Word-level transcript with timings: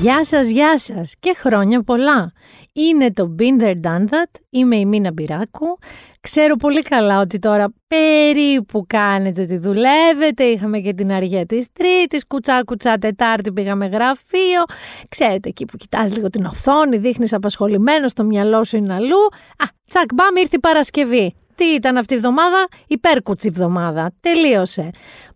Γεια 0.00 0.24
σας, 0.24 0.48
γεια 0.48 0.78
σας 0.78 1.14
και 1.20 1.34
χρόνια 1.36 1.82
πολλά. 1.82 2.32
Είναι 2.72 3.12
το 3.12 3.34
Been 3.38 3.62
There 3.62 3.74
Done 3.82 4.04
That, 4.08 4.40
είμαι 4.50 4.76
η 4.76 4.86
Μίνα 4.86 5.12
Μπυράκου. 5.12 5.78
Ξέρω 6.20 6.56
πολύ 6.56 6.82
καλά 6.82 7.20
ότι 7.20 7.38
τώρα 7.38 7.72
περίπου 7.88 8.84
κάνετε 8.86 9.42
ότι 9.42 9.56
δουλεύετε. 9.56 10.44
Είχαμε 10.44 10.78
και 10.78 10.94
την 10.94 11.12
αργία 11.12 11.46
της 11.46 11.72
Τρίτης, 11.72 12.26
κουτσά 12.26 12.62
κουτσά 12.64 12.98
Τετάρτη 12.98 13.52
πήγαμε 13.52 13.86
γραφείο. 13.86 14.64
Ξέρετε 15.08 15.48
εκεί 15.48 15.64
που 15.64 15.76
κοιτάς 15.76 16.14
λίγο 16.14 16.30
την 16.30 16.44
οθόνη, 16.44 16.96
δείχνεις 16.96 17.32
απασχολημένο, 17.32 18.06
το 18.14 18.24
μυαλό 18.24 18.64
σου 18.64 18.76
είναι 18.76 18.94
αλλού. 18.94 19.24
Α, 19.56 19.66
τσακ 19.88 20.14
μπαμ 20.14 20.36
ήρθε 20.36 20.56
η 20.56 20.60
Παρασκευή. 20.60 21.34
Τι 21.54 21.64
ήταν 21.64 21.96
αυτή 21.96 22.14
η 22.14 22.16
εβδομάδα, 22.16 22.68
υπέρκουτσι 22.86 23.48
εβδομάδα. 23.48 24.12
Τελείωσε. 24.20 24.90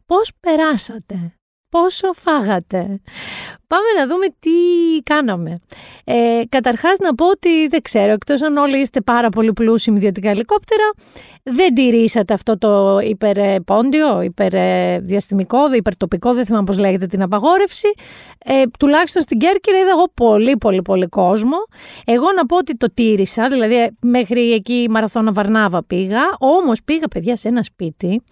Πώς 0.06 0.30
περάσατε, 0.40 1.34
πόσο 1.68 2.12
φάγατε; 2.12 3.00
Πάμε 3.74 3.90
να 3.98 4.06
δούμε 4.14 4.26
τι 4.40 4.50
κάναμε. 5.02 5.60
Ε, 6.04 6.42
καταρχάς 6.48 6.98
να 6.98 7.14
πω 7.14 7.28
ότι 7.28 7.66
δεν 7.68 7.82
ξέρω, 7.82 8.12
εκτός 8.12 8.42
αν 8.42 8.56
όλοι 8.56 8.80
είστε 8.80 9.00
πάρα 9.00 9.28
πολύ 9.28 9.52
πλούσιοι 9.52 9.90
με 9.90 9.96
ιδιωτικά 9.96 10.30
ελικόπτερα, 10.30 10.90
δεν 11.42 11.74
τηρήσατε 11.74 12.34
αυτό 12.34 12.58
το 12.58 12.98
υπερπόντιο, 12.98 14.22
υπερδιαστημικό, 14.22 15.74
υπερτοπικό, 15.74 16.34
δεν 16.34 16.44
θυμάμαι 16.44 16.64
πώς 16.64 16.78
λέγεται 16.78 17.06
την 17.06 17.22
απαγόρευση. 17.22 17.88
Ε, 18.44 18.62
τουλάχιστον 18.78 19.22
στην 19.22 19.38
Κέρκυρα 19.38 19.78
είδα 19.78 19.90
εγώ 19.90 20.10
πολύ 20.14 20.56
πολύ 20.56 20.82
πολύ 20.82 21.06
κόσμο. 21.06 21.56
Εγώ 22.04 22.32
να 22.36 22.46
πω 22.46 22.56
ότι 22.56 22.76
το 22.76 22.90
τήρησα, 22.94 23.48
δηλαδή 23.48 23.96
μέχρι 24.00 24.52
εκεί 24.52 24.86
μαραθώνα 24.90 25.32
Βαρνάβα 25.32 25.84
πήγα, 25.84 26.22
όμως 26.38 26.82
πήγα 26.84 27.08
παιδιά 27.08 27.36
σε 27.36 27.48
ένα 27.48 27.62
σπίτι 27.62 28.22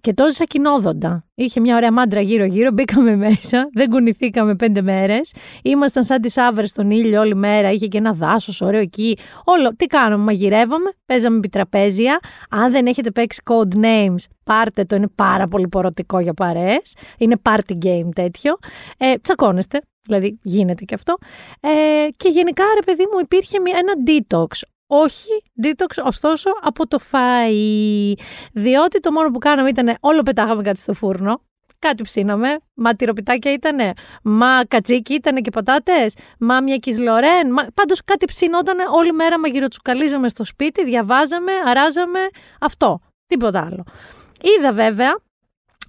και 0.00 0.14
το 0.14 0.26
ζήσα 0.26 0.44
κοινόδοντα. 0.44 1.24
Είχε 1.34 1.60
μια 1.60 1.76
ωραία 1.76 1.92
μάντρα 1.92 2.20
γύρω-γύρω, 2.20 2.70
μπήκαμε 2.70 3.16
μέσα, 3.16 3.68
δεν 3.72 3.88
κουνηθήκαμε 3.90 4.54
πέντε 4.54 4.82
μέρες. 4.90 5.32
Ήμασταν 5.62 6.04
σαν 6.04 6.20
τις 6.20 6.36
άβρες 6.36 6.70
στον 6.70 6.90
ήλιο 6.90 7.20
όλη 7.20 7.34
μέρα. 7.34 7.70
Είχε 7.72 7.86
και 7.86 7.98
ένα 7.98 8.12
δάσος 8.12 8.60
ωραίο 8.60 8.80
εκεί. 8.80 9.18
Όλο. 9.44 9.74
Τι 9.76 9.86
κάναμε, 9.86 10.24
μαγειρεύαμε, 10.24 10.90
παίζαμε 11.06 11.36
επιτραπέζια. 11.36 12.20
Αν 12.50 12.72
δεν 12.72 12.86
έχετε 12.86 13.10
παίξει 13.10 13.42
code 13.50 13.84
names, 13.84 14.24
πάρτε 14.44 14.84
το. 14.84 14.96
Είναι 14.96 15.08
πάρα 15.14 15.48
πολύ 15.48 15.68
πορωτικό 15.68 16.18
για 16.18 16.34
παρέες. 16.34 16.94
Είναι 17.18 17.36
party 17.42 17.84
game 17.84 18.08
τέτοιο. 18.14 18.58
Ε, 18.98 19.14
τσακώνεστε. 19.14 19.80
Δηλαδή 20.02 20.38
γίνεται 20.42 20.84
και 20.84 20.94
αυτό. 20.94 21.16
Ε, 21.60 22.08
και 22.16 22.28
γενικά, 22.28 22.64
ρε 22.74 22.82
παιδί 22.84 23.02
μου, 23.12 23.18
υπήρχε 23.20 23.56
ένα 23.56 23.92
detox. 24.06 24.46
Όχι 24.86 25.42
detox, 25.62 26.04
ωστόσο, 26.04 26.50
από 26.62 26.86
το 26.86 26.98
φαΐ. 27.12 28.12
Διότι 28.52 29.00
το 29.00 29.12
μόνο 29.12 29.30
που 29.30 29.38
κάναμε 29.38 29.68
ήταν 29.68 29.96
όλο 30.00 30.22
πετάγαμε 30.22 30.62
κάτι 30.62 30.78
στο 30.78 30.94
φούρνο. 30.94 31.42
Κάτι 31.80 32.02
ψήναμε. 32.02 32.58
Μα 32.74 32.94
τυροπιτάκια 32.94 33.52
ήτανε. 33.52 33.92
Μα 34.22 34.64
κατσίκι 34.68 35.14
ήτανε 35.14 35.40
και 35.40 35.50
πατάτε. 35.50 36.06
Μα 36.38 36.60
μια 36.60 36.76
κισλορέν. 36.76 37.52
Μα... 37.52 37.66
Πάντως 37.74 38.04
κάτι 38.04 38.24
ψήνονταν 38.24 38.76
όλη 38.92 39.12
μέρα 39.12 39.38
μαγειροτσουκαλίζαμε 39.38 40.28
στο 40.28 40.44
σπίτι, 40.44 40.84
διαβάζαμε, 40.84 41.52
αράζαμε. 41.64 42.18
Αυτό. 42.60 43.00
Τίποτα 43.26 43.60
άλλο. 43.60 43.84
Είδα 44.40 44.72
βέβαια 44.72 45.18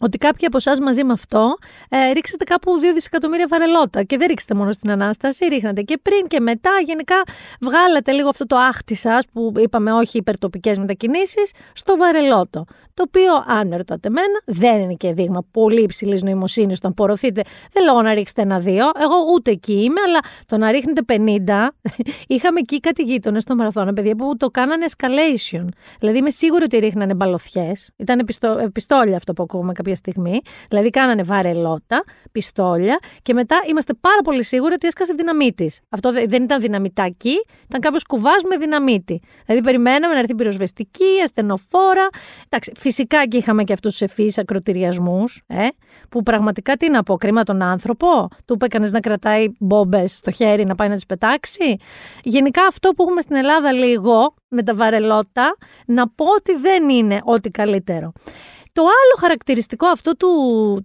ότι 0.02 0.17
κάποιοι 0.17 0.45
από 0.45 0.57
εσάς 0.57 0.80
μαζί 0.80 1.03
με 1.03 1.13
αυτό 1.13 1.57
ε, 1.89 2.11
ρίξατε 2.11 2.44
κάπου 2.44 2.71
2 2.80 2.83
δισεκατομμύρια 2.94 3.47
βαρελότα. 3.49 4.03
Και 4.03 4.17
δεν 4.17 4.27
ρίξετε 4.27 4.53
μόνο 4.53 4.71
στην 4.71 4.91
ανάσταση, 4.91 5.45
ρίχνατε 5.45 5.81
και 5.81 5.97
πριν 6.02 6.27
και 6.27 6.39
μετά. 6.39 6.71
Γενικά 6.85 7.16
βγάλατε 7.59 8.11
λίγο 8.11 8.29
αυτό 8.29 8.45
το 8.45 8.55
άχτη 8.55 8.95
σας 8.95 9.23
που 9.33 9.53
είπαμε 9.57 9.94
όχι 9.94 10.17
υπερτοπικές 10.17 10.77
μετακινήσεις 10.77 11.52
στο 11.73 11.97
βαρελότο. 11.97 12.66
Το 12.94 13.03
οποίο, 13.07 13.55
αν 13.57 13.75
ρωτάτε 13.75 14.07
εμένα, 14.07 14.41
δεν 14.45 14.79
είναι 14.79 14.94
και 14.94 15.13
δείγμα 15.13 15.44
πολύ 15.52 15.81
υψηλής 15.81 16.23
νοημοσύνης 16.23 16.77
όταν 16.77 16.94
πορωθείτε. 16.94 17.41
Δεν 17.73 17.83
λέω 17.83 18.02
να 18.02 18.13
ρίξετε 18.13 18.41
ένα-δύο. 18.41 18.91
Εγώ 19.02 19.16
ούτε 19.33 19.52
εκεί 19.52 19.73
είμαι, 19.83 20.02
αλλά 20.07 20.19
το 20.45 20.57
να 20.57 20.72
ρίχνετε 20.72 21.02
50. 21.07 21.67
Είχαμε 22.35 22.59
εκεί 22.59 22.79
κάτι 22.79 23.03
γείτονες 23.03 23.41
στο 23.41 23.55
μαραθώνα, 23.55 23.94
παιδιά 23.94 24.16
που 24.16 24.38
το 24.38 24.49
κάνανε 24.49 24.85
escalation. 24.89 25.66
Δηλαδή 25.99 26.17
είμαι 26.17 26.29
σίγουρη 26.29 26.63
ότι 26.63 26.77
ρίχνανε 26.77 27.13
μπαλωθιέ. 27.13 27.72
Ήταν 27.95 28.28
πιστόλια 28.73 29.16
αυτό 29.16 29.34
που 29.34 29.44
ακούμε 29.44 29.73
κάποια 29.73 29.91
στιγμή. 29.96 30.41
Δηλαδή, 30.69 30.90
κάνανε 30.90 31.24
βαρελότα, 31.24 32.03
πιστόλια 32.31 33.00
και 33.22 33.34
μετά 33.34 33.59
είμαστε 33.69 33.94
πάρα 33.94 34.22
πολύ 34.24 34.44
σίγουροι 34.44 34.74
ότι 34.74 34.88
έσκασε 34.88 35.13
δυναμίτης. 35.13 35.79
Αυτό 35.90 36.12
δεν 36.12 36.44
ήταν 36.44 36.59
δυναμητάκι, 36.59 37.35
ήταν 37.68 37.81
κάποιος 37.81 38.03
κουβάς 38.03 38.44
με 38.50 38.56
δυναμίτη. 38.56 39.22
Δηλαδή, 39.46 39.63
περιμέναμε 39.63 40.13
να 40.13 40.19
έρθει 40.19 40.35
πυροσβεστική, 40.35 41.22
ασθενοφόρα. 41.24 42.07
Εντάξει, 42.50 42.72
φυσικά 42.75 43.28
και 43.28 43.38
είχαμε 43.38 43.63
και 43.63 43.74
αυτούς 43.74 43.91
τους 43.91 44.02
ευφύ 44.02 44.31
ακροτηριασμούς, 44.35 45.41
ε, 45.47 45.68
που 46.09 46.23
πραγματικά 46.23 46.78
τι 46.78 46.90
να 46.90 47.03
πω, 47.03 47.18
κρίμα 47.18 47.44
τον 47.44 47.62
άνθρωπο, 47.62 48.28
του 48.46 48.53
είπε 48.53 48.68
κανείς 48.68 48.91
να 48.91 49.00
κρατάει 49.00 49.46
μπόμπες 49.59 50.16
στο 50.16 50.31
χέρι 50.31 50.66
να 50.66 50.75
πάει 50.75 50.88
να 50.88 50.96
τις 50.96 51.06
πετάξει. 51.06 51.78
Γενικά 52.23 52.66
αυτό 52.66 52.90
που 52.90 53.03
έχουμε 53.03 53.22
στην 53.22 53.35
Ελλάδα 53.35 53.72
λίγο 53.72 54.34
με 54.47 54.63
τα 54.63 54.75
βαρελότα, 54.75 55.58
να 55.85 56.09
πω 56.09 56.25
ότι 56.38 56.56
δεν 56.56 56.90
είναι 56.90 57.22
ό,τι 57.23 57.50
καλύτερο. 57.50 58.12
Το 58.74 58.82
άλλο 58.82 59.16
χαρακτηριστικό 59.20 59.86
αυτό 59.88 60.16
του 60.16 60.30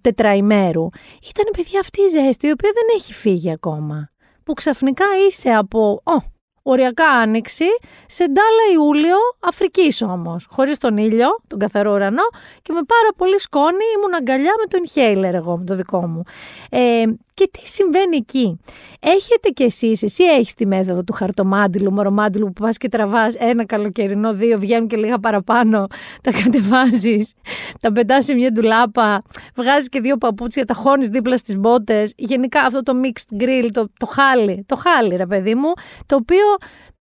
τετραημέρου 0.01 0.87
ήταν, 1.29 1.47
παιδιά, 1.57 1.81
αυτή 1.81 2.01
η 2.03 2.09
ζέστη, 2.09 2.47
η 2.47 2.51
οποία 2.51 2.71
δεν 2.75 2.85
έχει 2.97 3.13
φύγει 3.13 3.53
ακόμα. 3.53 4.11
Που 4.45 4.53
ξαφνικά 4.53 5.05
είσαι 5.29 5.51
από, 5.51 6.03
oh, 6.05 6.25
οριακά 6.63 7.09
άνοιξη, 7.09 7.65
σε 8.07 8.25
ντάλα 8.25 8.73
Ιούλιο, 8.73 9.17
Αφρικής 9.41 10.03
όμως. 10.03 10.47
Χωρίς 10.51 10.79
τον 10.79 10.97
ήλιο, 10.97 11.29
τον 11.47 11.59
καθαρό 11.59 11.93
ουρανό 11.93 12.29
και 12.63 12.73
με 12.73 12.81
πάρα 12.87 13.09
πολύ 13.17 13.41
σκόνη 13.41 13.85
ήμουν 13.97 14.15
αγκαλιά 14.15 14.53
με 14.61 14.67
το 14.67 14.79
inhaler 14.85 15.35
εγώ, 15.35 15.57
με 15.57 15.65
το 15.65 15.75
δικό 15.75 16.07
μου. 16.07 16.23
Ε, 16.71 17.05
και 17.37 17.49
τι 17.53 17.69
συμβαίνει 17.69 18.17
εκεί; 18.17 18.61
Έχετε 19.01 19.49
κι 19.49 19.63
εσείς, 19.63 20.03
εσύ 20.03 20.25
έχεις 20.25 20.55
τη 20.55 20.67
μέθοδο 20.67 21.05
του 21.05 21.13
χαρτομάντιλου, 21.13 21.93
μορομάντιλου 21.93 22.47
που 22.53 22.63
πας 22.63 22.77
και 22.77 22.89
τραβάς 22.89 23.35
ένα 23.35 23.67
καλοκαιρινό, 23.67 24.35
δύο 24.35 24.59
βγαίνουν 24.59 24.89
και 24.89 24.97
λίγα 24.97 25.19
παραπάνω, 25.19 25.87
τα 26.23 26.31
κατεβάζεις, 26.43 27.33
τα 27.81 27.93
πετάς 27.93 28.25
σε 28.25 28.35
μια 28.35 28.51
ντουλάπα, 28.51 29.23
βγάζεις 29.55 29.89
και 29.89 30.01
δύο 30.01 30.17
παπούτσια, 30.17 30.65
τα 30.65 30.75
χώνεις 30.75 31.09
δίπλα 31.09 31.37
στις 31.37 31.57
μπότες. 31.57 32.13
Γενικά 32.17 32.61
αυτό 32.61 32.83
το 32.83 32.93
mixed 33.05 33.43
grill, 33.43 33.69
το, 33.73 33.89
το 33.99 34.07
χάλι, 34.07 34.65
το 34.67 34.77
χάλι, 34.77 35.17
ρε 35.17 35.27
παιδί 35.27 35.55
μου, 35.55 35.73
το 36.07 36.17
οποίο 36.17 36.45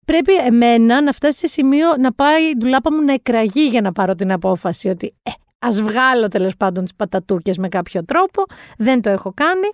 πρέπει 0.05 0.33
εμένα 0.33 1.01
να 1.01 1.11
φτάσει 1.11 1.39
σε 1.39 1.47
σημείο 1.47 1.87
να 1.99 2.11
πάει 2.11 2.43
η 2.43 2.57
ντουλάπα 2.57 2.93
μου 2.93 3.01
να 3.01 3.13
εκραγεί 3.13 3.67
για 3.67 3.81
να 3.81 3.91
πάρω 3.91 4.15
την 4.15 4.31
απόφαση 4.31 4.89
ότι 4.89 5.15
ε, 5.23 5.31
ας 5.59 5.81
βγάλω 5.81 6.27
τέλος 6.27 6.55
πάντων 6.57 6.83
τις 6.83 6.95
πατατούκες 6.95 7.57
με 7.57 7.67
κάποιο 7.67 8.05
τρόπο. 8.05 8.43
Δεν 8.77 9.01
το 9.01 9.09
έχω 9.09 9.33
κάνει. 9.35 9.69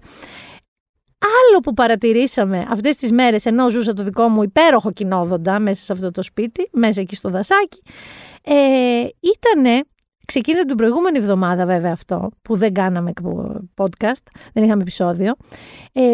Άλλο 1.23 1.59
που 1.59 1.73
παρατηρήσαμε 1.73 2.65
αυτές 2.69 2.95
τις 2.95 3.11
μέρες 3.11 3.45
ενώ 3.45 3.69
ζούσα 3.69 3.93
το 3.93 4.03
δικό 4.03 4.27
μου 4.27 4.43
υπέροχο 4.43 4.91
κοινόδοντα 4.91 5.59
μέσα 5.59 5.83
σε 5.83 5.93
αυτό 5.93 6.11
το 6.11 6.21
σπίτι, 6.21 6.69
μέσα 6.71 7.01
εκεί 7.01 7.15
στο 7.15 7.29
δασάκι, 7.29 7.81
ε, 8.43 8.53
ήτανε, 9.19 9.81
ξεκίνησε 10.25 10.65
την 10.65 10.75
προηγούμενη 10.75 11.17
εβδομάδα 11.17 11.65
βέβαια 11.65 11.91
αυτό, 11.91 12.29
που 12.41 12.55
δεν 12.57 12.73
κάναμε 12.73 13.11
podcast, 13.75 14.23
δεν 14.53 14.63
είχαμε 14.63 14.81
επεισόδιο, 14.81 15.33
ε, 15.91 16.13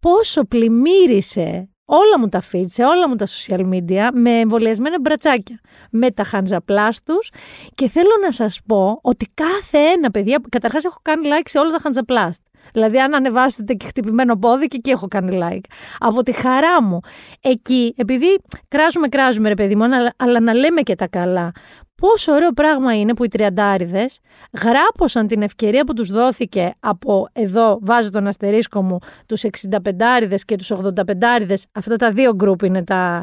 πόσο 0.00 0.44
πλημμύρισε 0.44 1.68
όλα 1.84 2.18
μου 2.18 2.28
τα 2.28 2.42
feed, 2.52 2.64
σε 2.66 2.84
όλα 2.84 3.08
μου 3.08 3.16
τα 3.16 3.26
social 3.26 3.68
media, 3.72 4.08
με 4.14 4.30
εμβολιασμένα 4.30 5.00
μπρατσάκια, 5.00 5.60
με 5.90 6.10
τα 6.10 6.24
χαντζαπλάστους 6.24 7.30
και 7.74 7.88
θέλω 7.88 8.10
να 8.22 8.30
σας 8.30 8.60
πω 8.66 8.98
ότι 9.02 9.30
κάθε 9.34 9.78
ένα 9.78 10.10
παιδιά, 10.10 10.40
καταρχάς 10.48 10.84
έχω 10.84 10.98
κάνει 11.02 11.28
like 11.32 11.44
σε 11.44 11.58
όλα 11.58 11.70
τα 11.70 11.78
χαντζαπλάστ. 11.82 12.42
Δηλαδή, 12.72 13.00
αν 13.00 13.14
ανεβάσετε 13.14 13.74
και 13.74 13.86
χτυπημένο 13.86 14.36
πόδι, 14.36 14.66
και 14.66 14.76
εκεί 14.76 14.90
έχω 14.90 15.08
κάνει 15.08 15.38
like. 15.42 15.70
Από 15.98 16.22
τη 16.22 16.32
χαρά 16.32 16.82
μου. 16.82 17.00
Εκεί, 17.40 17.94
επειδή 17.96 18.26
κράζουμε, 18.68 19.08
κράζουμε, 19.08 19.48
ρε 19.48 19.54
παιδί 19.54 19.76
μου, 19.76 19.84
αλλά, 20.16 20.40
να 20.40 20.54
λέμε 20.54 20.80
και 20.80 20.94
τα 20.94 21.08
καλά. 21.08 21.52
Πόσο 22.00 22.32
ωραίο 22.32 22.52
πράγμα 22.52 22.98
είναι 22.98 23.14
που 23.14 23.24
οι 23.24 23.28
τριαντάριδες 23.28 24.18
γράπωσαν 24.62 25.26
την 25.26 25.42
ευκαιρία 25.42 25.84
που 25.84 25.92
τους 25.92 26.08
δόθηκε 26.08 26.74
από 26.80 27.28
εδώ, 27.32 27.78
βάζω 27.82 28.10
τον 28.10 28.26
αστερίσκο 28.26 28.82
μου, 28.82 28.98
τους 29.26 29.42
65 29.42 30.38
και 30.44 30.56
τους 30.56 30.70
85 30.70 31.54
αυτά 31.72 31.96
τα 31.96 32.12
δύο 32.12 32.34
γκρουπ 32.34 32.62
είναι 32.62 32.84
τα 32.84 33.22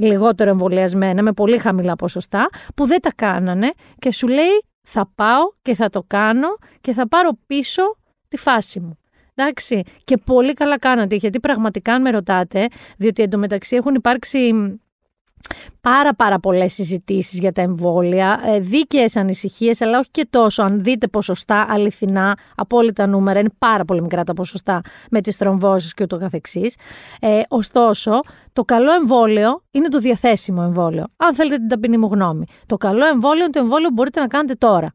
λιγότερο 0.00 0.50
εμβολιασμένα, 0.50 1.22
με 1.22 1.32
πολύ 1.32 1.58
χαμηλά 1.58 1.96
ποσοστά, 1.96 2.48
που 2.74 2.86
δεν 2.86 3.00
τα 3.00 3.10
κάνανε 3.16 3.72
και 3.98 4.12
σου 4.12 4.28
λέει 4.28 4.64
θα 4.82 5.10
πάω 5.14 5.42
και 5.62 5.74
θα 5.74 5.90
το 5.90 6.04
κάνω 6.06 6.48
και 6.80 6.92
θα 6.92 7.08
πάρω 7.08 7.30
πίσω 7.46 7.82
τη 8.34 8.40
φάση 8.42 8.80
μου. 8.80 8.98
Εντάξει. 9.34 9.82
Και 10.04 10.16
πολύ 10.16 10.52
καλά 10.52 10.78
κάνατε, 10.78 11.16
γιατί 11.16 11.40
πραγματικά 11.40 11.92
αν 11.92 12.02
με 12.02 12.10
ρωτάτε, 12.10 12.68
διότι 12.96 13.22
εντωμεταξύ 13.22 13.76
έχουν 13.76 13.94
υπάρξει 13.94 14.52
πάρα 15.80 16.14
πάρα 16.14 16.38
πολλές 16.38 16.72
συζητήσεις 16.72 17.38
για 17.38 17.52
τα 17.52 17.62
εμβόλια, 17.62 18.40
ε, 18.46 18.60
δίκαιες 18.60 19.16
ανησυχίες, 19.16 19.80
αλλά 19.80 19.98
όχι 19.98 20.10
και 20.10 20.26
τόσο. 20.30 20.62
Αν 20.62 20.82
δείτε 20.82 21.06
ποσοστά 21.06 21.66
αληθινά, 21.68 22.38
απόλυτα 22.54 23.06
νούμερα, 23.06 23.38
είναι 23.38 23.50
πάρα 23.58 23.84
πολύ 23.84 24.02
μικρά 24.02 24.24
τα 24.24 24.34
ποσοστά 24.34 24.80
με 25.10 25.20
τις 25.20 25.36
τρομβώσεις 25.36 25.94
και 25.94 26.02
ούτω 26.02 26.16
καθεξής. 26.16 26.76
Ε, 27.20 27.40
ωστόσο, 27.48 28.20
το 28.52 28.64
καλό 28.64 28.92
εμβόλιο 28.92 29.62
είναι 29.70 29.88
το 29.88 29.98
διαθέσιμο 29.98 30.62
εμβόλιο. 30.64 31.04
Αν 31.16 31.34
θέλετε 31.34 31.56
την 31.56 31.68
ταπεινή 31.68 31.96
μου 31.96 32.08
γνώμη. 32.12 32.44
Το 32.66 32.76
καλό 32.76 33.06
εμβόλιο 33.06 33.42
είναι 33.42 33.52
το 33.52 33.58
εμβόλιο 33.58 33.88
που 33.88 33.94
μπορείτε 33.94 34.20
να 34.20 34.26
κάνετε 34.26 34.54
τώρα 34.54 34.94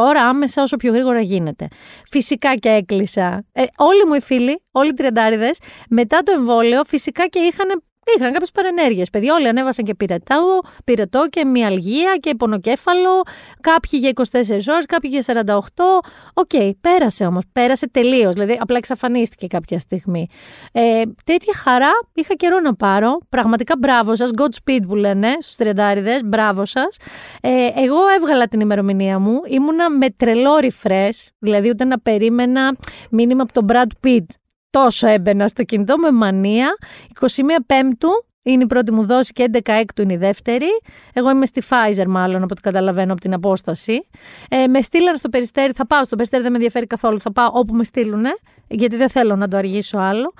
τώρα 0.00 0.22
άμεσα 0.22 0.62
όσο 0.62 0.76
πιο 0.76 0.92
γρήγορα 0.92 1.20
γίνεται. 1.20 1.68
Φυσικά 2.10 2.54
και 2.54 2.68
έκλεισα. 2.68 3.44
Ε, 3.52 3.64
όλοι 3.76 4.04
μου 4.06 4.14
οι 4.14 4.20
φίλοι, 4.20 4.62
όλοι 4.70 4.88
οι 4.88 4.92
τριαντάριδες, 4.92 5.58
μετά 5.90 6.22
το 6.22 6.32
εμβόλιο 6.32 6.84
φυσικά 6.84 7.26
και 7.26 7.38
είχαν 7.38 7.82
Είχαν 8.16 8.32
κάποιες 8.32 8.50
παρενέργειες. 8.50 9.10
Παιδιά, 9.10 9.34
όλοι 9.34 9.48
ανέβασαν 9.48 9.84
και 9.84 9.94
πυρετό, 9.94 10.60
πυρετό 10.84 11.26
και 11.30 11.44
μυαλγία 11.44 12.16
και 12.20 12.34
πονοκέφαλο. 12.34 13.22
Κάποιοι 13.60 13.98
για 14.02 14.08
24 14.08 14.72
ώρες, 14.72 14.86
κάποιοι 14.86 15.10
για 15.12 15.22
48. 15.22 16.00
OK, 16.34 16.48
okay, 16.52 16.70
πέρασε 16.80 17.24
όμως. 17.24 17.44
Πέρασε 17.52 17.88
τελείως. 17.90 18.34
Δηλαδή, 18.34 18.56
απλά 18.60 18.76
εξαφανίστηκε 18.76 19.46
κάποια 19.46 19.78
στιγμή. 19.78 20.26
Ε, 20.72 21.02
τέτοια 21.24 21.54
χαρά 21.54 21.90
είχα 22.14 22.34
καιρό 22.34 22.60
να 22.60 22.74
πάρω. 22.74 23.18
Πραγματικά 23.28 23.74
μπράβο 23.78 24.16
σας. 24.16 24.30
Godspeed 24.36 24.80
που 24.86 24.94
λένε 24.94 25.28
στους 25.40 25.54
τριαντάρηδες. 25.54 26.20
Μπράβο 26.24 26.64
σας. 26.64 26.96
Ε, 27.40 27.50
εγώ 27.74 28.08
έβγαλα 28.16 28.46
την 28.46 28.60
ημερομηνία 28.60 29.18
μου. 29.18 29.40
Ήμουνα 29.48 29.90
με 29.90 30.06
τρελό 30.16 30.58
refresh. 30.60 31.26
Δηλαδή, 31.38 31.68
ούτε 31.68 31.84
να 31.84 31.98
περίμενα 31.98 32.76
μήνυμα 33.10 33.42
από 33.42 33.52
τον 33.52 33.66
Brad 33.68 34.06
Pitt 34.06 34.26
τόσο 34.70 35.06
έμπαινα 35.06 35.48
στο 35.48 35.62
κινητό 35.62 35.98
με 35.98 36.12
μανία. 36.12 36.76
21 37.20 37.26
Πέμπτου 37.66 38.08
είναι 38.42 38.62
η 38.62 38.66
πρώτη 38.66 38.92
μου 38.92 39.06
δόση 39.06 39.32
και 39.32 39.50
11 39.52 39.58
έκτου 39.64 40.02
είναι 40.02 40.12
η 40.12 40.16
δεύτερη. 40.16 40.66
Εγώ 41.12 41.30
είμαι 41.30 41.46
στη 41.46 41.62
Pfizer 41.68 42.06
μάλλον 42.06 42.36
από 42.36 42.48
ό,τι 42.50 42.60
καταλαβαίνω 42.60 43.12
από 43.12 43.20
την 43.20 43.34
απόσταση. 43.34 44.08
Ε, 44.48 44.66
με 44.66 44.80
στείλαν 44.82 45.16
στο 45.16 45.28
περιστέρι, 45.28 45.72
θα 45.72 45.86
πάω 45.86 46.04
στο 46.04 46.14
περιστέρι, 46.16 46.42
δεν 46.42 46.50
με 46.50 46.56
ενδιαφέρει 46.56 46.86
καθόλου, 46.86 47.20
θα 47.20 47.32
πάω 47.32 47.50
όπου 47.52 47.74
με 47.74 47.84
στείλουν, 47.84 48.24
γιατί 48.68 48.96
δεν 48.96 49.08
θέλω 49.08 49.36
να 49.36 49.48
το 49.48 49.56
αργήσω 49.56 49.98
άλλο. 49.98 50.32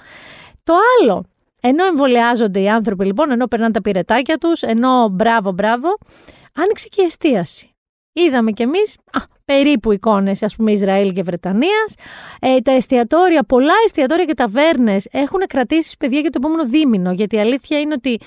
Το 0.65 0.75
άλλο, 1.01 1.25
ενώ 1.61 1.85
εμβολιάζονται 1.85 2.61
οι 2.61 2.69
άνθρωποι 2.69 3.05
λοιπόν, 3.05 3.31
ενώ 3.31 3.47
περνάνε 3.47 3.73
τα 3.73 3.81
πυρετάκια 3.81 4.39
τους, 4.39 4.63
ενώ 4.63 5.09
μπράβο 5.09 5.53
μπράβο, 5.53 5.99
άνοιξε 6.55 6.89
και 6.91 7.03
η 7.03 7.05
εστίαση. 7.05 7.73
Είδαμε 8.27 8.51
κι 8.51 8.63
εμείς, 8.63 8.97
περίπου 9.45 9.93
εικόνες 9.93 10.43
ας 10.43 10.57
πούμε 10.57 10.73
Ισραήλ 10.73 11.13
και 11.13 11.23
Βρετανίας. 11.23 11.95
Ε, 12.41 12.59
τα 12.61 12.73
εστιατόρια, 12.73 13.43
πολλά 13.43 13.75
εστιατόρια 13.85 14.25
και 14.25 14.35
ταβέρνες 14.35 15.07
έχουν 15.11 15.41
κρατήσει 15.47 15.97
παιδιά 15.99 16.21
για 16.21 16.31
το 16.31 16.39
επόμενο 16.43 16.69
δίμηνο, 16.69 17.13
γιατί 17.13 17.37
η 17.37 17.41
αλήθεια 17.41 17.81
είναι 17.81 17.95
ότι 17.95 18.19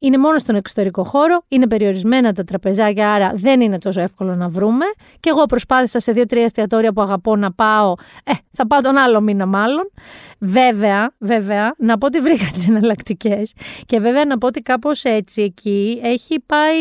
είναι 0.00 0.18
μόνο 0.18 0.38
στον 0.38 0.54
εξωτερικό 0.54 1.04
χώρο, 1.04 1.44
είναι 1.48 1.66
περιορισμένα 1.66 2.32
τα 2.32 2.44
τραπεζάκια, 2.44 3.12
άρα 3.12 3.32
δεν 3.34 3.60
είναι 3.60 3.78
τόσο 3.78 4.00
εύκολο 4.00 4.34
να 4.34 4.48
βρούμε. 4.48 4.84
Και 5.20 5.28
εγώ 5.28 5.44
προσπάθησα 5.44 6.00
σε 6.00 6.12
δύο-τρία 6.12 6.42
εστιατόρια 6.42 6.92
που 6.92 7.00
αγαπώ 7.00 7.36
να 7.36 7.52
πάω. 7.52 7.94
Ε, 8.24 8.32
θα 8.52 8.66
πάω 8.66 8.80
τον 8.80 8.96
άλλο 8.96 9.20
μήνα 9.20 9.46
μάλλον. 9.46 9.90
Βέβαια, 10.40 11.14
βέβαια, 11.18 11.74
να 11.78 11.98
πω 11.98 12.06
ότι 12.06 12.20
βρήκα 12.20 12.44
τις 12.52 12.68
εναλλακτικές. 12.68 13.52
Και 13.86 14.00
βέβαια 14.00 14.24
να 14.24 14.38
πω 14.38 14.46
ότι 14.46 14.60
κάπως 14.60 15.02
έτσι 15.04 15.42
εκεί 15.42 16.00
έχει 16.02 16.40
πάει 16.46 16.76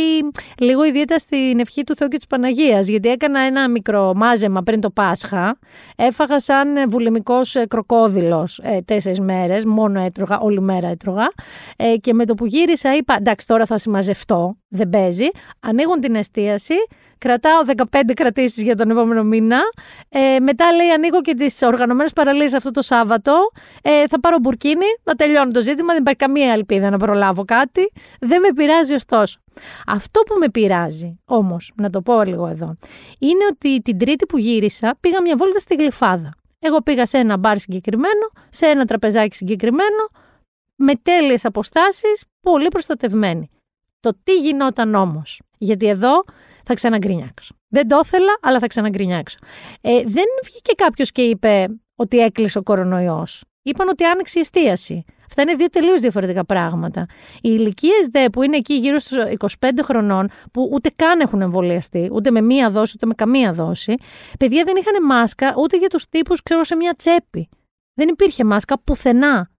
λίγο 0.60 0.84
ιδιαίτερα 0.84 1.20
στην 1.20 1.60
ευχή 1.60 1.84
του 1.84 1.96
Θεού 1.96 2.08
και 2.08 2.18
της 2.18 2.28
Παναγίας. 2.28 2.88
Γιατί 2.88 3.10
έκανα 3.10 3.40
ένα 3.40 3.70
μικρό 3.70 4.14
μάζεμα 4.16 4.62
πριν 4.62 4.82
το 4.82 4.90
Πάσχα. 4.90 5.60
Έφαγα 5.96 6.40
σαν 6.40 6.90
βουλεμικό 6.90 7.40
ε, 7.54 7.66
κροκόδηλος 7.66 8.60
ε, 8.64 8.82
τέσσερις 8.86 9.20
μέρες, 9.20 9.66
μόνο 9.66 10.00
έτρωγα, 10.00 10.40
όλη 10.40 10.62
μέρα 10.62 10.88
έτρωγα. 10.88 11.28
Ε, 11.76 11.98
και 11.98 12.14
με 12.14 12.26
το 12.26 12.34
που 12.34 12.46
γύρισα 12.46 12.96
είπα, 12.96 13.16
εντάξει, 13.18 13.48
τώρα 13.48 13.66
θα 13.66 13.78
συμμαζευτώ, 13.78 14.58
δεν 14.68 14.90
παίζει. 14.90 15.28
Ανοίγουν 15.60 16.02
την 16.02 16.16
εστίαση, 16.16 16.76
κρατάω 17.18 17.62
15 17.92 18.02
κρατήσεις 18.14 18.64
για 18.64 18.76
τον 18.76 18.90
επόμενο 18.90 19.24
μήνα. 19.24 19.60
Ε, 20.10 20.40
μετά 20.40 20.72
λέει, 20.72 20.90
ανοίγω 20.90 21.22
και 21.22 21.34
τις 21.34 21.62
οργανωμένες 21.62 22.14
παραλίες 22.14 22.54
αυτό 22.54 22.72
το 22.72 22.82
Σάββατο. 22.82 23.52
Ε, 23.82 24.08
θα 24.08 24.20
πάρω 24.20 24.38
μπουρκίνι, 24.42 24.86
να 25.04 25.16
τελειώνω 25.16 25.52
το 25.52 25.62
ζήτημα. 25.62 25.94
Δεν 25.94 26.02
υπάρχει 26.02 26.20
καμία 26.20 26.54
ελπίδα 26.54 26.90
να 26.90 26.98
προλάβω 26.98 27.46
κάτι. 27.46 27.92
Δεν 28.20 28.40
με 28.42 28.54
πειράζει 28.56 28.94
ωστόσο. 28.94 29.40
Αυτό 29.88 30.22
που 30.22 30.36
με 30.40 30.50
πειράζει, 30.50 31.20
όμως, 31.26 31.72
να 31.76 31.90
το 31.90 32.02
πω 32.02 32.24
λίγο 32.24 32.48
εδώ, 32.48 32.76
είναι 33.20 33.46
ότι 33.52 33.82
την 33.82 33.98
Τρίτη 33.98 34.26
που 34.26 34.38
γύρισα 34.38 34.98
πήγα 35.00 35.22
μια 35.22 35.36
βόλτα 35.38 35.60
στη 35.60 35.76
Γλυφάδα. 35.76 36.36
Εγώ 36.60 36.82
πήγα 36.82 37.06
σε 37.06 37.18
ένα 37.18 37.38
μπαρ 37.38 37.58
συγκεκριμένο, 37.58 38.32
σε 38.50 38.66
ένα 38.66 38.86
τραπεζάκι 38.86 39.36
συγκεκριμένο, 39.36 40.08
με 40.76 40.94
τέλειες 40.96 41.46
αποστάσεις, 41.46 42.24
πολύ 42.42 42.68
προστατευμένη. 42.68 43.50
Το 44.00 44.18
τι 44.24 44.34
γινόταν 44.34 44.96
όμως, 44.96 45.42
γιατί 45.58 45.88
εδώ 45.88 46.24
θα 46.68 46.74
ξαναγκρινιάξω. 46.74 47.56
Δεν 47.68 47.88
το 47.88 48.02
ήθελα, 48.04 48.38
αλλά 48.42 48.60
θα 48.60 48.68
ξαναγκρινιάξω. 48.68 49.38
Ε, 49.82 50.04
δεν 50.06 50.26
βγήκε 50.44 50.74
κάποιος 50.76 51.12
και 51.12 51.22
είπε 51.22 51.68
ότι 51.96 52.20
έκλεισε 52.20 52.58
ο 52.58 52.64
κορονοϊός. 52.64 53.44
Είπαν 53.62 53.88
ότι 53.88 54.04
άνοιξε 54.04 54.40
η 54.40 54.42
εστίαση. 54.42 55.04
Αυτά 55.28 55.42
είναι 55.42 55.54
δύο 55.54 55.70
τελείως 55.70 56.00
διαφορετικά 56.00 56.46
πράγματα. 56.46 57.06
Οι 57.36 57.40
ηλικίες 57.42 58.08
δε 58.12 58.30
που 58.30 58.44
είναι 58.44 58.56
εκεί 58.56 58.74
γύρω 58.74 59.00
στους 59.00 59.18
25 59.60 59.70
χρονών, 59.84 60.30
που 60.54 60.70
ούτε 60.74 60.92
καν 60.96 61.20
έχουν 61.20 61.42
εμβολιαστεί, 61.42 62.10
ούτε 62.12 62.32
με 62.32 62.42
μία 62.42 62.70
δόση, 62.70 62.94
ούτε 62.96 63.06
με 63.06 63.14
καμία 63.14 63.54
δόση, 63.54 63.96
παιδιά 64.40 64.64
δεν 64.64 64.76
είχαν 64.76 65.06
μάσκα 65.06 65.54
ούτε 65.58 65.78
για 65.78 65.88
τους 65.88 66.10
τύπους, 66.10 66.44
ξέρω, 66.44 66.64
σε 66.64 66.76
μία 66.76 66.94
τσέπη. 66.94 67.50
Δεν 67.94 68.08
υπήρχε 68.08 68.44
μάσκα 68.44 68.80
πουθενά 68.80 69.50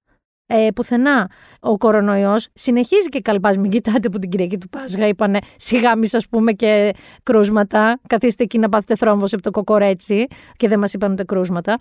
ε, 0.50 0.68
πουθενά 0.74 1.30
ο 1.60 1.76
κορονοϊός. 1.76 2.48
Συνεχίζει 2.54 3.08
και 3.08 3.20
καλπάζει. 3.20 3.58
Μην 3.58 3.70
κοιτάτε 3.70 4.08
που 4.08 4.18
την 4.18 4.30
Κυριακή 4.30 4.58
του 4.58 4.68
Πάσχα 4.68 5.08
είπανε 5.08 5.38
σιγά 5.56 5.96
μη 5.96 6.06
σας 6.06 6.28
πούμε 6.28 6.52
και 6.52 6.94
κρούσματα. 7.22 8.00
Καθίστε 8.08 8.42
εκεί 8.42 8.58
να 8.58 8.68
πάθετε 8.68 8.96
θρόμβωση 8.96 9.34
από 9.34 9.44
το 9.44 9.50
κοκορέτσι 9.50 10.26
και 10.56 10.68
δεν 10.68 10.78
μας 10.78 10.92
είπαν 10.92 11.12
ούτε 11.12 11.24
κρούσματα. 11.24 11.76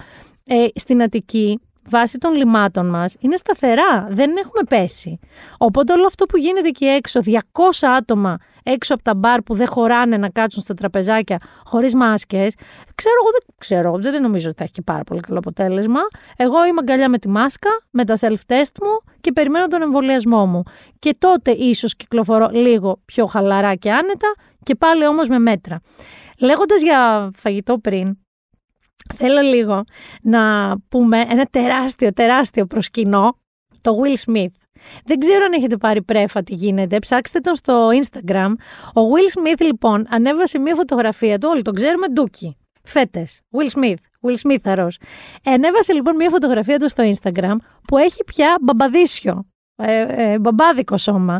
Ε, 0.45 0.65
στην 0.75 1.01
Αττική 1.01 1.59
βάσει 1.89 2.17
των 2.17 2.33
λιμάτων 2.33 2.89
μας 2.89 3.15
είναι 3.19 3.35
σταθερά, 3.35 4.07
δεν 4.09 4.37
έχουμε 4.37 4.63
πέσει. 4.69 5.19
Οπότε 5.57 5.93
όλο 5.93 6.05
αυτό 6.05 6.25
που 6.25 6.37
γίνεται 6.37 6.67
εκεί 6.67 6.85
έξω, 6.85 7.19
200 7.25 7.39
άτομα 7.97 8.37
έξω 8.63 8.93
από 8.93 9.03
τα 9.03 9.15
μπαρ 9.15 9.41
που 9.41 9.53
δεν 9.55 9.67
χωράνε 9.67 10.17
να 10.17 10.29
κάτσουν 10.29 10.63
στα 10.63 10.73
τραπεζάκια 10.73 11.37
χωρίς 11.63 11.95
μάσκες, 11.95 12.55
ξέρω 12.95 13.15
εγώ, 13.21 13.31
δεν 13.31 13.55
ξέρω, 13.57 14.11
δεν 14.11 14.21
νομίζω 14.21 14.47
ότι 14.47 14.57
θα 14.57 14.63
έχει 14.63 14.73
και 14.73 14.81
πάρα 14.81 15.03
πολύ 15.03 15.19
καλό 15.19 15.37
αποτέλεσμα. 15.37 15.99
Εγώ 16.37 16.65
είμαι 16.65 16.79
αγκαλιά 16.79 17.09
με 17.09 17.17
τη 17.17 17.29
μάσκα, 17.29 17.69
με 17.91 18.05
τα 18.05 18.15
self-test 18.19 18.75
μου 18.81 19.13
και 19.21 19.31
περιμένω 19.31 19.67
τον 19.67 19.81
εμβολιασμό 19.81 20.45
μου. 20.45 20.63
Και 20.99 21.15
τότε 21.17 21.51
ίσως 21.51 21.95
κυκλοφορώ 21.95 22.49
λίγο 22.51 23.01
πιο 23.05 23.25
χαλαρά 23.25 23.75
και 23.75 23.91
άνετα 23.91 24.35
και 24.63 24.75
πάλι 24.75 25.07
όμως 25.07 25.29
με 25.29 25.39
μέτρα. 25.39 25.81
Λέγοντας 26.39 26.81
για 26.81 27.31
φαγητό 27.35 27.79
πριν, 27.79 28.17
Θέλω 29.13 29.41
λίγο 29.41 29.83
να 30.21 30.75
πούμε 30.89 31.25
ένα 31.29 31.45
τεράστιο, 31.51 32.13
τεράστιο 32.13 32.65
προσκυνό, 32.65 33.37
το 33.81 33.91
Will 34.03 34.31
Smith. 34.31 34.51
Δεν 35.05 35.19
ξέρω 35.19 35.45
αν 35.45 35.53
έχετε 35.53 35.77
πάρει 35.77 36.01
πρέφα 36.01 36.43
τι 36.43 36.53
γίνεται, 36.53 36.99
ψάξτε 36.99 37.39
τον 37.39 37.55
στο 37.55 37.89
Instagram. 38.01 38.53
Ο 38.93 39.01
Will 39.01 39.39
Smith 39.39 39.61
λοιπόν 39.61 40.05
ανέβασε 40.09 40.59
μια 40.59 40.75
φωτογραφία 40.75 41.37
του, 41.37 41.47
όλοι 41.51 41.61
τον 41.61 41.73
ξέρουμε, 41.73 42.07
ντούκι. 42.07 42.57
Φέτες, 42.83 43.41
Will 43.51 43.79
Smith, 43.79 43.95
Will 44.21 44.47
Smith 44.47 44.61
αρρός. 44.63 44.99
Ανέβασε 45.45 45.93
λοιπόν 45.93 46.15
μια 46.15 46.29
φωτογραφία 46.29 46.79
του 46.79 46.89
στο 46.89 47.11
Instagram 47.13 47.55
που 47.87 47.97
έχει 47.97 48.23
πια 48.23 48.57
μπαμπαδίσιο 48.61 49.45
ε, 49.79 50.05
ε, 50.07 50.39
μπαμπάδικο 50.39 50.97
σώμα, 50.97 51.39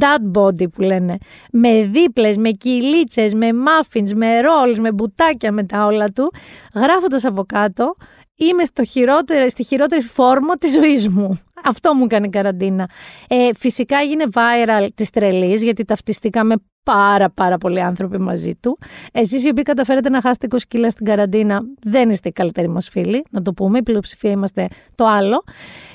dad 0.00 0.38
body 0.38 0.70
που 0.72 0.82
λένε, 0.82 1.16
με 1.52 1.82
δίπλες, 1.84 2.36
με 2.36 2.50
κυλίτσες, 2.50 3.34
με 3.34 3.48
muffins, 3.48 4.12
με 4.14 4.26
rolls, 4.40 4.78
με 4.78 4.92
μπουτάκια 4.92 5.52
με 5.52 5.64
τα 5.64 5.84
όλα 5.84 6.08
του, 6.08 6.32
γράφοντας 6.74 7.24
από 7.24 7.44
κάτω, 7.44 7.94
είμαι 8.36 8.64
στο 8.64 8.84
χειρότερο, 8.84 9.48
στη 9.48 9.64
χειρότερη 9.64 10.02
φόρμα 10.02 10.56
της 10.56 10.72
ζωής 10.72 11.08
μου. 11.08 11.40
Αυτό 11.70 11.94
μου 11.94 12.04
έκανε 12.04 12.26
η 12.26 12.30
καραντίνα. 12.30 12.90
Ε, 13.28 13.50
φυσικά 13.56 13.98
έγινε 13.98 14.24
viral 14.32 14.88
της 14.94 15.10
τρελής, 15.10 15.62
γιατί 15.62 15.84
ταυτιστήκαμε 15.84 16.54
πάρα 16.82 17.30
πάρα 17.30 17.58
πολλοί 17.58 17.80
άνθρωποι 17.80 18.18
μαζί 18.18 18.54
του. 18.60 18.78
Εσείς 19.12 19.44
οι 19.44 19.48
οποίοι 19.48 19.62
καταφέρετε 19.62 20.08
να 20.08 20.20
χάσετε 20.20 20.46
20 20.50 20.56
κιλά 20.68 20.90
στην 20.90 21.06
καραντίνα, 21.06 21.60
δεν 21.82 22.10
είστε 22.10 22.28
οι 22.28 22.32
καλύτεροι 22.32 22.68
μας 22.68 22.88
φίλοι, 22.88 23.24
να 23.30 23.42
το 23.42 23.52
πούμε, 23.52 23.78
η 23.78 23.82
πλειοψηφία 23.82 24.30
είμαστε 24.30 24.68
το 24.94 25.06
άλλο. 25.06 25.44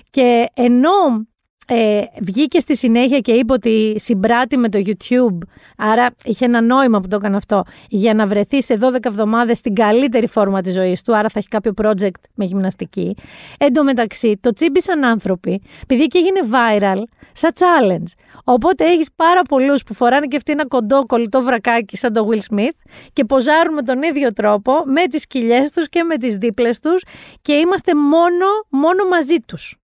Και 0.10 0.50
ενώ 0.54 1.25
ε, 1.68 2.01
βγήκε 2.22 2.60
στη 2.60 2.77
συνέχεια 2.77 3.20
και 3.20 3.32
είπε 3.32 3.53
ότι 3.53 3.96
συμπράττει 3.98 4.58
με 4.58 4.70
το 4.70 4.82
YouTube, 4.86 5.38
άρα 5.77 6.08
είχε 6.24 6.46
ένα 6.46 6.62
νόημα 6.62 7.00
που 7.00 7.08
το 7.08 7.15
έκανε 7.15 7.36
αυτό, 7.36 7.63
για 7.89 8.13
να 8.13 8.27
βρεθεί 8.27 8.63
σε 8.63 8.77
12 8.82 8.96
εβδομάδες 9.06 9.58
στην 9.58 9.75
καλύτερη 9.75 10.27
φόρμα 10.27 10.62
της 10.62 10.74
ζωής 10.74 11.01
του, 11.01 11.15
άρα 11.15 11.30
θα 11.30 11.39
έχει 11.39 11.48
κάποιο 11.48 11.74
project 11.82 12.22
με 12.34 12.46
γυμναστική. 12.46 13.15
Εν 13.58 13.74
τω 13.74 13.84
μεταξύ, 13.84 14.38
το 14.41 14.53
τσίμπησαν 14.53 15.03
άνθρωποι, 15.03 15.62
επειδή 15.84 16.06
και 16.06 16.18
έγινε 16.18 16.39
viral, 16.51 17.01
σαν 17.34 17.51
challenge. 17.56 18.13
Οπότε 18.44 18.84
έχεις 18.86 19.08
πάρα 19.15 19.41
πολλούς 19.41 19.84
που 19.84 19.94
φοράνε 19.94 20.25
και 20.25 20.36
αυτοί 20.36 20.51
ένα 20.51 20.68
κοντό 20.68 21.06
κολλητό 21.06 21.41
βρακάκι 21.41 21.98
σαν 21.98 22.13
το 22.13 22.27
Will 22.32 22.56
Smith 22.56 22.75
και 23.13 23.25
ποζάρουν 23.25 23.74
με 23.74 23.82
τον 23.82 24.01
ίδιο 24.01 24.34
τρόπο, 24.34 24.74
με 24.86 25.08
τις 25.08 25.27
κοιλιές 25.27 25.72
τους 25.72 25.89
και 25.89 26.03
με 26.03 26.18
τις 26.18 26.36
δίπλες 26.36 26.80
τους 26.80 27.03
και 27.41 27.53
είμαστε 27.53 27.96
μόνο, 27.96 28.46
μόνο 28.70 29.08
μαζί 29.08 29.36
τους. 29.46 29.81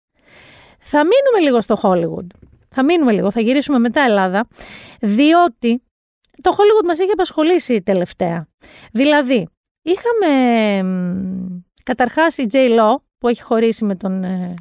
Θα 0.90 0.98
μείνουμε 0.98 1.40
λίγο 1.42 1.62
στο 1.62 1.78
Hollywood. 1.82 2.28
Θα 2.70 2.84
μείνουμε 2.84 3.12
λίγο, 3.12 3.32
θα 3.32 3.42
γυρίσουμε 3.42 3.80
μετά 3.80 4.02
Ελλάδα, 4.02 4.48
διότι 5.02 5.84
το 6.42 6.52
Hollywood 6.58 6.86
μας 6.86 7.00
έχει 7.00 7.12
απασχολήσει 7.12 7.82
τελευταία. 7.82 8.48
Δηλαδή, 8.92 9.48
είχαμε 9.82 10.32
καταρχάς 11.84 12.38
η 12.38 12.48
J. 12.52 12.56
Lo 12.56 12.96
που 13.18 13.28
έχει 13.28 13.42
χωρίσει 13.42 13.86
με 13.86 13.96
τον 13.96 14.24
ε, 14.24 14.54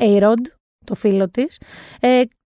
A-Rod, 0.00 0.42
το 0.84 0.94
φίλο 0.94 1.30
της. 1.30 1.58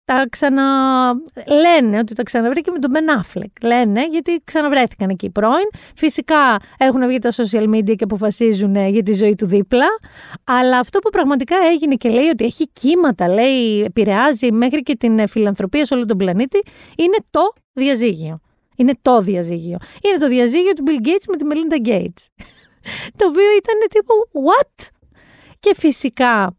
Ε, 0.10 0.14
τα 0.14 0.28
ξαναλένε 0.30 1.98
ότι 2.00 2.14
τα 2.16 2.24
ξαναβρήκε 2.24 2.72
με 2.72 2.80
τον 2.80 2.92
Ben 2.94 3.22
Affleck. 3.22 3.52
Λένε 3.62 4.08
γιατί 4.08 4.42
ξαναβρέθηκαν 4.44 5.10
εκεί 5.10 5.30
πρώην. 5.30 5.70
Φυσικά 5.96 6.60
έχουν 6.78 7.08
βγει 7.08 7.20
τα 7.20 7.32
social 7.32 7.76
media 7.76 7.96
και 7.96 8.04
αποφασίζουν 8.04 8.76
ε, 8.76 8.88
για 8.88 9.04
τη 9.04 9.14
ζωή 9.14 9.36
του 9.36 9.46
δίπλα. 9.46 9.86
Αλλά 10.44 10.80
αυτό 10.80 11.00
που 11.00 11.10
πραγματικά 11.10 11.56
έγινε 11.72 11.96
και 11.96 12.10
λέει 12.10 12.28
ότι 12.28 12.46
έχει 12.46 12.70
κύματα, 12.74 13.28
λέει, 13.28 13.84
επηρεάζει 13.84 14.52
μέχρι 14.52 14.84
και 14.84 14.96
την 14.96 15.20
ε, 15.20 15.28
φιλανθρωπία 15.28 15.86
σε 15.86 15.94
όλο 15.94 16.06
τον 16.06 16.18
πλανήτη, 16.18 16.64
είναι 16.98 17.18
το 17.32 17.54
διαζύγιο. 17.74 18.40
Είναι 18.76 18.94
το 19.02 19.22
διαζύγιο. 19.22 19.78
Είναι 20.02 20.18
το 20.18 20.28
διαζύγιο 20.28 20.74
του 20.74 20.84
Bill 20.88 21.08
Gates 21.08 21.26
με 21.30 21.36
τη 21.36 21.46
Melinda 21.50 21.88
Gates. 21.88 22.26
το 23.18 23.26
οποίο 23.28 23.50
ήταν 23.58 23.88
τύπου 23.90 24.14
what? 24.34 24.86
Και 25.60 25.74
φυσικά 25.76 26.57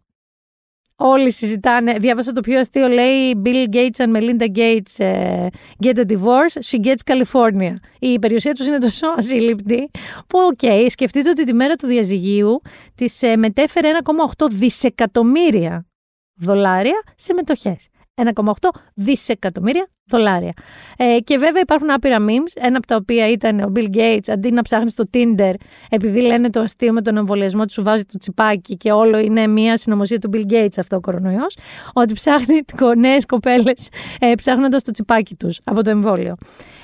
Όλοι 1.00 1.33
συζητάνε. 1.33 1.93
Διάβασα 1.93 2.33
το 2.33 2.40
πιο 2.40 2.59
αστείο. 2.59 2.88
Λέει 2.88 3.43
Bill 3.45 3.75
Gates 3.75 3.97
and 3.97 4.17
Melinda 4.17 4.57
Gates 4.57 4.97
uh, 4.99 5.47
get 5.85 5.99
a 5.99 6.05
divorce. 6.05 6.59
She 6.71 6.81
gets 6.85 7.02
California. 7.05 7.75
Η 7.99 8.19
περιουσία 8.19 8.52
τους 8.55 8.67
είναι 8.67 8.78
τόσο 8.78 9.07
ασύλληπτη 9.17 9.90
που, 10.26 10.38
OK, 10.38 10.58
okay, 10.62 10.87
σκεφτείτε 10.88 11.28
ότι 11.28 11.45
τη 11.45 11.52
μέρα 11.52 11.76
του 11.76 11.87
διαζυγίου 11.87 12.61
της 12.95 13.21
uh, 13.23 13.35
μετέφερε 13.37 13.90
1,8 14.38 14.47
δισεκατομμύρια 14.50 15.87
δολάρια 16.35 17.02
σε 17.14 17.33
μετοχές. 17.33 17.88
1,8 18.34 18.52
δισεκατομμύρια 18.94 19.88
δολάρια. 20.08 20.52
Ε, 20.96 21.18
και 21.25 21.38
βέβαια 21.38 21.60
υπάρχουν 21.60 21.90
άπειρα 21.90 22.16
memes, 22.18 22.52
ένα 22.54 22.76
από 22.76 22.87
τα 22.87 22.96
οποία 22.96 23.28
ήταν 23.28 23.60
ο 23.60 23.72
Bill 23.76 23.96
Gates, 23.96 24.28
αντί 24.28 24.50
να 24.50 24.62
ψάχνεις 24.62 24.90
στο 24.90 25.04
Tinder, 25.12 25.54
επειδή 25.88 26.20
λένε 26.20 26.50
το 26.50 26.60
αστείο 26.60 26.92
με 26.92 27.02
τον 27.02 27.16
εμβολιασμό 27.16 27.64
τους 27.64 27.72
σου 27.72 27.82
βάζει 27.82 28.04
το 28.04 28.18
τσιπάκι 28.18 28.76
και 28.76 28.92
όλο 28.92 29.18
είναι 29.18 29.46
μια 29.46 29.76
συνωμοσία 29.76 30.18
του 30.18 30.30
Bill 30.32 30.52
Gates 30.52 30.78
αυτό 30.78 30.96
ο 30.96 31.00
κορονοϊός, 31.00 31.56
ότι 31.92 32.12
ψάχνει 32.12 32.60
νέες 32.96 33.26
κοπέλες 33.26 33.88
ε, 34.20 34.32
ψάχνοντας 34.37 34.82
το 34.82 34.90
τσιπάκι 34.90 35.34
τους 35.34 35.60
από 35.64 35.82
το 35.82 35.90
εμβόλιο. 35.90 36.34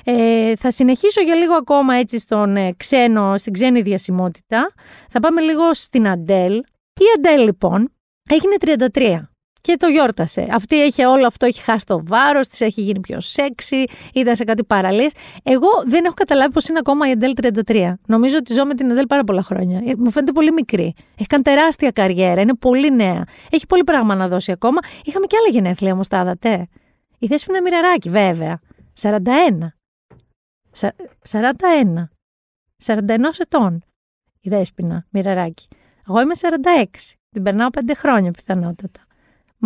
Ε, 0.04 0.56
θα 0.56 0.70
συνεχίσω 0.70 1.20
για 1.20 1.34
λίγο 1.34 1.54
ακόμα 1.54 1.94
έτσι 1.94 2.18
στον 2.18 2.56
ε, 2.56 2.72
ξένο, 2.76 3.36
στην 3.36 3.52
ξένη 3.52 3.82
διασημότητα. 3.82 4.72
Θα 5.10 5.20
πάμε 5.20 5.40
λίγο 5.40 5.74
στην 5.74 6.08
Αντέλ. 6.08 6.54
Η 7.00 7.04
Αντέλ 7.16 7.44
λοιπόν 7.44 7.92
έγινε 8.30 8.54
33 8.92 9.33
και 9.64 9.76
το 9.76 9.86
γιόρτασε. 9.86 10.48
Αυτή 10.50 10.82
έχει 10.82 11.04
όλο 11.04 11.26
αυτό, 11.26 11.46
έχει 11.46 11.60
χάσει 11.60 11.86
το 11.86 12.02
βάρος 12.06 12.48
της, 12.48 12.60
έχει 12.60 12.80
γίνει 12.80 13.00
πιο 13.00 13.20
σεξι, 13.20 13.84
ήταν 14.14 14.36
σε 14.36 14.44
κάτι 14.44 14.64
παραλίες. 14.64 15.12
Εγώ 15.42 15.68
δεν 15.86 16.04
έχω 16.04 16.14
καταλάβει 16.14 16.52
πώς 16.52 16.68
είναι 16.68 16.78
ακόμα 16.78 17.08
η 17.08 17.10
Εντέλ 17.10 17.34
33. 17.66 17.92
Νομίζω 18.06 18.36
ότι 18.36 18.52
ζω 18.52 18.64
με 18.64 18.74
την 18.74 18.90
Εντέλ 18.90 19.06
πάρα 19.06 19.24
πολλά 19.24 19.42
χρόνια. 19.42 19.82
Ε, 19.86 19.92
μου 19.96 20.10
φαίνεται 20.10 20.32
πολύ 20.32 20.52
μικρή. 20.52 20.94
Έχει 21.18 21.26
κάνει 21.26 21.42
τεράστια 21.42 21.90
καριέρα, 21.90 22.40
είναι 22.40 22.54
πολύ 22.54 22.90
νέα. 22.90 23.24
Έχει 23.50 23.66
πολύ 23.66 23.84
πράγμα 23.84 24.14
να 24.14 24.28
δώσει 24.28 24.52
ακόμα. 24.52 24.78
Είχαμε 25.04 25.26
και 25.26 25.36
άλλα 25.36 25.48
γενέθλια 25.48 25.92
όμως, 25.92 26.08
τα 26.08 26.20
είδατε. 26.20 26.68
Η 27.18 27.26
Δέσποινα 27.26 27.62
Μοιραράκη, 27.62 28.10
βέβαια. 28.10 28.60
41. 29.00 29.18
41. 31.30 32.08
41 32.84 33.00
ετών. 33.38 33.84
Η 34.40 34.48
Δέσποινα 34.48 35.06
Μοιραράκη. 35.10 35.68
Εγώ 36.08 36.20
είμαι 36.20 36.34
46. 36.34 36.84
Την 37.30 37.42
περνάω 37.42 37.68
5 37.72 37.92
χρόνια 37.94 38.30
πιθανότατα. 38.30 39.03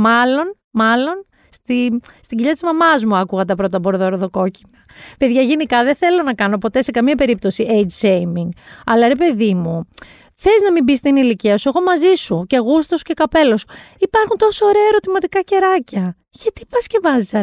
Μάλλον, 0.00 0.56
μάλλον, 0.70 1.26
στη, 1.50 2.00
στην 2.22 2.36
κοιλιά 2.38 2.52
της 2.52 2.62
μαμάς 2.62 3.04
μου 3.04 3.16
άκουγα 3.16 3.44
τα 3.44 3.54
πρώτα 3.54 3.78
μπορδοροδοκόκκινα. 3.78 4.78
Παιδιά, 5.18 5.40
γενικά 5.40 5.84
δεν 5.84 5.94
θέλω 5.94 6.22
να 6.22 6.34
κάνω 6.34 6.58
ποτέ 6.58 6.82
σε 6.82 6.90
καμία 6.90 7.14
περίπτωση 7.14 7.66
age 7.70 8.06
shaming. 8.06 8.48
Αλλά 8.86 9.08
ρε 9.08 9.14
παιδί 9.14 9.54
μου, 9.54 9.88
θες 10.34 10.60
να 10.64 10.72
μην 10.72 10.84
μπεις 10.84 10.98
στην 10.98 11.16
ηλικία 11.16 11.56
σου, 11.56 11.68
εγώ 11.68 11.82
μαζί 11.82 12.14
σου 12.14 12.44
και 12.46 12.58
γούστος 12.58 13.02
και 13.02 13.14
καπέλος 13.14 13.60
σου. 13.60 13.66
Υπάρχουν 13.98 14.36
τόσο 14.38 14.66
ωραία 14.66 14.86
ερωτηματικά 14.88 15.40
κεράκια. 15.40 16.16
Γιατί 16.30 16.66
πας 16.66 16.86
και 16.86 16.98
βάζεις 17.02 17.30
41. 17.32 17.40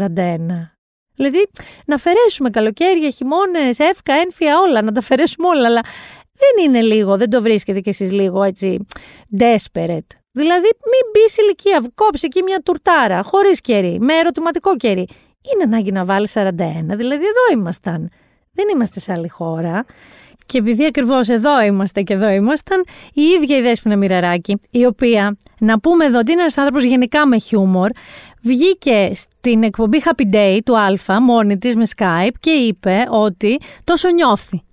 Δηλαδή, 1.16 1.50
να 1.86 1.96
αφαιρέσουμε 1.96 2.50
καλοκαίρια, 2.50 3.10
χειμώνες, 3.10 3.80
εύκα, 3.80 4.14
ένφια, 4.14 4.60
όλα, 4.60 4.82
να 4.82 4.92
τα 4.92 5.00
αφαιρέσουμε 5.00 5.48
όλα. 5.48 5.66
Αλλά 5.66 5.82
δεν 6.32 6.66
είναι 6.66 6.82
λίγο, 6.82 7.18
δεν 7.18 7.30
το 7.30 7.42
βρίσκετε 7.42 7.80
κι 7.80 7.90
εσείς 7.90 8.12
λίγο 8.12 8.44
έτσι 8.44 8.86
desperate. 9.40 10.25
Δηλαδή, 10.38 10.70
μην 10.92 11.04
μπεις 11.12 11.38
ηλικία, 11.38 11.92
κόψει 11.96 12.26
εκεί 12.26 12.44
μια 12.44 12.62
τουρτάρα, 12.66 13.24
χωρίς 13.24 13.62
κερί, 13.62 13.98
με 14.00 14.14
ερωτηματικό 14.14 14.76
κερί. 14.76 15.08
Είναι 15.54 15.64
ανάγκη 15.64 15.92
να 15.92 16.06
βάλεις 16.06 16.34
41, 16.36 16.50
δηλαδή 16.96 17.24
εδώ 17.26 17.60
ήμασταν. 17.60 18.10
Δεν 18.54 18.66
είμαστε 18.74 19.00
σε 19.00 19.12
άλλη 19.12 19.28
χώρα. 19.28 19.86
Και 20.46 20.58
επειδή 20.58 20.86
ακριβώς 20.86 21.28
εδώ 21.28 21.62
είμαστε 21.62 22.02
και 22.02 22.14
εδώ 22.14 22.30
ήμασταν, 22.30 22.84
η 23.14 23.22
ίδια 23.22 23.58
η 23.58 23.62
Δέσποινα 23.62 23.96
Μοιραράκη, 23.96 24.60
η 24.72 24.86
οποία, 24.86 25.38
να 25.60 25.80
πούμε 25.80 26.06
εδώ 26.06 26.20
ότι 26.20 26.32
είναι 26.32 26.42
ένας 26.42 26.58
άνθρωπος 26.58 26.84
γενικά 26.84 27.28
με 27.28 27.38
χιούμορ, 27.40 27.90
βγήκε 28.42 29.12
στην 29.16 29.64
εκπομπή 29.64 30.02
Happy 30.06 30.36
Day 30.36 30.60
του 30.66 30.78
Α 30.78 31.22
μόνη 31.22 31.58
της 31.58 31.76
με 31.76 31.84
Skype 31.96 32.34
και 32.40 32.52
είπε 32.52 33.06
ότι 33.10 33.60
τόσο 33.84 34.10
νιώθει 34.10 34.64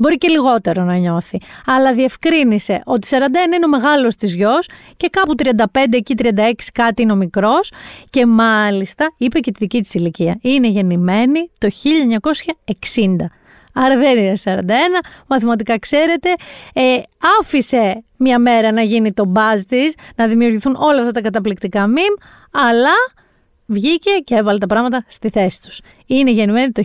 Μπορεί 0.00 0.18
και 0.18 0.28
λιγότερο 0.28 0.82
να 0.84 0.94
νιώθει. 0.96 1.40
Αλλά 1.66 1.92
διευκρίνησε 1.92 2.82
ότι 2.84 3.08
41 3.10 3.16
είναι 3.54 3.64
ο 3.64 3.68
μεγάλος 3.68 4.16
της 4.16 4.34
γιος 4.34 4.68
και 4.96 5.08
κάπου 5.08 5.34
35 5.42 5.64
εκεί 5.90 6.14
36 6.18 6.52
κάτι 6.72 7.02
είναι 7.02 7.12
ο 7.12 7.14
μικρός. 7.14 7.72
Και 8.10 8.26
μάλιστα 8.26 9.12
είπε 9.16 9.38
και 9.38 9.50
τη 9.50 9.58
δική 9.58 9.80
της 9.80 9.94
ηλικία. 9.94 10.38
Είναι 10.40 10.66
γεννημένη 10.68 11.50
το 11.58 11.68
1960. 11.68 13.16
Άρα 13.72 13.96
δεν 13.96 14.18
είναι 14.18 14.32
41, 14.44 14.50
μαθηματικά 15.26 15.78
ξέρετε. 15.78 16.28
Ε, 16.72 16.96
άφησε 17.40 18.04
μια 18.16 18.38
μέρα 18.38 18.72
να 18.72 18.82
γίνει 18.82 19.12
το 19.12 19.24
μπάζ 19.24 19.60
της, 19.60 19.94
να 20.16 20.26
δημιουργηθούν 20.26 20.76
όλα 20.78 21.00
αυτά 21.00 21.12
τα 21.12 21.20
καταπληκτικά 21.20 21.86
meme, 21.86 22.22
αλλά 22.50 22.94
βγήκε 23.70 24.10
και 24.24 24.34
έβαλε 24.34 24.58
τα 24.58 24.66
πράγματα 24.66 25.04
στη 25.08 25.28
θέση 25.28 25.60
τους. 25.62 25.80
Είναι 26.06 26.30
γεννημένη 26.30 26.72
το 26.72 26.82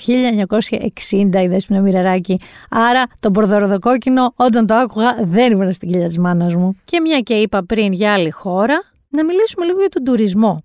1960 1.10 1.42
η 1.42 1.48
Δέσποινα 1.48 1.82
Μοιραράκη, 1.82 2.40
άρα 2.70 3.04
το 3.20 3.30
μπορδοροδοκόκκινο 3.30 4.34
όταν 4.36 4.66
το 4.68 4.74
άκουγα 4.74 5.18
δεν 5.24 5.52
ήμουν 5.52 5.72
στην 5.72 5.90
κοιλιά 5.90 6.08
της 6.08 6.18
μάνας 6.18 6.56
μου. 6.56 6.76
Και 6.86 7.00
μια 7.00 7.20
και 7.20 7.34
είπα 7.34 7.64
πριν 7.64 7.94
για 7.94 8.14
άλλη 8.14 8.30
χώρα, 8.30 8.84
να 9.10 9.26
μιλήσουμε 9.26 9.66
λίγο 9.66 9.80
για 9.80 9.90
τον 9.90 10.04
τουρισμό. 10.04 10.64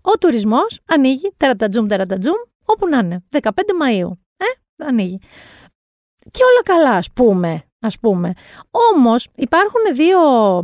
Ο 0.00 0.18
τουρισμός 0.18 0.80
ανοίγει, 0.86 1.34
τερατατζούμ, 1.36 1.86
τερατατζούμ, 1.86 2.36
όπου 2.64 2.88
να 2.88 2.98
είναι, 2.98 3.24
15 3.30 3.38
Μαΐου. 3.48 4.10
Ε, 4.36 4.84
ανοίγει. 4.86 5.18
Και 6.30 6.42
όλα 6.42 6.62
καλά, 6.62 6.96
ας 6.96 7.10
πούμε, 7.12 7.62
ας 7.80 7.98
πούμε. 7.98 8.32
Όμως 8.94 9.28
υπάρχουν 9.34 9.80
δύο 9.94 10.18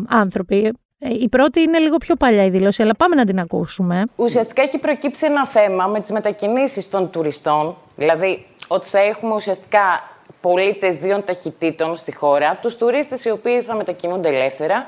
άνθρωποι 0.09 0.57
ε, 0.65 0.71
η 1.09 1.29
πρώτη 1.29 1.61
είναι 1.61 1.79
λίγο 1.79 1.97
πιο 1.97 2.15
παλιά 2.15 2.45
η 2.45 2.51
δήλωση, 2.51 2.83
αλλά 2.83 2.95
πάμε 2.95 3.15
να 3.15 3.25
την 3.25 3.39
ακούσουμε. 3.39 4.05
Ουσιαστικά 4.17 4.63
έχει 4.63 4.79
προκύψει 4.79 5.27
ένα 5.27 5.47
θέμα 5.47 5.87
με 5.87 6.01
τις 6.01 6.11
μετακινήσεις 6.11 6.89
των 6.91 7.11
τουριστών, 7.11 7.77
δηλαδή 7.97 8.47
ότι 8.69 8.87
θα 8.87 8.99
έχουμε 8.99 9.35
ουσιαστικά 9.35 10.03
πολίτες 10.41 10.97
δύο 10.97 11.23
ταχυτήτων 11.23 11.97
στη 11.97 12.15
χώρα, 12.15 12.59
τους 12.63 12.77
τουρίστες 12.77 13.25
οι 13.25 13.31
οποίοι 13.31 13.63
θα 13.63 13.75
μετακινούνται 13.75 14.29
ελεύθερα 14.29 14.87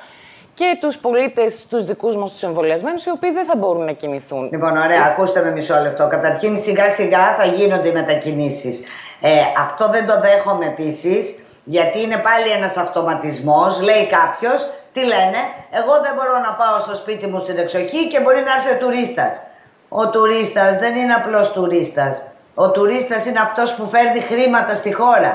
και 0.54 0.76
τους 0.80 0.98
πολίτες, 0.98 1.66
τους 1.66 1.84
δικούς 1.84 2.16
μας 2.16 2.32
τους 2.32 2.42
εμβολιασμένους, 2.42 3.04
οι 3.04 3.10
οποίοι 3.10 3.30
δεν 3.30 3.44
θα 3.44 3.56
μπορούν 3.56 3.84
να 3.84 3.92
κινηθούν. 3.92 4.48
Λοιπόν, 4.52 4.76
ωραία, 4.76 5.02
ακούστε 5.06 5.42
με 5.42 5.50
μισό 5.50 5.80
λεπτό. 5.82 6.08
Καταρχήν, 6.08 6.60
σιγά 6.60 6.90
σιγά 6.90 7.34
θα 7.34 7.44
γίνονται 7.44 7.88
οι 7.88 7.92
μετακινήσεις. 7.92 8.80
Ε, 9.20 9.30
αυτό 9.58 9.88
δεν 9.88 10.06
το 10.06 10.20
δέχομαι 10.20 10.64
επίσης, 10.64 11.34
γιατί 11.64 12.02
είναι 12.02 12.16
πάλι 12.16 12.48
ένας 12.56 12.76
αυτοματισμός, 12.76 13.80
λέει 13.82 14.06
κάποιος, 14.06 14.70
τι 14.92 15.00
λένε, 15.00 15.40
εγώ 15.70 15.94
δεν 16.04 16.12
μπορώ 16.16 16.38
να 16.46 16.52
πάω 16.60 16.78
στο 16.78 16.94
σπίτι 16.94 17.26
μου 17.26 17.38
στην 17.40 17.58
εξοχή 17.58 18.08
και 18.08 18.20
μπορεί 18.20 18.40
να 18.48 18.52
έρθει 18.56 18.70
ο 18.74 18.78
τουρίστας. 18.82 19.40
Ο 19.88 20.10
τουρίστας 20.10 20.78
δεν 20.78 20.94
είναι 20.94 21.14
απλός 21.14 21.52
τουρίστας. 21.52 22.14
Ο 22.54 22.70
τουρίστας 22.70 23.26
είναι 23.26 23.40
αυτός 23.40 23.74
που 23.74 23.84
φέρνει 23.92 24.20
χρήματα 24.20 24.74
στη 24.74 24.92
χώρα. 25.00 25.32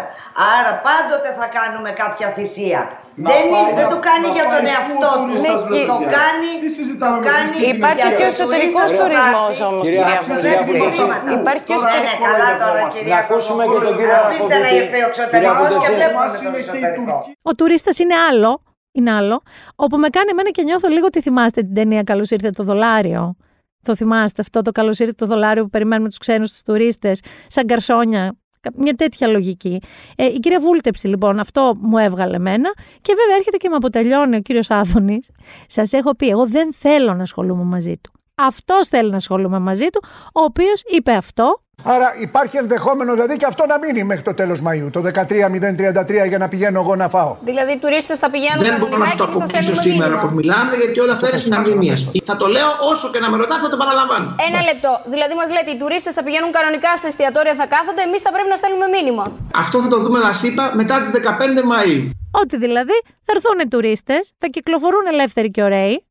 Άρα 0.58 0.72
πάντοτε 0.88 1.30
θα 1.40 1.48
κάνουμε 1.58 1.90
κάποια 2.02 2.28
θυσία. 2.36 2.82
δεν, 3.30 3.44
είναι, 3.56 3.72
δεν 3.80 3.88
το 3.94 4.00
κάνει 4.10 4.28
για 4.38 4.46
τον 4.54 4.64
εαυτό 4.74 5.12
του. 5.26 5.34
Ναι, 5.44 5.52
το 5.92 5.96
κάνει, 6.18 6.50
το 7.06 7.12
κάνει 7.30 7.56
Υπάρχει 7.76 8.08
και 8.18 8.26
ο 8.28 8.32
εσωτερικός 8.34 8.90
τουρισμός 9.00 9.56
όμως, 9.70 9.84
κυρία 9.88 10.20
Βουλή. 10.28 10.52
Υπάρχει 11.40 11.64
και 11.68 11.76
ο 11.78 11.80
εσωτερικός 11.82 12.28
καλά 12.32 12.50
τώρα, 12.64 12.82
κυρία 12.94 13.14
Να 13.16 13.20
ακούσουμε 13.26 13.64
και 13.72 13.80
τον 13.86 13.94
κύριο 13.98 14.18
Αφήστε 14.26 14.58
να 14.66 14.70
ήρθε 14.80 14.98
ο 15.06 15.08
εξωτερικός 15.12 15.70
και 15.84 15.90
βλέπουμε 15.98 16.26
τον 16.46 16.54
εσωτερικό. 16.62 17.16
Ο 17.50 17.52
τουρίστας 17.60 17.96
είναι 18.04 18.16
άλλο 18.30 18.52
είναι 19.00 19.12
άλλο, 19.12 19.42
όπου 19.76 19.98
με 19.98 20.10
κάνει 20.10 20.30
εμένα 20.32 20.50
και 20.50 20.64
νιώθω 20.64 20.88
λίγο 20.88 21.06
ότι 21.06 21.22
θυμάστε 21.22 21.62
την 21.62 21.74
ταινία 21.74 22.04
Καλώς 22.04 22.30
ήρθε 22.30 22.50
το 22.50 22.64
δολάριο. 22.64 23.36
Το 23.82 23.96
θυμάστε 23.96 24.42
αυτό 24.42 24.62
το 24.62 24.72
καλώς 24.72 25.00
ήρθε 25.00 25.14
το 25.14 25.26
δολάριο 25.26 25.64
που 25.64 25.70
περιμένουμε 25.70 26.08
τους 26.08 26.18
ξένους, 26.18 26.52
τους 26.52 26.62
τουρίστες, 26.62 27.22
σαν 27.48 27.66
καρσόνια. 27.66 28.38
Μια 28.78 28.94
τέτοια 28.94 29.28
λογική. 29.28 29.82
Ε, 30.16 30.26
η 30.26 30.40
κυρία 30.40 30.60
Βούλτεψη, 30.60 31.08
λοιπόν, 31.08 31.40
αυτό 31.40 31.74
μου 31.80 31.98
έβγαλε 31.98 32.36
εμένα. 32.36 32.70
Και 33.02 33.14
βέβαια 33.18 33.36
έρχεται 33.36 33.58
και 33.58 33.70
με 33.70 33.76
αποτελειώνει 33.76 34.36
ο 34.36 34.40
κύριος 34.42 34.70
Άδωνης. 34.70 35.30
Σας 35.68 35.94
έχω 35.94 36.16
πει, 36.16 36.28
εγώ 36.28 36.48
δεν 36.48 36.74
θέλω 36.74 37.14
να 37.14 37.22
ασχολούμαι 37.22 37.64
μαζί 37.64 37.98
του. 38.02 38.17
Αυτός 38.42 38.88
θέλει 38.88 39.10
να 39.10 39.16
ασχολούμαι 39.24 39.60
μαζί 39.60 39.88
του, 39.94 40.02
ο 40.40 40.42
οποίος 40.50 40.82
είπε 40.96 41.12
αυτό. 41.12 41.62
Άρα 41.84 42.08
υπάρχει 42.20 42.58
ενδεχόμενο 42.58 43.14
δηλαδή 43.14 43.36
και 43.36 43.46
αυτό 43.46 43.66
να 43.66 43.78
μείνει 43.78 44.04
μέχρι 44.04 44.24
το 44.24 44.34
τέλος 44.34 44.60
Μαΐου, 44.66 44.90
το 44.92 45.02
13.033 45.02 46.28
για 46.28 46.38
να 46.38 46.48
πηγαίνω 46.48 46.80
εγώ 46.80 46.96
να 46.96 47.08
φάω. 47.10 47.36
Δηλαδή 47.50 47.72
οι 47.72 47.78
τουρίστες 47.78 48.18
θα 48.24 48.30
πηγαίνουν 48.30 48.64
Δεν 48.64 48.78
μπορώ 48.80 48.98
να 48.98 49.06
σου 49.06 49.18
το 49.18 49.24
αποκρίνω 49.24 49.76
σήμερα 49.76 50.20
που 50.20 50.30
μιλάμε, 50.40 50.76
γιατί 50.76 51.00
όλα 51.00 51.14
αυτά 51.14 51.28
είναι 51.30 51.38
συναρμηνίε. 51.38 51.96
Θα 52.30 52.38
το 52.38 52.48
λέω 52.48 52.70
όσο 52.92 53.12
και 53.12 53.20
να 53.20 53.30
με 53.32 53.38
ρωτάτε, 53.38 53.62
θα 53.62 53.70
το 53.70 53.78
παραλαμβάνω. 53.78 54.36
Ένα 54.50 54.62
λεπτό. 54.70 54.92
Δηλαδή 55.14 55.34
μας 55.40 55.50
λέτε 55.56 55.72
οι 55.72 55.78
τουρίστες 55.82 56.14
θα 56.18 56.24
πηγαίνουν 56.24 56.52
κανονικά 56.58 56.96
στα 57.00 57.08
εστιατόρια, 57.08 57.54
θα 57.62 57.68
κάθονται, 57.76 58.02
εμείς 58.08 58.22
θα 58.26 58.32
πρέπει 58.36 58.50
να 58.54 58.58
στέλνουμε 58.62 58.88
μήνυμα. 58.96 59.24
Αυτό 59.64 59.76
θα 59.84 59.88
το 59.94 59.98
δούμε, 60.04 60.20
σα 60.30 60.48
είπα, 60.48 60.64
μετά 60.80 60.96
τις 61.02 61.12
15 61.12 61.62
Μαΐου. 61.72 62.02
Ότι 62.42 62.58
δηλαδή 62.58 62.98
θα 63.26 63.32
έρθουν 63.36 63.60
οι 63.64 63.68
τουρίστες, 63.74 64.32
θα 64.38 64.48
κυκλοφορούν 64.48 65.06
ελεύθεροι 65.14 65.50
και 65.52 65.64
ωραίοι, 65.64 66.07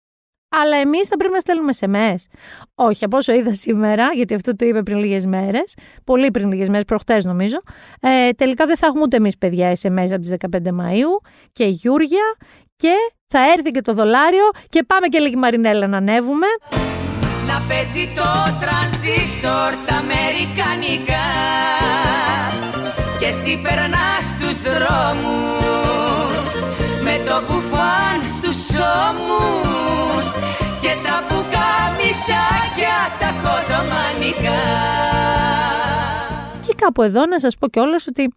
αλλά 0.49 0.77
εμείς 0.77 1.09
θα 1.09 1.17
πρέπει 1.17 1.33
να 1.33 1.41
στέλνουμε 1.41 1.73
SMS. 1.81 2.39
Όχι, 2.75 3.05
από 3.05 3.17
όσο 3.17 3.33
είδα 3.33 3.55
σήμερα, 3.55 4.09
γιατί 4.15 4.35
αυτό 4.35 4.57
το 4.57 4.67
είπε 4.67 4.83
πριν 4.83 4.99
λίγες 4.99 5.27
μέρες, 5.27 5.75
πολύ 6.05 6.31
πριν 6.31 6.53
λίγες 6.53 6.69
μέρες, 6.69 6.85
προχτές 6.85 7.25
νομίζω, 7.25 7.63
ε, 8.01 8.31
τελικά 8.31 8.67
δεν 8.67 8.77
θα 8.77 8.87
έχουμε 8.87 9.03
ούτε 9.03 9.17
εμείς 9.17 9.39
παιδιά 9.39 9.73
SMS 9.83 10.09
από 10.11 10.21
τις 10.21 10.31
15 10.31 10.73
Μαου 10.73 11.21
και 11.53 11.65
Γιούρια 11.65 12.37
και 12.77 12.93
θα 13.29 13.39
έρθει 13.57 13.71
και 13.71 13.81
το 13.81 13.95
δολάριο 13.95 14.51
και 14.69 14.83
πάμε 14.83 15.07
και 15.07 15.19
λίγη 15.19 15.37
Μαρινέλα 15.37 15.87
να 15.87 15.97
ανέβουμε. 15.97 16.47
Να 17.47 17.63
παίζει 17.69 18.09
το 18.15 18.29
τρανζίστορ 18.61 19.71
τα 19.87 19.95
αμερικανικά 19.95 21.27
και 23.19 23.27
εσύ 23.27 23.61
περνάς 23.63 24.25
τους 24.41 24.63
δρόμους 24.63 26.47
με 27.03 27.23
το 27.25 27.43
μπουφάν 27.47 28.36
στους 28.53 28.79
ώμους 29.09 30.27
και 30.81 30.93
τα 31.05 31.17
πουκαμισάκια 31.29 32.97
τα 33.19 33.31
κοντομανικά. 33.43 34.63
Και 36.67 36.75
κάπου 36.77 37.03
εδώ 37.03 37.27
να 37.27 37.41
σας 37.41 37.57
πω 37.57 37.69
κιόλας 37.69 38.07
ότι 38.07 38.35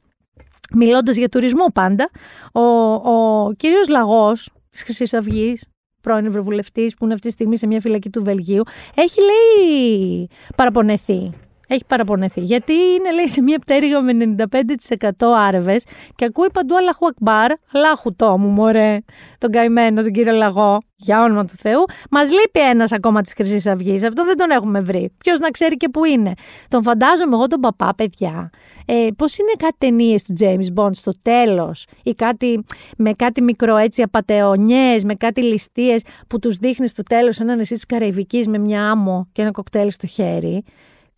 μιλώντας 0.76 1.18
για 1.18 1.30
τουρισμό 1.30 1.66
πάντα, 1.74 2.10
ο, 2.52 2.62
ο 2.94 3.52
κύριος 3.58 3.88
Λαγός 3.88 4.50
της 4.70 4.84
Χρυσής 4.84 5.14
Αυγής, 5.14 5.66
πρώην 6.02 6.26
Ευρωβουλευτής 6.26 6.96
που 6.96 7.06
είναι 7.06 7.14
αυτή 7.14 7.28
τη 7.28 7.34
στιγμή 7.34 7.58
σε 7.58 7.68
μια 7.68 7.80
φυλακή 7.80 8.10
του 8.10 8.24
Βελγίου, 8.24 8.64
έχει 8.96 9.20
λέει 9.22 10.30
παραπονεθεί 10.56 11.34
έχει 11.70 11.84
παραπονεθεί. 11.88 12.42
Γιατί 12.42 12.74
είναι, 12.74 13.12
λέει, 13.14 13.28
σε 13.28 13.42
μια 13.42 13.60
πτέρυγα 13.60 14.02
με 14.02 14.36
95% 14.38 15.10
άρευε 15.38 15.76
και 16.16 16.26
ακούει 16.26 16.48
παντού 16.54 16.76
Αλάχου 16.76 17.08
Ακμπάρ, 17.08 17.52
Αλάχου 17.74 18.16
τόμου, 18.16 18.48
μωρέ, 18.48 18.98
τον 19.38 19.52
καημένο, 19.52 20.02
τον 20.02 20.12
κύριο 20.12 20.34
Λαγό, 20.34 20.80
για 20.96 21.24
όνομα 21.24 21.46
του 21.46 21.56
Θεού. 21.56 21.84
Μας 22.10 22.30
λείπει 22.32 22.60
ένας 22.70 22.92
ακόμα 22.92 23.22
της 23.22 23.34
Χρυσής 23.34 23.68
Αυγής. 23.68 24.04
Αυτό 24.04 24.26
δεν 24.26 24.38
τον 24.38 24.50
έχουμε 24.50 24.82
βρει. 24.82 25.12
Ποιος 25.18 25.40
να 25.40 25.50
ξέρει 25.50 25.78
και 25.78 25.90
πού 25.90 26.06
είναι. 26.06 26.34
Τον 26.68 26.84
φαντάζομαι 26.84 27.36
εγώ 27.36 27.48
τον 27.48 27.60
παπά, 27.60 27.94
παιδιά. 27.96 28.50
Ε, 28.86 29.08
Πώς 29.18 29.38
είναι 29.38 29.52
κάτι 29.58 29.76
ταινίες 29.78 30.24
του 30.24 30.34
James 30.40 30.82
Bond 30.82 30.94
στο 30.94 31.12
τέλος, 31.22 31.86
ή 32.04 32.14
κάτι, 32.14 32.64
με 32.98 33.14
κάτι 33.14 33.42
μικρό 33.42 33.76
έτσι 33.76 34.02
απαταιωνιές, 34.02 35.04
με 35.04 35.16
κάτι 35.16 35.42
ληστείες 35.44 36.02
που 36.28 36.40
τους 36.40 36.56
δείχνει 36.56 36.88
στο 36.88 37.04
τέλος 37.04 37.40
ένα 37.40 37.56
νησί 37.56 37.74
της 37.74 37.86
Καραϊβικής 37.86 38.48
με 38.48 38.58
μια 38.58 38.90
άμμο 38.92 39.28
και 39.32 39.42
ένα 39.42 39.52
κοκτέιλ 39.52 39.92
στο 39.92 40.08
χέρι. 40.08 40.64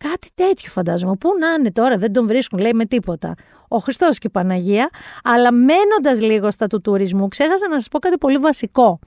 Κάτι 0.08 0.28
τέτοιο 0.34 0.70
φαντάζομαι. 0.70 1.16
Πού 1.16 1.30
να 1.38 1.52
είναι 1.52 1.72
τώρα, 1.72 1.96
δεν 1.98 2.12
τον 2.12 2.26
βρίσκουν, 2.26 2.58
λέει 2.58 2.72
με 2.74 2.86
τίποτα. 2.86 3.34
Ο 3.68 3.78
Χριστός 3.78 4.18
και 4.18 4.26
η 4.26 4.30
Παναγία. 4.30 4.90
Αλλά 5.22 5.52
μένοντας 5.52 6.20
λίγο 6.20 6.50
στα 6.50 6.66
του 6.66 6.80
τουρισμού, 6.80 7.28
ξέχασα 7.28 7.68
να 7.68 7.78
σας 7.78 7.88
πω 7.88 7.98
κάτι 7.98 8.18
πολύ 8.18 8.36
βασικό. 8.36 8.98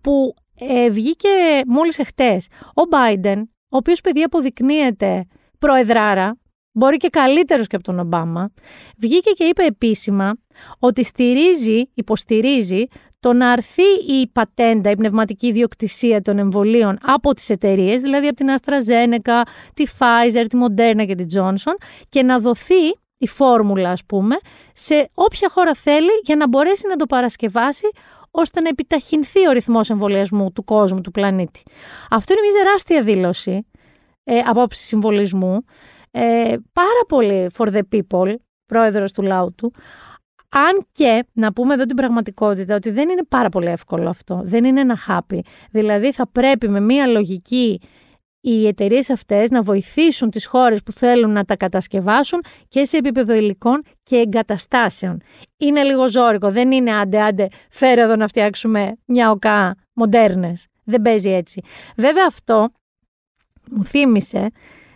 Που 0.00 0.34
ε, 0.58 0.90
βγήκε 0.90 1.28
μόλις 1.66 1.98
εχθές. 1.98 2.46
Ο 2.68 2.82
Biden, 2.90 3.42
ο 3.68 3.76
οποίος 3.76 4.00
παιδί 4.00 4.22
αποδεικνύεται 4.22 5.26
προεδράρα, 5.58 6.38
μπορεί 6.72 6.96
και 6.96 7.08
καλύτερος 7.08 7.66
και 7.66 7.76
από 7.76 7.84
τον 7.84 7.98
Ομπάμα, 7.98 8.52
βγήκε 8.98 9.30
και 9.30 9.44
είπε 9.44 9.64
επίσημα 9.64 10.32
ότι 10.78 11.04
στηρίζει, 11.04 11.90
υποστηρίζει 11.94 12.84
το 13.20 13.32
να 13.32 13.50
αρθεί 13.50 13.82
η 14.06 14.28
πατέντα, 14.32 14.90
η 14.90 14.94
πνευματική 14.94 15.46
ιδιοκτησία 15.46 16.22
των 16.22 16.38
εμβολίων 16.38 16.98
από 17.02 17.34
τις 17.34 17.50
εταιρείες, 17.50 18.00
δηλαδή 18.00 18.26
από 18.26 18.36
την 18.36 18.48
AstraZeneca, 18.48 19.42
τη 19.74 19.84
Pfizer, 19.98 20.44
τη 20.48 20.58
Moderna 20.62 21.06
και 21.06 21.14
τη 21.14 21.24
Johnson 21.38 21.74
και 22.08 22.22
να 22.22 22.38
δοθεί 22.38 22.88
η 23.18 23.28
φόρμουλα 23.28 23.90
ας 23.90 24.04
πούμε 24.04 24.36
σε 24.72 25.10
όποια 25.14 25.48
χώρα 25.50 25.74
θέλει 25.74 26.10
για 26.22 26.36
να 26.36 26.48
μπορέσει 26.48 26.88
να 26.88 26.96
το 26.96 27.06
παρασκευάσει 27.06 27.88
ώστε 28.30 28.60
να 28.60 28.68
επιταχυνθεί 28.68 29.48
ο 29.48 29.50
ρυθμός 29.52 29.90
εμβολιασμού 29.90 30.52
του 30.52 30.64
κόσμου, 30.64 31.00
του 31.00 31.10
πλανήτη. 31.10 31.62
Αυτό 32.10 32.32
είναι 32.32 32.42
μια 32.50 32.62
τεράστια 32.62 33.02
δήλωση 33.02 33.66
ε, 34.24 34.38
απόψη 34.38 34.84
συμβολισμού, 34.84 35.64
ε, 36.10 36.54
πάρα 36.72 37.04
πολύ 37.08 37.50
for 37.56 37.66
the 37.66 37.80
people, 37.92 38.34
πρόεδρος 38.66 39.12
του 39.12 39.22
λαού 39.22 39.54
του, 39.54 39.72
αν 40.48 40.86
και 40.92 41.24
να 41.32 41.52
πούμε 41.52 41.74
εδώ 41.74 41.84
την 41.84 41.96
πραγματικότητα 41.96 42.74
ότι 42.74 42.90
δεν 42.90 43.08
είναι 43.08 43.24
πάρα 43.28 43.48
πολύ 43.48 43.66
εύκολο 43.66 44.08
αυτό, 44.08 44.40
δεν 44.44 44.64
είναι 44.64 44.80
ένα 44.80 44.96
χάπι. 44.96 45.44
Δηλαδή 45.70 46.12
θα 46.12 46.28
πρέπει 46.28 46.68
με 46.68 46.80
μία 46.80 47.06
λογική 47.06 47.80
οι 48.40 48.66
εταιρείες 48.66 49.10
αυτές 49.10 49.50
να 49.50 49.62
βοηθήσουν 49.62 50.30
τις 50.30 50.46
χώρες 50.46 50.82
που 50.82 50.92
θέλουν 50.92 51.30
να 51.30 51.44
τα 51.44 51.56
κατασκευάσουν 51.56 52.40
και 52.68 52.84
σε 52.84 52.96
επίπεδο 52.96 53.34
υλικών 53.34 53.82
και 54.02 54.16
εγκαταστάσεων. 54.16 55.20
Είναι 55.56 55.82
λίγο 55.82 56.08
ζώρικο, 56.08 56.50
δεν 56.50 56.72
είναι 56.72 56.92
άντε 56.92 57.20
άντε 57.20 57.48
φέρε 57.70 58.00
εδώ 58.00 58.16
να 58.16 58.26
φτιάξουμε 58.26 58.96
μια 59.04 59.30
οκά 59.30 59.76
μοντέρνες. 59.92 60.66
Δεν 60.84 61.02
παίζει 61.02 61.30
έτσι. 61.30 61.62
Βέβαια 61.96 62.24
αυτό 62.28 62.68
μου 63.70 63.84
θύμισε 63.84 64.50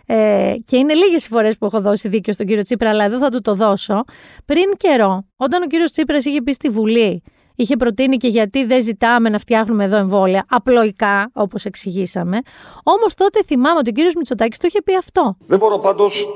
ε, 0.05 0.53
και 0.65 0.77
είναι 0.77 0.93
λίγες 0.93 1.25
οι 1.25 1.27
φορές 1.27 1.57
που 1.57 1.65
έχω 1.65 1.81
δώσει 1.81 2.07
δίκιο 2.07 2.33
στον 2.33 2.45
κύριο 2.45 2.63
Τσίπρα, 2.63 2.89
αλλά 2.89 3.03
εδώ 3.03 3.17
θα 3.17 3.29
του 3.29 3.41
το 3.41 3.55
δώσω. 3.55 4.03
Πριν 4.45 4.63
καιρό, 4.77 5.25
όταν 5.37 5.61
ο 5.61 5.65
κύριος 5.67 5.91
Τσίπρας 5.91 6.25
είχε 6.25 6.41
πει 6.41 6.53
στη 6.53 6.69
Βουλή, 6.69 7.23
είχε 7.55 7.75
προτείνει 7.75 8.17
και 8.17 8.27
γιατί 8.27 8.65
δεν 8.65 8.83
ζητάμε 8.83 9.29
να 9.29 9.39
φτιάχνουμε 9.39 9.83
εδώ 9.83 9.95
εμβόλια, 9.95 10.45
απλοϊκά, 10.49 11.29
όπως 11.33 11.65
εξηγήσαμε. 11.65 12.37
Όμως 12.83 13.13
τότε 13.13 13.43
θυμάμαι 13.45 13.77
ότι 13.79 13.89
ο 13.89 13.93
κύριος 13.93 14.13
Μητσοτάκης 14.15 14.57
το 14.57 14.67
είχε 14.67 14.81
πει 14.81 14.95
αυτό. 14.95 15.37
Δεν 15.47 15.57
μπορώ 15.57 15.79
πάντως 15.79 16.27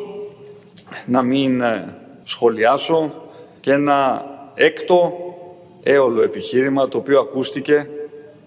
να 1.06 1.22
μην 1.22 1.62
ε, 1.62 1.96
σχολιάσω 2.24 3.12
και 3.60 3.72
ένα 3.72 4.26
έκτο 4.54 5.14
έολο 5.84 6.22
επιχείρημα 6.22 6.88
το 6.88 6.98
οποίο 6.98 7.20
ακούστηκε 7.20 7.90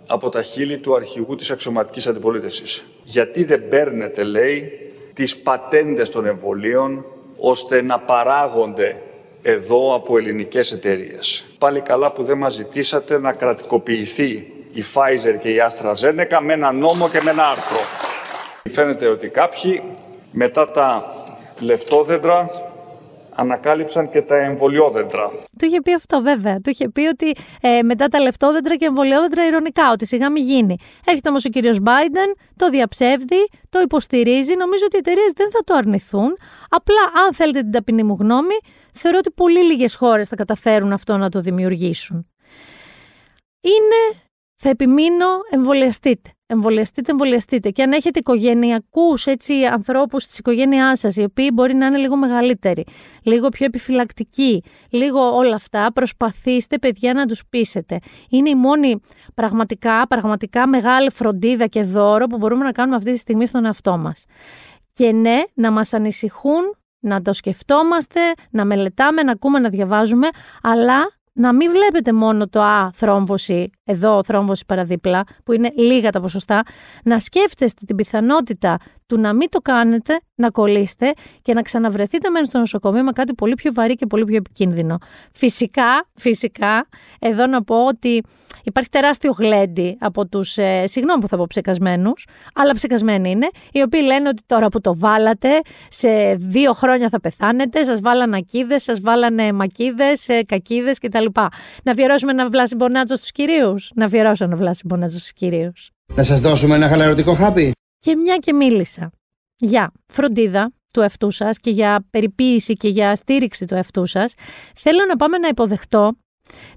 από 0.06 0.28
τα 0.28 0.42
χείλη 0.42 0.78
του 0.78 0.94
αρχηγού 0.94 1.34
της 1.34 1.50
αξιωματικής 1.50 2.06
αντιπολίτευσης. 2.06 2.84
Γιατί 3.04 3.44
δεν 3.44 3.68
παίρνετε, 3.68 4.22
λέει, 4.22 4.89
τις 5.20 5.38
πατέντες 5.38 6.10
των 6.10 6.26
εμβολίων 6.26 7.04
ώστε 7.36 7.82
να 7.82 7.98
παράγονται 7.98 9.02
εδώ 9.42 9.94
από 9.94 10.18
ελληνικές 10.18 10.72
εταιρείες. 10.72 11.44
Πάλι 11.58 11.80
καλά 11.80 12.12
που 12.12 12.22
δεν 12.22 12.38
μας 12.38 12.54
ζητήσατε 12.54 13.18
να 13.18 13.32
κρατικοποιηθεί 13.32 14.52
η 14.72 14.84
Pfizer 14.94 15.38
και 15.40 15.48
η 15.48 15.56
AstraZeneca 15.68 16.38
με 16.42 16.52
ένα 16.52 16.72
νόμο 16.72 17.08
και 17.08 17.20
με 17.22 17.30
ένα 17.30 17.48
άρθρο. 17.48 17.78
Φαίνεται 18.70 19.06
ότι 19.06 19.28
κάποιοι 19.28 19.82
μετά 20.30 20.70
τα 20.70 21.14
λεφτόδεντρα 21.60 22.50
ανακάλυψαν 23.40 24.10
και 24.10 24.22
τα 24.22 24.36
εμβολιόδεντρα. 24.36 25.30
Του 25.58 25.64
είχε 25.64 25.80
πει 25.80 25.92
αυτό 25.94 26.20
βέβαια. 26.22 26.60
Του 26.60 26.70
είχε 26.70 26.88
πει 26.88 27.00
ότι 27.00 27.32
ε, 27.60 27.82
μετά 27.82 28.08
τα 28.08 28.20
λεφτόδεντρα 28.20 28.76
και 28.76 28.84
εμβολιόδεντρα 28.84 29.46
ηρωνικά, 29.46 29.90
ότι 29.90 30.06
σιγά 30.06 30.30
μην 30.30 30.44
γίνει. 30.44 30.76
Έρχεται 31.04 31.28
όμως 31.28 31.44
ο 31.44 31.48
κύριος 31.48 31.78
Biden, 31.84 32.40
το 32.56 32.68
διαψεύδει, 32.70 33.48
το 33.68 33.80
υποστηρίζει. 33.80 34.54
Νομίζω 34.54 34.84
ότι 34.84 34.96
οι 34.96 34.98
εταιρείες 34.98 35.32
δεν 35.36 35.50
θα 35.50 35.60
το 35.64 35.74
αρνηθούν. 35.74 36.36
Απλά, 36.68 37.02
αν 37.26 37.34
θέλετε 37.34 37.60
την 37.60 37.70
ταπεινή 37.70 38.02
μου 38.02 38.16
γνώμη, 38.20 38.54
θεωρώ 38.92 39.18
ότι 39.18 39.30
πολύ 39.30 39.62
λίγες 39.64 39.94
χώρες 39.94 40.28
θα 40.28 40.36
καταφέρουν 40.36 40.92
αυτό 40.92 41.16
να 41.16 41.28
το 41.28 41.40
δημιουργήσουν. 41.40 42.26
Είναι, 43.60 44.20
θα 44.56 44.68
επιμείνω, 44.68 45.26
εμβολιαστείτε 45.50 46.30
εμβολιαστείτε, 46.50 47.10
εμβολιαστείτε. 47.10 47.70
Και 47.70 47.82
αν 47.82 47.92
έχετε 47.92 48.18
οικογενειακούς 48.18 49.26
ανθρώπους 49.72 50.26
της 50.26 50.38
οικογένειάς 50.38 50.98
σας, 50.98 51.16
οι 51.16 51.22
οποίοι 51.22 51.50
μπορεί 51.52 51.74
να 51.74 51.86
είναι 51.86 51.96
λίγο 51.96 52.16
μεγαλύτεροι, 52.16 52.84
λίγο 53.22 53.48
πιο 53.48 53.64
επιφυλακτικοί, 53.64 54.62
λίγο 54.90 55.36
όλα 55.36 55.54
αυτά, 55.54 55.92
προσπαθήστε, 55.92 56.78
παιδιά, 56.78 57.12
να 57.12 57.26
τους 57.26 57.42
πείσετε. 57.50 57.98
Είναι 58.30 58.48
η 58.48 58.54
μόνη 58.54 59.00
πραγματικά, 59.34 60.06
πραγματικά 60.06 60.66
μεγάλη 60.66 61.10
φροντίδα 61.10 61.66
και 61.66 61.82
δώρο 61.82 62.26
που 62.26 62.36
μπορούμε 62.36 62.64
να 62.64 62.72
κάνουμε 62.72 62.96
αυτή 62.96 63.12
τη 63.12 63.18
στιγμή 63.18 63.46
στον 63.46 63.64
εαυτό 63.64 63.96
μας. 63.98 64.24
Και 64.92 65.12
ναι, 65.12 65.40
να 65.54 65.70
μας 65.70 65.92
ανησυχούν, 65.92 66.76
να 67.00 67.22
το 67.22 67.32
σκεφτόμαστε, 67.32 68.20
να 68.50 68.64
μελετάμε, 68.64 69.22
να 69.22 69.32
ακούμε, 69.32 69.58
να 69.58 69.68
διαβάζουμε, 69.68 70.28
αλλά 70.62 71.19
να 71.32 71.52
μην 71.52 71.70
βλέπετε 71.70 72.12
μόνο 72.12 72.48
το 72.48 72.62
«α, 72.62 72.90
θρόμβωση, 72.94 73.70
εδώ 73.84 74.22
θρόμβωση 74.24 74.64
παραδίπλα», 74.66 75.24
που 75.44 75.52
είναι 75.52 75.72
λίγα 75.76 76.10
τα 76.10 76.20
ποσοστά, 76.20 76.62
να 77.04 77.20
σκέφτεστε 77.20 77.84
την 77.86 77.96
πιθανότητα 77.96 78.78
του 79.06 79.20
να 79.20 79.32
μην 79.32 79.48
το 79.48 79.58
κάνετε, 79.58 80.20
να 80.34 80.50
κολλήσετε 80.50 81.12
και 81.42 81.54
να 81.54 81.62
ξαναβρεθείτε 81.62 82.30
μένω 82.30 82.44
στο 82.44 82.58
νοσοκομείο 82.58 83.02
με 83.02 83.12
κάτι 83.12 83.34
πολύ 83.34 83.54
πιο 83.54 83.72
βαρύ 83.72 83.94
και 83.94 84.06
πολύ 84.06 84.24
πιο 84.24 84.36
επικίνδυνο. 84.36 84.98
Φυσικά, 85.32 86.08
φυσικά, 86.14 86.86
εδώ 87.18 87.46
να 87.46 87.62
πω 87.62 87.86
ότι 87.86 88.22
Υπάρχει 88.64 88.88
τεράστιο 88.90 89.34
γλέντι 89.38 89.96
από 90.00 90.26
τους, 90.26 90.56
ε, 90.56 90.84
συγγνώμη 90.86 91.20
που 91.20 91.28
θα 91.28 91.36
πω 91.36 91.46
ψεκασμένους, 91.48 92.26
αλλά 92.54 92.72
ψεκασμένοι 92.72 93.30
είναι, 93.30 93.48
οι 93.72 93.82
οποίοι 93.82 94.00
λένε 94.04 94.28
ότι 94.28 94.42
τώρα 94.46 94.68
που 94.68 94.80
το 94.80 94.96
βάλατε, 94.96 95.48
σε 95.88 96.34
δύο 96.34 96.72
χρόνια 96.72 97.08
θα 97.08 97.20
πεθάνετε, 97.20 97.84
σας 97.84 98.00
βάλανε 98.00 98.36
ακίδες, 98.36 98.82
σας 98.82 99.00
βάλανε 99.00 99.52
μακίδες, 99.52 100.28
ε, 100.28 100.42
κακίδες 100.42 100.98
κτλ. 100.98 101.24
Να 101.84 101.92
αφιερώσουμε 101.92 102.32
ένα 102.32 102.48
βλάσι 102.48 102.74
μπονάτσο 102.76 103.16
στους 103.16 103.30
κυρίους; 103.32 103.90
Να 103.94 104.04
αφιερώσω 104.04 104.44
ένα 104.44 104.56
βλάσι 104.56 104.82
μπονάτσο 104.86 105.18
στους 105.18 105.32
κυρίους. 105.32 105.90
Να 106.14 106.22
σας 106.22 106.40
δώσουμε 106.40 106.74
ένα 106.74 106.88
χαλαρωτικό 106.88 107.34
χάπι; 107.34 107.72
Και 107.98 108.16
μια 108.16 108.36
και 108.36 108.52
μίλησα 108.52 109.10
για 109.56 109.92
φροντίδα 110.06 110.72
του 110.92 111.00
εαυτού 111.00 111.30
σας 111.30 111.58
και 111.58 111.70
για 111.70 112.06
περιποίηση 112.10 112.74
και 112.74 112.88
για 112.88 113.16
στήριξη 113.16 113.66
του 113.66 113.74
εαυτού 113.74 114.06
σας, 114.06 114.34
θέλω 114.76 115.04
να 115.08 115.16
πάμε 115.16 115.38
να 115.38 115.48
υποδεχτώ 115.48 116.12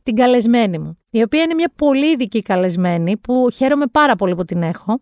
την 0.04 0.15
καλεσμένη 0.15 0.80
μου, 0.80 0.97
η 1.12 1.21
οποία 1.21 1.41
είναι 1.41 1.54
μια 1.54 1.71
πολύ 1.76 2.12
ειδική 2.12 2.41
καλεσμένη 2.41 3.17
που 3.17 3.47
χαίρομαι 3.54 3.88
πάρα 3.88 4.15
πολύ 4.15 4.36
που 4.36 4.45
την 4.45 4.62
έχω. 4.63 4.97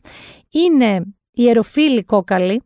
Είναι 0.50 1.06
η 1.32 1.50
Εροφίλη 1.50 2.04
Κόκαλη. 2.04 2.62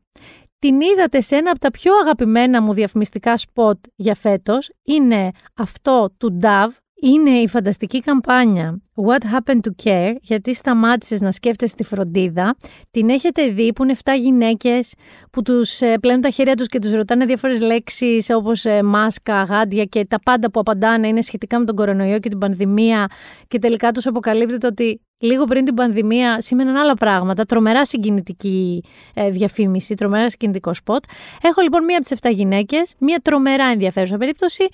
Την 0.59 0.81
είδατε 0.81 1.21
σε 1.21 1.35
ένα 1.35 1.49
από 1.49 1.59
τα 1.59 1.71
πιο 1.71 1.93
αγαπημένα 1.95 2.61
μου 2.61 2.73
διαφημιστικά 2.73 3.37
σποτ 3.37 3.79
για 3.95 4.15
φέτος. 4.15 4.71
Είναι 4.83 5.31
αυτό 5.55 6.13
του 6.17 6.39
Dove, 6.41 6.73
είναι 7.05 7.29
η 7.29 7.47
φανταστική 7.47 7.99
καμπάνια 7.99 8.81
What 8.95 9.23
Happened 9.33 9.59
to 9.59 9.85
Care, 9.85 10.13
γιατί 10.21 10.55
σταμάτησες 10.55 11.21
να 11.21 11.31
σκέφτεσαι 11.31 11.75
τη 11.75 11.83
φροντίδα. 11.83 12.55
Την 12.91 13.09
έχετε 13.09 13.47
δει 13.47 13.73
που 13.73 13.83
είναι 13.83 13.95
7 14.03 14.11
γυναίκες 14.19 14.93
που 15.31 15.41
τους 15.41 15.81
ε, 15.81 15.97
πλένουν 15.97 16.21
τα 16.21 16.29
χέρια 16.29 16.55
τους 16.55 16.67
και 16.67 16.79
τους 16.79 16.91
ρωτάνε 16.91 17.25
διάφορες 17.25 17.61
λέξεις 17.61 18.29
όπως 18.29 18.65
ε, 18.65 18.83
μάσκα, 18.83 19.43
γάντια 19.43 19.83
και 19.83 20.05
τα 20.05 20.19
πάντα 20.19 20.51
που 20.51 20.59
απαντάνε 20.59 21.07
είναι 21.07 21.21
σχετικά 21.21 21.59
με 21.59 21.65
τον 21.65 21.75
κορονοϊό 21.75 22.19
και 22.19 22.29
την 22.29 22.37
πανδημία 22.37 23.07
και 23.47 23.59
τελικά 23.59 23.91
τους 23.91 24.05
αποκαλύπτεται 24.05 24.67
ότι 24.67 25.01
λίγο 25.17 25.43
πριν 25.43 25.65
την 25.65 25.73
πανδημία 25.73 26.41
σήμαιναν 26.41 26.75
άλλα 26.75 26.93
πράγματα. 26.93 27.45
Τρομερά 27.45 27.85
συγκινητική 27.85 28.83
ε, 29.13 29.29
διαφήμιση, 29.29 29.95
τρομερά 29.95 30.29
συγκινητικό 30.29 30.73
σποτ. 30.73 31.03
Έχω 31.41 31.61
λοιπόν 31.61 31.83
μία 31.83 31.97
από 31.97 32.07
τις 32.07 32.19
7 32.21 32.33
γυναίκες, 32.33 32.93
μία 32.99 33.19
τρομερά 33.23 33.65
ενδιαφέρουσα 33.65 34.17
περίπτωση 34.17 34.67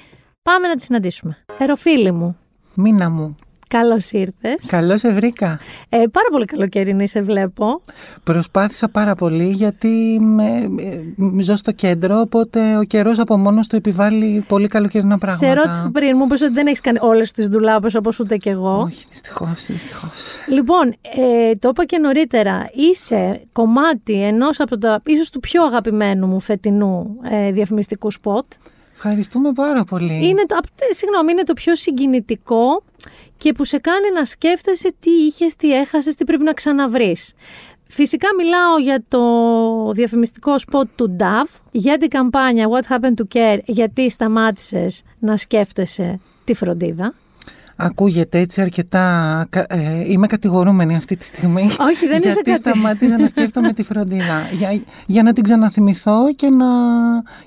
Πάμε 0.44 0.68
να 0.68 0.76
τη 0.76 0.82
συναντήσουμε. 0.82 1.38
Εροφίλη 1.58 2.12
μου. 2.12 2.38
Μίνα 2.74 3.10
μου. 3.10 3.36
Καλώς 3.68 4.12
ήρθες. 4.12 4.66
Καλώς 4.68 5.00
σε 5.00 5.12
βρήκα. 5.12 5.60
Ε, 5.90 5.98
πάρα 5.98 6.28
πολύ 6.32 6.46
καλοκαιρινή 6.46 7.08
σε 7.08 7.22
βλέπω. 7.22 7.82
Προσπάθησα 8.24 8.88
πάρα 8.88 9.16
πολύ 9.16 9.50
γιατί 9.50 10.20
με, 10.22 10.70
ε, 11.38 11.42
ζω 11.42 11.56
στο 11.56 11.72
κέντρο, 11.72 12.20
οπότε 12.20 12.78
ο 12.78 12.84
καιρός 12.84 13.20
από 13.20 13.38
μόνος 13.38 13.68
του 13.68 13.76
επιβάλλει 13.76 14.46
πολύ 14.48 14.68
καλοκαιρινά 14.68 15.18
πράγματα. 15.18 15.46
Σε 15.46 15.54
ρώτησα 15.54 15.90
πριν, 15.94 16.18
μου 16.18 16.26
είπες 16.26 16.42
ότι 16.42 16.54
δεν 16.54 16.68
έχεις 16.68 16.82
κάνει 16.82 16.98
όλες 17.02 17.32
τις 17.32 17.48
ντουλάπες 17.48 17.96
όπως 17.96 18.20
ούτε 18.20 18.38
κι 18.38 18.50
εγώ. 18.50 18.82
Όχι, 18.82 19.06
δυστυχώς, 19.10 19.66
δυστυχώς. 19.66 20.24
Λοιπόν, 20.48 20.96
ε, 21.16 21.56
το 21.56 21.70
είπα 21.70 21.86
και 21.86 21.98
νωρίτερα. 21.98 22.70
Είσαι 22.74 23.42
κομμάτι 23.52 24.24
ενός 24.24 24.60
από 24.60 24.78
τα 24.78 25.02
ίσως 25.06 25.30
του 25.30 25.40
πιο 25.40 25.64
αγαπημένου 25.64 26.28
μου 26.28 26.40
φετινού 26.40 27.18
ε, 27.32 27.52
διαφημιστικού 27.52 28.12
σποτ. 28.12 28.46
Ευχαριστούμε 29.04 29.52
πάρα 29.54 29.84
πολύ. 29.84 30.28
Είναι 30.28 30.46
το, 30.46 30.60
συγγνώμη, 30.90 31.32
είναι 31.32 31.44
το 31.44 31.54
πιο 31.54 31.76
συγκινητικό 31.76 32.84
και 33.38 33.54
που 33.54 33.66
σε 33.66 33.78
κάνει 33.78 34.12
να 34.14 34.26
σκέφτεσαι 34.26 34.94
τι 35.00 35.10
είχες, 35.10 35.56
τι 35.56 35.74
έχασες, 35.74 36.16
τι 36.16 36.24
πρέπει 36.24 36.44
να 36.44 36.54
ξαναβρεις. 36.54 37.34
Φυσικά 37.88 38.28
μιλάω 38.38 38.78
για 38.78 39.04
το 39.08 39.22
διαφημιστικό 39.92 40.60
σποτ 40.60 40.88
του 40.96 41.16
Dove, 41.20 41.46
για 41.72 41.98
την 41.98 42.10
καμπάνια 42.10 42.68
What 42.70 42.96
Happened 42.96 43.14
to 43.22 43.36
Care, 43.36 43.60
γιατί 43.66 44.10
σταμάτησες 44.10 45.02
να 45.20 45.38
σκέφτεσαι 45.38 46.20
τη 46.44 46.54
φροντίδα. 46.54 47.14
Ακούγεται 47.84 48.39
έτσι 48.39 48.62
αρκετά. 48.62 49.48
Ε, 49.67 50.12
είμαι 50.12 50.28
κατηγορούμενη 50.28 50.96
αυτή 50.96 51.15
τη 51.15 51.26
στιγμή. 51.26 51.62
Όχι, 51.89 52.08
δεν 52.08 52.17
είσαι 52.17 52.30
Γιατί 52.30 52.56
σταμάτησα 52.56 53.17
να 53.17 53.28
σκέφτομαι 53.28 53.74
τη 53.74 53.84
φροντίδα. 53.84 54.41
Για, 54.58 54.82
για 55.06 55.24
να 55.24 55.34
την 55.34 55.44
ξαναθυμηθώ 55.44 56.34
και 56.36 56.50
να, 56.50 56.65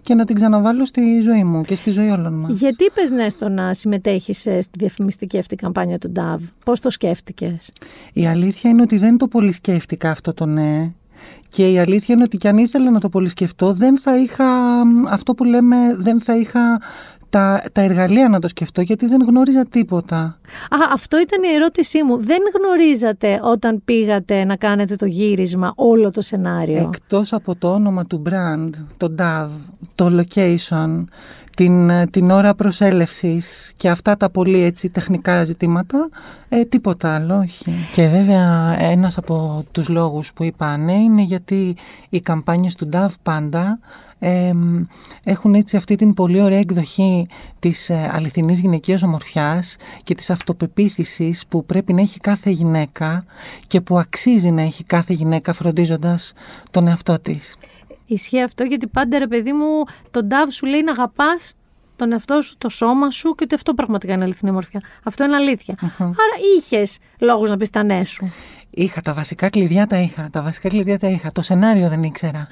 και 0.02 0.14
να 0.14 0.24
την 0.24 0.34
ξαναβάλω 0.34 0.84
στη 0.84 1.20
ζωή 1.20 1.44
μου 1.44 1.62
και 1.62 1.74
στη 1.74 1.90
ζωή 1.90 2.08
όλων 2.08 2.32
μας. 2.32 2.52
Γιατί 2.52 2.84
είπες 2.84 3.10
ναι 3.10 3.28
στο 3.28 3.48
να 3.48 3.74
συμμετέχεις 3.74 4.46
ε, 4.46 4.60
στη 4.60 4.78
διαφημιστική 4.78 5.38
αυτή 5.38 5.56
καμπάνια 5.56 5.98
του 5.98 6.12
DAV. 6.16 6.38
Πώς 6.64 6.80
το 6.80 6.90
σκέφτηκες; 6.90 7.72
Η 8.12 8.26
αλήθεια 8.26 8.70
είναι 8.70 8.82
ότι 8.82 8.98
δεν 8.98 9.16
το 9.16 9.28
πολύ 9.28 9.52
σκέφτηκα 9.52 10.10
αυτό 10.10 10.34
το 10.34 10.46
ναι. 10.46 10.90
Και 11.48 11.70
η 11.70 11.78
αλήθεια 11.78 12.14
είναι 12.14 12.24
ότι 12.24 12.36
κι 12.36 12.48
αν 12.48 12.58
ήθελα 12.58 12.90
να 12.90 13.00
το 13.00 13.08
πολύ 13.08 13.28
σκεφτώ, 13.28 13.72
δεν 13.72 13.98
θα 13.98 14.18
είχα 14.18 14.46
αυτό 15.08 15.34
που 15.34 15.44
λέμε, 15.44 15.76
δεν 15.98 16.20
θα 16.20 16.36
είχα 16.36 16.80
τα, 17.34 17.62
τα 17.72 17.80
εργαλεία 17.80 18.28
να 18.28 18.38
το 18.38 18.48
σκεφτώ 18.48 18.80
γιατί 18.80 19.06
δεν 19.06 19.22
γνώριζα 19.26 19.66
τίποτα. 19.66 20.18
Α, 20.18 20.78
αυτό 20.92 21.20
ήταν 21.20 21.42
η 21.42 21.54
ερώτησή 21.54 22.02
μου. 22.02 22.16
Δεν 22.16 22.38
γνωρίζατε 22.58 23.40
όταν 23.42 23.82
πήγατε 23.84 24.44
να 24.44 24.56
κάνετε 24.56 24.96
το 24.96 25.06
γύρισμα 25.06 25.72
όλο 25.76 26.10
το 26.10 26.20
σενάριο; 26.20 26.90
Εκτός 26.94 27.32
από 27.32 27.54
το 27.54 27.72
όνομα 27.72 28.06
του 28.06 28.22
brand, 28.26 28.70
το 28.96 29.14
DAV, 29.18 29.48
το 29.94 30.20
location, 30.20 31.04
την, 31.56 31.90
την 32.10 32.30
ώρα 32.30 32.54
προσέλευσης 32.54 33.72
και 33.76 33.88
αυτά 33.88 34.16
τα 34.16 34.30
πολύ 34.30 34.62
έτσι 34.62 34.88
τεχνικά 34.88 35.44
ζητήματα, 35.44 36.08
ε, 36.48 36.64
τίποτα 36.64 37.14
άλλο, 37.14 37.38
όχι. 37.38 37.72
Και 37.92 38.06
βέβαια 38.06 38.76
ένας 38.78 39.18
από 39.18 39.64
τους 39.72 39.88
λόγους 39.88 40.32
που 40.32 40.44
είπα 40.44 40.76
ναι 40.76 40.94
είναι 40.94 41.22
γιατί 41.22 41.76
οι 42.08 42.20
καμπάνιες 42.20 42.74
του 42.74 42.88
DAV 42.92 43.08
πάντα 43.22 43.78
έχουν 45.24 45.54
έτσι 45.54 45.76
αυτή 45.76 45.94
την 45.94 46.14
πολύ 46.14 46.40
ωραία 46.40 46.58
εκδοχή 46.58 47.26
της 47.58 47.90
ε, 47.90 48.10
αληθινής 48.12 48.60
γυναικείας 48.60 49.02
ομορφιάς 49.02 49.76
και 50.02 50.14
της 50.14 50.30
αυτοπεποίθησης 50.30 51.46
που 51.46 51.64
πρέπει 51.64 51.92
να 51.92 52.00
έχει 52.00 52.20
κάθε 52.20 52.50
γυναίκα 52.50 53.24
και 53.66 53.80
που 53.80 53.98
αξίζει 53.98 54.50
να 54.50 54.62
έχει 54.62 54.84
κάθε 54.84 55.12
γυναίκα 55.12 55.52
φροντίζοντας 55.52 56.32
τον 56.70 56.86
εαυτό 56.88 57.20
της. 57.20 57.56
Ισχύει 58.06 58.42
αυτό 58.42 58.64
γιατί 58.64 58.86
πάντα 58.86 59.18
ρε 59.18 59.26
παιδί 59.26 59.52
μου 59.52 59.84
τον 60.10 60.26
Ντάβ 60.26 60.50
σου 60.50 60.66
λέει 60.66 60.82
να 60.82 60.90
αγαπάς 60.92 61.54
τον 61.96 62.12
εαυτό 62.12 62.42
σου, 62.42 62.54
το 62.58 62.68
σώμα 62.68 63.10
σου 63.10 63.34
και 63.34 63.44
ότι 63.44 63.54
αυτό 63.54 63.74
πραγματικά 63.74 64.12
είναι 64.12 64.24
αληθινή 64.24 64.50
ομορφιά. 64.50 64.80
Αυτό 65.02 65.24
είναι 65.24 65.36
Άρα 66.00 66.36
είχες 66.58 66.98
λόγους 67.18 67.50
να 67.50 67.56
πεις 67.56 67.70
τα 67.70 67.82
ναι 67.82 68.04
σου. 68.04 68.32
Είχα 68.70 69.00
τα 69.00 69.12
βασικά 69.12 69.48
κλειδιά, 69.48 69.86
τα 69.86 69.98
είχα. 69.98 70.28
Τα 70.32 70.42
βασικά 70.42 70.68
κλειδιά 70.68 70.98
τα 70.98 71.08
είχα. 71.08 71.32
Το 71.32 71.42
σενάριο 71.42 71.88
δεν 71.88 72.02
ήξερα. 72.02 72.48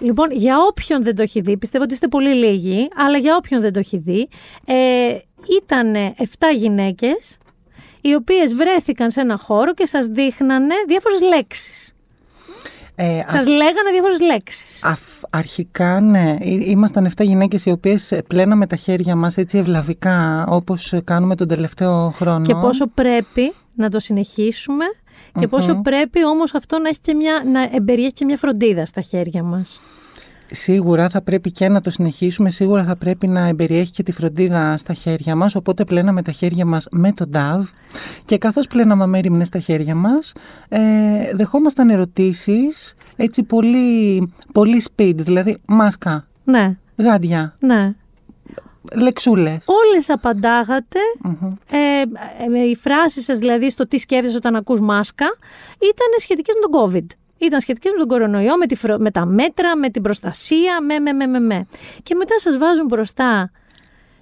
Λοιπόν, 0.00 0.32
για 0.32 0.58
όποιον 0.68 1.02
δεν 1.02 1.16
το 1.16 1.22
έχει 1.22 1.40
δει, 1.40 1.56
πιστεύω 1.56 1.84
ότι 1.84 1.92
είστε 1.92 2.08
πολύ 2.08 2.34
λίγοι, 2.34 2.88
αλλά 2.96 3.18
για 3.18 3.36
όποιον 3.36 3.60
δεν 3.60 3.72
το 3.72 3.78
έχει 3.78 3.98
δει, 3.98 4.28
ε, 4.64 4.74
ήταν 5.62 5.94
7 6.16 6.52
γυναίκες 6.56 7.38
οι 8.00 8.14
οποίες 8.14 8.54
βρέθηκαν 8.54 9.10
σε 9.10 9.20
ένα 9.20 9.36
χώρο 9.36 9.74
και 9.74 9.86
σας 9.86 10.06
δείχνανε 10.06 10.74
διάφορες 10.86 11.20
λέξεις. 11.20 11.94
Ε, 13.02 13.24
Σας 13.28 13.46
λέγανε 13.46 13.90
διάφορες 13.92 14.20
λέξεις. 14.20 14.84
αρχικά, 15.30 16.00
ναι. 16.00 16.36
Ήμασταν 16.42 17.04
7 17.16 17.24
γυναίκες 17.24 17.64
οι 17.64 17.70
οποίες 17.70 18.12
πλέναμε 18.26 18.66
τα 18.66 18.76
χέρια 18.76 19.16
μας 19.16 19.36
έτσι 19.36 19.58
ευλαβικά, 19.58 20.46
όπως 20.48 20.94
κάνουμε 21.04 21.34
τον 21.34 21.48
τελευταίο 21.48 22.10
χρόνο. 22.10 22.46
Και 22.46 22.54
πόσο 22.54 22.86
πρέπει 22.86 23.52
να 23.74 23.88
το 23.88 23.98
συνεχίσουμε 23.98 24.84
και 25.40 25.46
πόσο 25.46 25.80
πρέπει 25.82 26.24
όμως 26.24 26.54
αυτό 26.54 26.78
να, 26.78 26.88
έχει 26.88 27.00
και 27.00 27.14
μια, 27.14 27.42
να 27.52 27.68
εμπεριέχει 27.72 28.12
και 28.12 28.24
μια 28.24 28.36
φροντίδα 28.36 28.84
στα 28.84 29.00
χέρια 29.00 29.42
μας. 29.42 29.80
Σίγουρα 30.52 31.08
θα 31.08 31.22
πρέπει 31.22 31.52
και 31.52 31.68
να 31.68 31.80
το 31.80 31.90
συνεχίσουμε, 31.90 32.50
σίγουρα 32.50 32.84
θα 32.84 32.96
πρέπει 32.96 33.26
να 33.26 33.46
εμπεριέχει 33.46 33.92
και 33.92 34.02
τη 34.02 34.12
φροντίδα 34.12 34.76
στα 34.76 34.92
χέρια 34.92 35.36
μας, 35.36 35.54
οπότε 35.54 35.84
πλέναμε 35.84 36.22
τα 36.22 36.32
χέρια 36.32 36.64
μας 36.64 36.86
με 36.90 37.12
τον 37.12 37.30
DAV 37.34 37.62
και 38.24 38.38
καθώς 38.38 38.66
πλέναμε 38.66 39.06
μέρημνες 39.06 39.46
στα 39.46 39.58
χέρια 39.58 39.94
μας, 39.94 40.32
ε, 40.68 40.80
δεχόμασταν 41.34 41.90
ερωτήσεις 41.90 42.94
έτσι 43.16 43.42
πολύ, 43.42 44.32
πολύ 44.52 44.82
speed, 44.90 45.14
δηλαδή 45.16 45.58
μάσκα, 45.66 46.26
ναι. 46.44 46.76
γάντια, 46.96 47.56
ναι 47.58 47.94
λεξούλες. 48.94 49.64
Όλες 49.64 50.08
Ε, 51.70 52.02
ε, 52.58 52.68
οι 52.68 52.76
φράσεις 52.76 53.24
σας 53.24 53.38
δηλαδή 53.38 53.70
στο 53.70 53.88
τι 53.88 53.98
σκέφτεσαι 53.98 54.36
όταν 54.36 54.56
ακούς 54.56 54.80
μάσκα 54.80 55.26
ήταν 55.74 56.06
σχετικές 56.18 56.54
με 56.54 56.68
τον 56.68 56.80
COVID. 56.80 57.06
Ήταν 57.40 57.60
σχετικές 57.60 57.92
με 57.92 57.98
τον 57.98 58.08
κορονοϊό, 58.08 58.56
με, 58.56 58.66
τη, 58.66 58.76
με 58.98 59.10
τα 59.10 59.24
μέτρα, 59.24 59.76
με 59.76 59.88
την 59.88 60.02
προστασία, 60.02 60.80
με, 60.82 60.98
με, 60.98 61.12
με, 61.12 61.26
με, 61.26 61.40
με. 61.40 61.66
Και 62.02 62.14
μετά 62.14 62.38
σας 62.38 62.58
βάζουν 62.58 62.86
μπροστά 62.86 63.50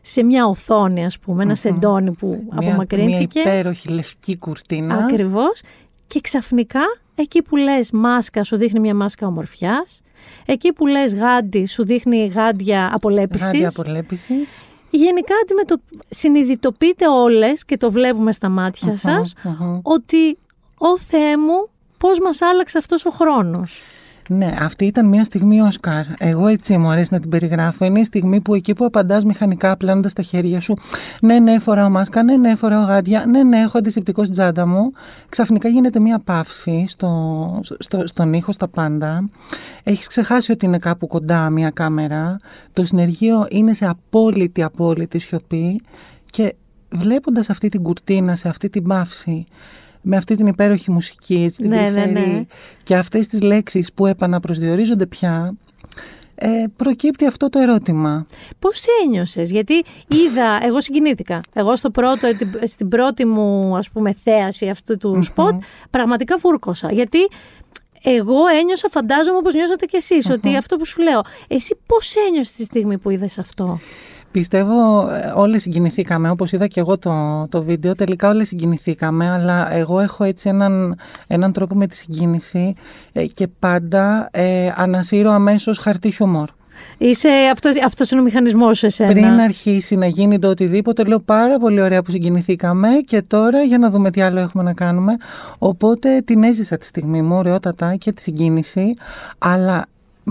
σε 0.03 0.23
μια 0.23 0.47
οθόνη, 0.47 1.05
ας 1.05 1.19
πούμε, 1.19 1.43
ένα 1.43 1.55
σεντόνι 1.55 2.13
που 2.13 2.47
μια, 2.51 2.69
απομακρύνθηκε. 2.69 3.41
Μια 3.41 3.53
υπέροχη 3.53 3.89
λευκή 3.89 4.37
κουρτίνα. 4.37 4.95
Ακριβώς. 4.95 5.63
Και 6.07 6.21
ξαφνικά, 6.21 6.83
εκεί 7.15 7.43
που 7.43 7.57
λες 7.57 7.91
μάσκα, 7.91 8.45
σου 8.45 8.57
δείχνει 8.57 8.81
μια 8.81 8.95
μάσκα 8.95 9.27
ομορφιάς. 9.27 10.03
Εκεί 10.47 10.73
που 10.73 10.87
λες 10.87 11.15
γάντι, 11.15 11.67
σου 11.67 11.85
δείχνει 11.85 12.27
γάντια 12.27 12.91
απολέπισης. 12.93 13.47
Γάντια 13.47 13.69
απολέπισης. 13.69 14.65
Γενικά 14.91 15.35
αντιμετω... 15.43 15.77
συνειδητοποιείτε 16.09 17.09
όλες, 17.09 17.65
και 17.65 17.77
το 17.77 17.91
βλέπουμε 17.91 18.33
στα 18.33 18.49
μάτια 18.49 18.97
σας, 18.97 19.35
ότι 19.83 20.39
«Ω 20.79 20.99
Θεέ 20.99 21.37
μου, 21.37 21.69
πώς 21.99 22.19
μας 22.21 22.43
άλλαξε 22.43 22.79
αυτός 22.79 23.05
ο 23.05 23.11
χρόνος». 23.11 23.83
Ναι, 24.31 24.55
αυτή 24.61 24.85
ήταν 24.85 25.07
μια 25.07 25.25
στιγμή 25.25 25.61
Όσκαρ. 25.61 26.05
Εγώ 26.19 26.47
έτσι 26.47 26.79
μου 26.79 26.89
αρέσει 26.89 27.09
να 27.13 27.21
την 27.21 27.31
περιγράφω. 27.31 27.85
Είναι 27.85 28.01
η 28.01 28.05
στιγμή 28.05 28.41
που 28.41 28.55
εκεί 28.55 28.75
που 28.75 28.85
απαντάς 28.85 29.25
μηχανικά, 29.25 29.77
πλάνοντας 29.77 30.13
τα 30.13 30.23
χέρια 30.23 30.61
σου. 30.61 30.77
Ναι, 31.21 31.39
ναι, 31.39 31.59
φοράω 31.59 31.91
μάσκα. 31.91 32.23
Ναι, 32.23 32.37
ναι, 32.37 32.55
φοράω 32.55 32.85
γάντια. 32.85 33.27
Ναι, 33.27 33.43
ναι, 33.43 33.59
έχω 33.59 33.79
αντισηπτικό 33.79 34.23
στην 34.23 34.35
τσάντα 34.35 34.67
μου. 34.67 34.93
Ξαφνικά 35.29 35.69
γίνεται 35.69 35.99
μια 35.99 36.19
παύση 36.19 36.85
στο, 36.89 37.61
στο, 37.79 38.07
στον 38.07 38.33
ήχο, 38.33 38.53
στα 38.53 38.69
πάντα. 38.69 39.29
Έχεις 39.83 40.07
ξεχάσει 40.07 40.53
ότι 40.53 40.67
είναι 40.67 40.79
κάπου 40.79 41.07
κοντά 41.07 41.51
μια 41.51 41.71
κάμερα. 41.71 42.39
Το 42.73 42.85
συνεργείο 42.85 43.47
είναι 43.51 43.75
σε 43.75 43.87
απόλυτη, 43.87 44.63
απόλυτη 44.63 45.19
σιωπή. 45.19 45.81
Και 46.31 46.55
βλέποντας 46.91 47.51
αυτή 47.51 47.69
την 47.69 47.83
κουρτίνα, 47.83 48.37
σε 48.37 48.49
αυτή 48.49 48.71
την 48.71 48.83
παύση, 48.83 49.47
με 50.03 50.17
αυτή 50.17 50.35
την 50.35 50.47
υπέροχη 50.47 50.91
μουσική, 50.91 51.43
έτσι, 51.45 51.61
την 51.61 51.71
Ναι, 51.71 51.77
ναι, 51.81 51.85
τρυφερή, 51.91 52.11
ναι. 52.31 52.45
και 52.83 52.97
αυτές 52.97 53.27
τις 53.27 53.41
λέξεις 53.43 53.93
που 53.93 54.07
επαναπροσδιορίζονται 54.07 55.07
πια, 55.07 55.55
ε, 56.35 56.49
προκύπτει 56.77 57.27
αυτό 57.27 57.49
το 57.49 57.59
ερώτημα. 57.59 58.27
Πώς 58.59 58.85
ένιωσες, 59.05 59.51
Γιατί 59.51 59.75
είδα, 60.09 60.59
εγώ 60.67 60.81
συγκινήθηκα. 60.81 61.41
Εγώ 61.55 61.77
στο 61.77 61.91
πρώτο, 61.91 62.37
την- 62.37 62.59
στην 62.65 62.89
πρώτη 62.89 63.25
μου 63.25 63.77
ας 63.77 63.91
πούμε 63.91 64.13
θέαση 64.13 64.69
αυτού 64.69 64.97
του 64.97 65.23
σποτ, 65.23 65.63
πραγματικά 65.91 66.39
φούρκωσα. 66.39 66.93
Γιατί 66.93 67.19
εγώ 68.03 68.47
ένιωσα, 68.61 68.89
φαντάζομαι 68.89 69.37
όπως 69.37 69.55
νιώσατε 69.55 69.87
κι 69.87 69.97
εσείς, 69.97 70.31
ότι 70.31 70.57
αυτό 70.57 70.77
που 70.77 70.85
σου 70.87 71.03
λέω. 71.03 71.21
Εσύ 71.49 71.77
πώς 71.87 72.15
ένιωσες 72.29 72.53
τη 72.53 72.63
στιγμή 72.63 72.99
που 72.99 73.11
είδες 73.11 73.39
αυτό; 73.39 73.79
Πιστεύω 74.39 75.11
ε, 75.11 75.33
όλες 75.35 75.63
συγκινηθήκαμε, 75.63 76.31
όπως 76.31 76.53
είδα 76.53 76.67
και 76.67 76.81
εγώ 76.81 76.99
το, 76.99 77.47
το 77.49 77.63
βίντεο, 77.63 77.95
τελικά 77.95 78.29
όλες 78.29 78.49
συγκινηθήκαμε, 78.49 79.31
αλλά 79.31 79.73
εγώ 79.73 80.01
έχω 80.01 80.25
έτσι 80.25 80.49
έναν, 80.49 80.99
έναν 81.27 81.53
τρόπο 81.53 81.75
με 81.75 81.87
τη 81.87 81.97
συγκίνηση 81.97 82.75
ε, 83.13 83.27
και 83.27 83.49
πάντα 83.59 84.29
ε, 84.33 84.73
ανασύρω 84.77 85.31
αμέσως 85.31 85.79
χαρτί 85.79 86.11
χιούμορ. 86.11 86.49
Είσαι, 86.99 87.29
αυτός, 87.53 87.83
αυτός 87.85 88.11
είναι 88.11 88.21
ο 88.21 88.25
μηχανισμός 88.25 88.79
σου 88.79 88.87
εσένα. 88.87 89.13
Πριν 89.13 89.25
αρχίσει 89.25 89.97
να 89.97 90.07
γίνει 90.07 90.39
το 90.39 90.49
οτιδήποτε, 90.49 91.05
λέω 91.05 91.19
πάρα 91.19 91.59
πολύ 91.59 91.81
ωραία 91.81 92.03
που 92.03 92.11
συγκινηθήκαμε 92.11 92.89
και 93.07 93.23
τώρα 93.23 93.63
για 93.63 93.79
να 93.79 93.91
δούμε 93.91 94.11
τι 94.11 94.21
άλλο 94.21 94.41
έχουμε 94.41 94.63
να 94.63 94.73
κάνουμε. 94.73 95.17
Οπότε 95.59 96.23
την 96.25 96.43
έζησα 96.43 96.79
τη 96.79 96.87
στιγμή 96.87 97.23
μου, 97.23 97.37
ωραιότατα 97.37 97.97
και 97.97 98.13
τη 98.13 98.23
συγκίνηση, 98.23 98.95
αλλά 99.39 99.87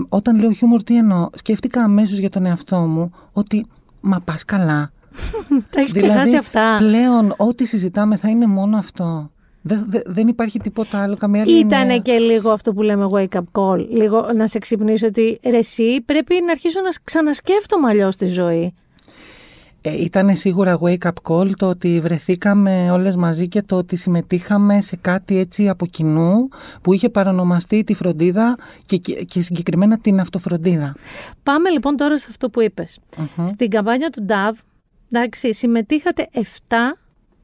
όταν 0.08 0.40
λέω 0.40 0.52
χιούμορ 0.52 0.82
τι 0.82 0.96
εννοώ, 0.96 1.28
σκέφτηκα 1.34 1.82
αμέσως 1.82 2.18
για 2.18 2.30
τον 2.30 2.46
εαυτό 2.46 2.76
μου 2.76 3.10
ότι 3.32 3.66
μα 4.00 4.20
πας 4.20 4.44
καλά. 4.44 4.90
Τα 5.70 5.80
έχεις 5.80 5.92
ξεχάσει 5.92 6.36
αυτά. 6.36 6.76
πλέον 6.78 7.34
ό,τι 7.36 7.66
συζητάμε 7.66 8.16
θα 8.16 8.28
είναι 8.28 8.46
μόνο 8.46 8.76
αυτό. 8.78 9.30
Δεν, 9.62 9.84
δεν- 9.88 10.02
δεν 10.06 10.28
υπάρχει 10.28 10.58
τίποτα 10.58 11.02
άλλο, 11.02 11.16
καμία 11.16 11.42
άλλη 11.42 11.58
Ήτανε 11.58 11.82
έννοια. 11.82 11.98
και 11.98 12.12
λίγο 12.18 12.50
αυτό 12.50 12.72
που 12.72 12.82
λέμε 12.82 13.06
wake 13.12 13.36
up 13.38 13.42
call. 13.52 13.86
Λίγο 13.90 14.30
να 14.34 14.46
σε 14.46 14.58
ξυπνήσω 14.58 15.06
ότι 15.06 15.40
ρε 15.44 15.56
εσύ 15.58 16.02
πρέπει 16.06 16.34
να 16.44 16.50
αρχίσω 16.50 16.80
να 16.80 16.88
ξανασκέφτομαι 17.04 17.88
αλλιώς 17.88 18.16
τη 18.16 18.26
ζωή. 18.26 18.74
Ε, 19.80 20.02
ήταν 20.02 20.36
σίγουρα 20.36 20.78
wake 20.82 20.98
up 21.02 21.10
call 21.22 21.50
το 21.56 21.68
ότι 21.68 22.00
βρεθήκαμε 22.00 22.90
όλες 22.90 23.16
μαζί 23.16 23.48
και 23.48 23.62
το 23.62 23.76
ότι 23.76 23.96
συμμετείχαμε 23.96 24.80
σε 24.80 24.96
κάτι 24.96 25.38
έτσι 25.38 25.68
από 25.68 25.86
κοινού 25.86 26.48
που 26.82 26.92
είχε 26.92 27.08
παρονομαστεί 27.08 27.84
τη 27.84 27.94
φροντίδα 27.94 28.56
και, 28.86 28.96
και, 28.96 29.12
και 29.12 29.42
συγκεκριμένα 29.42 29.98
την 29.98 30.20
αυτοφροντίδα. 30.20 30.94
Πάμε 31.42 31.70
λοιπόν 31.70 31.96
τώρα 31.96 32.18
σε 32.18 32.26
αυτό 32.30 32.50
που 32.50 32.60
είπες. 32.62 32.98
Στην 33.44 33.70
καμπάνια 33.70 34.10
του 34.10 34.26
DAV, 34.28 34.52
εντάξει, 35.12 35.54
συμμετείχατε 35.54 36.28
7 36.34 36.40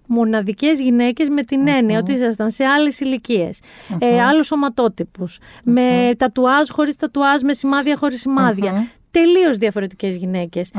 μοναδικές 0.07 0.81
γυναίκες 0.81 1.29
με 1.29 1.43
την 1.43 1.69
έννοια 1.69 1.99
ότι 1.99 2.13
ήσασταν 2.13 2.51
σε 2.51 2.65
άλλες 2.65 3.01
ηλικίες, 3.01 3.61
ε, 3.99 4.23
άλλους 4.23 4.47
σωματότυπους, 4.47 5.39
με 5.65 6.11
τατουάζ 6.17 6.69
χωρίς 6.71 6.97
τατουάζ, 6.97 7.41
με 7.43 7.53
σημάδια 7.53 7.97
χωρίς 7.97 8.21
σημάδια. 8.21 8.87
Τελείως 9.15 9.57
διαφορετικές 9.57 10.17
γυναίκες. 10.17 10.71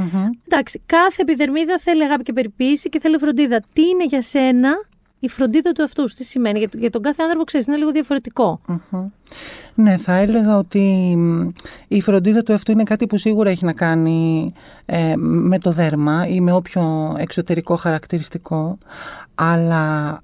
Εντάξει, 0.47 0.81
κάθε 0.85 1.21
επιδερμίδα 1.21 1.79
θέλει 1.79 2.03
αγάπη 2.03 2.23
και 2.23 2.33
περιποίηση 2.33 2.89
και 2.89 2.99
θέλει 2.99 3.17
φροντίδα. 3.17 3.61
Τι 3.73 3.81
είναι 3.81 4.05
για 4.05 4.21
σένα 4.21 4.69
η 5.19 5.29
φροντίδα 5.29 5.71
του 5.71 5.83
αυτού, 5.83 6.03
τι 6.03 6.23
σημαίνει; 6.23 6.59
Για, 6.59 6.69
για 6.77 6.89
τον 6.89 7.01
κάθε 7.01 7.23
άνθρωπο, 7.23 7.43
ξέρεις, 7.43 7.67
είναι 7.67 7.75
λίγο 7.75 7.91
διαφορετικό. 7.91 8.61
Ναι, 9.75 9.97
θα 9.97 10.13
έλεγα 10.13 10.57
ότι 10.57 11.15
μ, 11.17 11.49
η 11.87 12.01
φροντίδα 12.01 12.43
του 12.43 12.51
εαυτού 12.51 12.71
είναι 12.71 12.83
κάτι 12.83 13.07
που 13.07 13.17
σίγουρα 13.17 13.49
έχει 13.49 13.65
να 13.65 13.73
κάνει 13.73 14.53
ε, 14.85 15.13
με 15.15 15.59
το 15.59 15.71
δέρμα 15.71 16.27
ή 16.27 16.39
με 16.41 16.51
όποιο 16.51 17.15
εξωτερικό 17.17 17.75
χαρακτηριστικό, 17.75 18.77
αλλά 19.35 20.21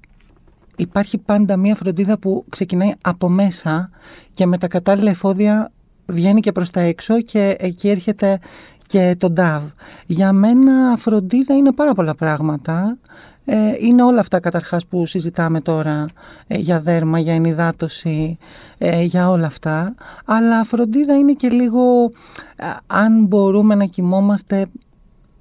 υπάρχει 0.76 1.18
πάντα 1.18 1.56
μία 1.56 1.74
φροντίδα 1.74 2.18
που 2.18 2.44
ξεκινάει 2.48 2.92
από 3.00 3.28
μέσα 3.28 3.90
και 4.32 4.46
με 4.46 4.58
τα 4.58 4.68
κατάλληλα 4.68 5.10
εφόδια 5.10 5.70
βγαίνει 6.06 6.40
και 6.40 6.52
προς 6.52 6.70
τα 6.70 6.80
έξω 6.80 7.20
και 7.20 7.56
εκεί 7.58 7.88
έρχεται 7.88 8.38
και 8.86 9.16
το 9.18 9.32
DAV. 9.36 9.60
Για 10.06 10.32
μένα 10.32 10.96
φροντίδα 10.96 11.54
είναι 11.54 11.72
πάρα 11.72 11.94
πολλά 11.94 12.14
πράγματα. 12.14 12.98
Ε, 13.44 13.72
είναι 13.78 14.02
όλα 14.02 14.20
αυτά 14.20 14.40
καταρχάς 14.40 14.86
που 14.86 15.06
συζητάμε 15.06 15.60
τώρα 15.60 16.06
ε, 16.46 16.58
για 16.58 16.78
δέρμα, 16.78 17.18
για 17.18 17.34
ενυδάτωση, 17.34 18.38
ε, 18.78 19.02
για 19.02 19.30
όλα 19.30 19.46
αυτά. 19.46 19.94
Αλλά 20.24 20.64
φροντίδα 20.64 21.14
είναι 21.14 21.32
και 21.32 21.48
λίγο 21.48 22.10
ε, 22.56 22.64
αν 22.86 23.24
μπορούμε 23.24 23.74
να 23.74 23.84
κοιμόμαστε 23.84 24.66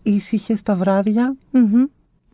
ήσυχες 0.04 0.62
τα 0.62 0.76
βράδια 0.76 1.36
Μμμ. 1.52 1.84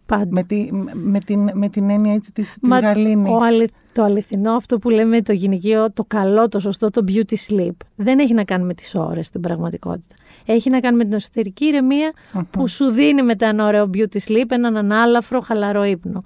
Πάντα. 0.08 0.28
με, 0.30 0.44
τη, 0.44 0.70
με, 0.94 1.20
την, 1.20 1.50
με 1.54 1.70
την 1.70 1.90
έννοια 1.90 2.14
έτσι 2.14 2.32
της, 2.32 2.54
της 2.60 2.70
Μα 2.70 2.80
γαλήνης. 2.80 3.32
ο 3.32 3.38
αλη- 3.44 3.72
το 3.94 4.04
αληθινό, 4.04 4.52
αυτό 4.52 4.80
που 4.80 4.90
λέμε 4.90 5.22
το 5.22 5.34
γυναικείο, 5.34 5.92
το 5.92 6.04
καλό, 6.08 6.48
το 6.48 6.60
σωστό, 6.60 6.90
το 6.90 7.04
beauty 7.08 7.36
sleep, 7.50 7.72
δεν 7.96 8.20
έχει 8.20 8.34
να 8.34 8.44
κάνει 8.44 8.64
με 8.64 8.74
τις 8.74 8.96
ώρες 8.96 9.28
στην 9.28 9.42
πραγματικότητα. 9.42 10.16
Έχει 10.50 10.70
να 10.70 10.80
κάνει 10.80 10.98
με 10.98 11.04
την 11.04 11.14
εσωτερική 11.14 11.66
ηρεμία 11.66 12.12
που 12.52 12.68
σου 12.68 12.86
δίνει 12.86 13.24
μετά 13.24 13.48
ένα 13.48 13.66
ωραίο 13.66 13.90
beauty 13.94 14.18
sleep, 14.28 14.46
έναν 14.48 14.78
ανάλαφρο, 14.78 15.42
χαλαρό 15.42 15.84
ύπνο. 15.84 16.22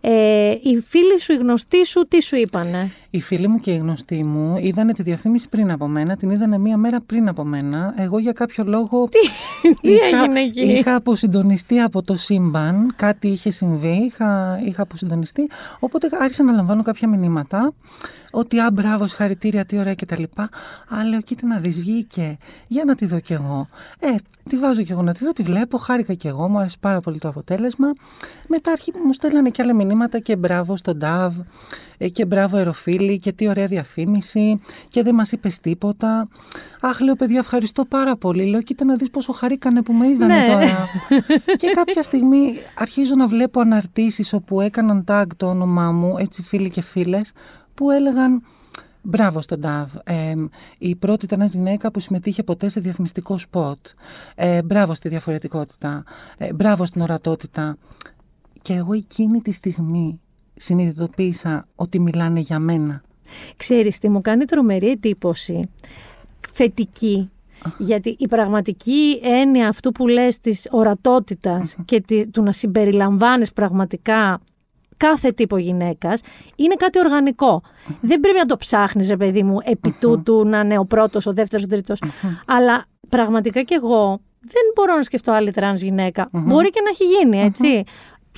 Ε, 0.00 0.50
οι 0.50 0.80
φίλοι 0.80 1.20
σου, 1.20 1.32
οι 1.32 1.36
γνωστοί 1.36 1.86
σου, 1.86 2.06
τι 2.08 2.22
σου 2.22 2.36
είπανε; 2.36 2.90
Οι 3.10 3.20
φίλοι 3.20 3.48
μου 3.48 3.58
και 3.58 3.70
οι 3.70 3.76
γνωστοί 3.76 4.24
μου 4.24 4.56
είδανε 4.60 4.92
τη 4.92 5.02
διαφήμιση 5.02 5.48
πριν 5.48 5.70
από 5.70 5.86
μένα, 5.86 6.16
την 6.16 6.30
είδανε 6.30 6.58
μία 6.58 6.76
μέρα 6.76 7.00
πριν 7.00 7.28
από 7.28 7.44
μένα. 7.44 7.94
Εγώ 7.96 8.18
για 8.18 8.32
κάποιο 8.32 8.64
λόγο. 8.66 9.08
Τι, 9.08 9.18
τι 9.80 9.94
έγινε 9.94 10.40
εκεί; 10.40 10.60
Είχα 10.60 10.94
αποσυντονιστεί 10.94 11.78
από 11.78 12.02
το 12.02 12.16
σύμπαν, 12.16 12.92
κάτι 12.96 13.28
είχε 13.28 13.50
συμβεί, 13.50 14.02
είχα, 14.06 14.60
είχα 14.64 14.82
αποσυντονιστεί. 14.82 15.50
Οπότε 15.78 16.08
άρχισα 16.20 16.42
να 16.42 16.52
λαμβάνω 16.52 16.82
κάποια 16.82 17.08
μηνύματα 17.08 17.72
ότι 18.38 18.58
α, 18.58 18.70
μπράβο, 18.72 19.06
συγχαρητήρια, 19.06 19.64
τι 19.64 19.78
ωραία 19.78 19.94
κτλ. 19.94 20.22
Α, 20.88 21.04
λέω, 21.08 21.20
κοίτα 21.20 21.46
να 21.46 21.58
δεις, 21.58 21.78
βγήκε. 21.80 22.38
Για 22.66 22.84
να 22.84 22.94
τη 22.94 23.06
δω 23.06 23.20
κι 23.20 23.32
εγώ. 23.32 23.68
Ε, 23.98 24.08
τη 24.48 24.56
βάζω 24.56 24.82
κι 24.82 24.92
εγώ 24.92 25.02
να 25.02 25.12
τη 25.12 25.24
δω, 25.24 25.32
τη 25.32 25.42
βλέπω, 25.42 25.78
χάρηκα 25.78 26.14
κι 26.14 26.26
εγώ, 26.26 26.48
μου 26.48 26.58
άρεσε 26.58 26.76
πάρα 26.80 27.00
πολύ 27.00 27.18
το 27.18 27.28
αποτέλεσμα. 27.28 27.92
Μετά 28.48 28.70
αρχι, 28.72 28.92
μου 29.04 29.12
στέλνανε 29.12 29.50
κι 29.50 29.62
άλλα 29.62 29.74
μηνύματα 29.74 30.18
και 30.18 30.36
μπράβο 30.36 30.76
στον 30.76 30.96
Νταβ 30.96 31.34
ε, 31.98 32.08
και 32.08 32.24
μπράβο 32.24 32.56
Εροφίλη 32.56 33.18
και 33.18 33.32
τι 33.32 33.48
ωραία 33.48 33.66
διαφήμιση 33.66 34.60
και 34.88 35.02
δεν 35.02 35.14
μας 35.14 35.32
είπες 35.32 35.60
τίποτα. 35.60 36.28
Αχ, 36.80 37.00
λέω 37.00 37.14
παιδιά 37.14 37.38
ευχαριστώ 37.38 37.84
πάρα 37.84 38.16
πολύ. 38.16 38.44
Λέω 38.44 38.62
κοίτα 38.62 38.84
να 38.84 38.96
δεις 38.96 39.10
πόσο 39.10 39.32
χαρήκανε 39.32 39.82
που 39.82 39.92
με 39.92 40.08
είδανε 40.08 40.34
Ναι. 40.34 40.46
τώρα. 40.46 40.88
και 41.60 41.70
κάποια 41.74 42.02
στιγμή 42.02 42.54
αρχίζω 42.74 43.14
να 43.14 43.26
βλέπω 43.26 43.60
αναρτήσεις 43.60 44.32
όπου 44.32 44.60
έκαναν 44.60 45.04
tag 45.08 45.24
το 45.36 45.46
όνομά 45.46 45.92
μου, 45.92 46.16
έτσι 46.18 46.42
φίλοι 46.42 46.70
και 46.70 46.82
φίλες, 46.82 47.32
που 47.76 47.90
έλεγαν 47.90 48.42
Μπράβο 49.08 49.40
στον 49.40 49.60
Νταβ. 49.60 49.90
Ε, 50.04 50.34
η 50.78 50.94
πρώτη 50.94 51.24
ήταν 51.24 51.38
μια 51.38 51.48
γυναίκα 51.48 51.90
που 51.90 52.00
συμμετείχε 52.00 52.42
ποτέ 52.42 52.68
σε 52.68 52.80
διαφημιστικό 52.80 53.38
σποτ. 53.38 53.78
Ε, 54.34 54.62
μπράβο 54.62 54.94
στη 54.94 55.08
διαφορετικότητα. 55.08 56.04
Ε, 56.38 56.52
μπράβο 56.52 56.84
στην 56.84 57.00
ορατότητα. 57.02 57.76
Και 58.62 58.72
εγώ 58.72 58.92
εκείνη 58.92 59.40
τη 59.40 59.52
στιγμή 59.52 60.20
συνειδητοποίησα 60.56 61.66
ότι 61.74 62.00
μιλάνε 62.00 62.40
για 62.40 62.58
μένα. 62.58 63.02
Ξέρεις 63.56 63.98
τι 63.98 64.08
μου 64.08 64.20
κάνει 64.20 64.44
τρομερή 64.44 64.88
εντύπωση, 64.88 65.68
θετική, 66.48 67.30
γιατί 67.78 68.16
η 68.18 68.28
πραγματική 68.28 69.20
έννοια 69.22 69.68
αυτού 69.68 69.92
που 69.92 70.06
λες 70.08 70.40
της 70.40 70.68
ορατότητας 70.70 71.76
και 71.84 72.00
τη- 72.00 72.28
του 72.28 72.42
να 72.42 72.52
συμπεριλαμβάνεις 72.52 73.52
πραγματικά 73.52 74.40
κάθε 74.96 75.30
τύπο 75.32 75.56
γυναίκας 75.56 76.20
είναι 76.56 76.74
κάτι 76.74 76.98
οργανικό. 76.98 77.62
Δεν 78.00 78.20
πρέπει 78.20 78.38
να 78.38 78.46
το 78.46 78.56
ψάχνεις, 78.56 79.08
ρε 79.08 79.16
παιδί 79.16 79.42
μου, 79.42 79.58
επί 79.64 79.94
τούτου 80.00 80.46
να 80.46 80.60
είναι 80.60 80.78
ο 80.78 80.84
πρώτος, 80.84 81.26
ο 81.26 81.32
δεύτερος, 81.32 81.64
ο 81.64 81.68
τρίτος. 81.68 82.02
Αλλά 82.46 82.84
πραγματικά 83.08 83.62
κι 83.62 83.74
εγώ 83.74 84.20
δεν 84.40 84.62
μπορώ 84.74 84.96
να 84.96 85.02
σκεφτώ 85.02 85.32
άλλη 85.32 85.52
τρανς 85.52 85.82
γυναίκα. 85.82 86.28
Μπορεί 86.32 86.70
και 86.70 86.80
να 86.80 86.88
έχει 86.88 87.04
γίνει, 87.04 87.40
έτσι. 87.42 87.82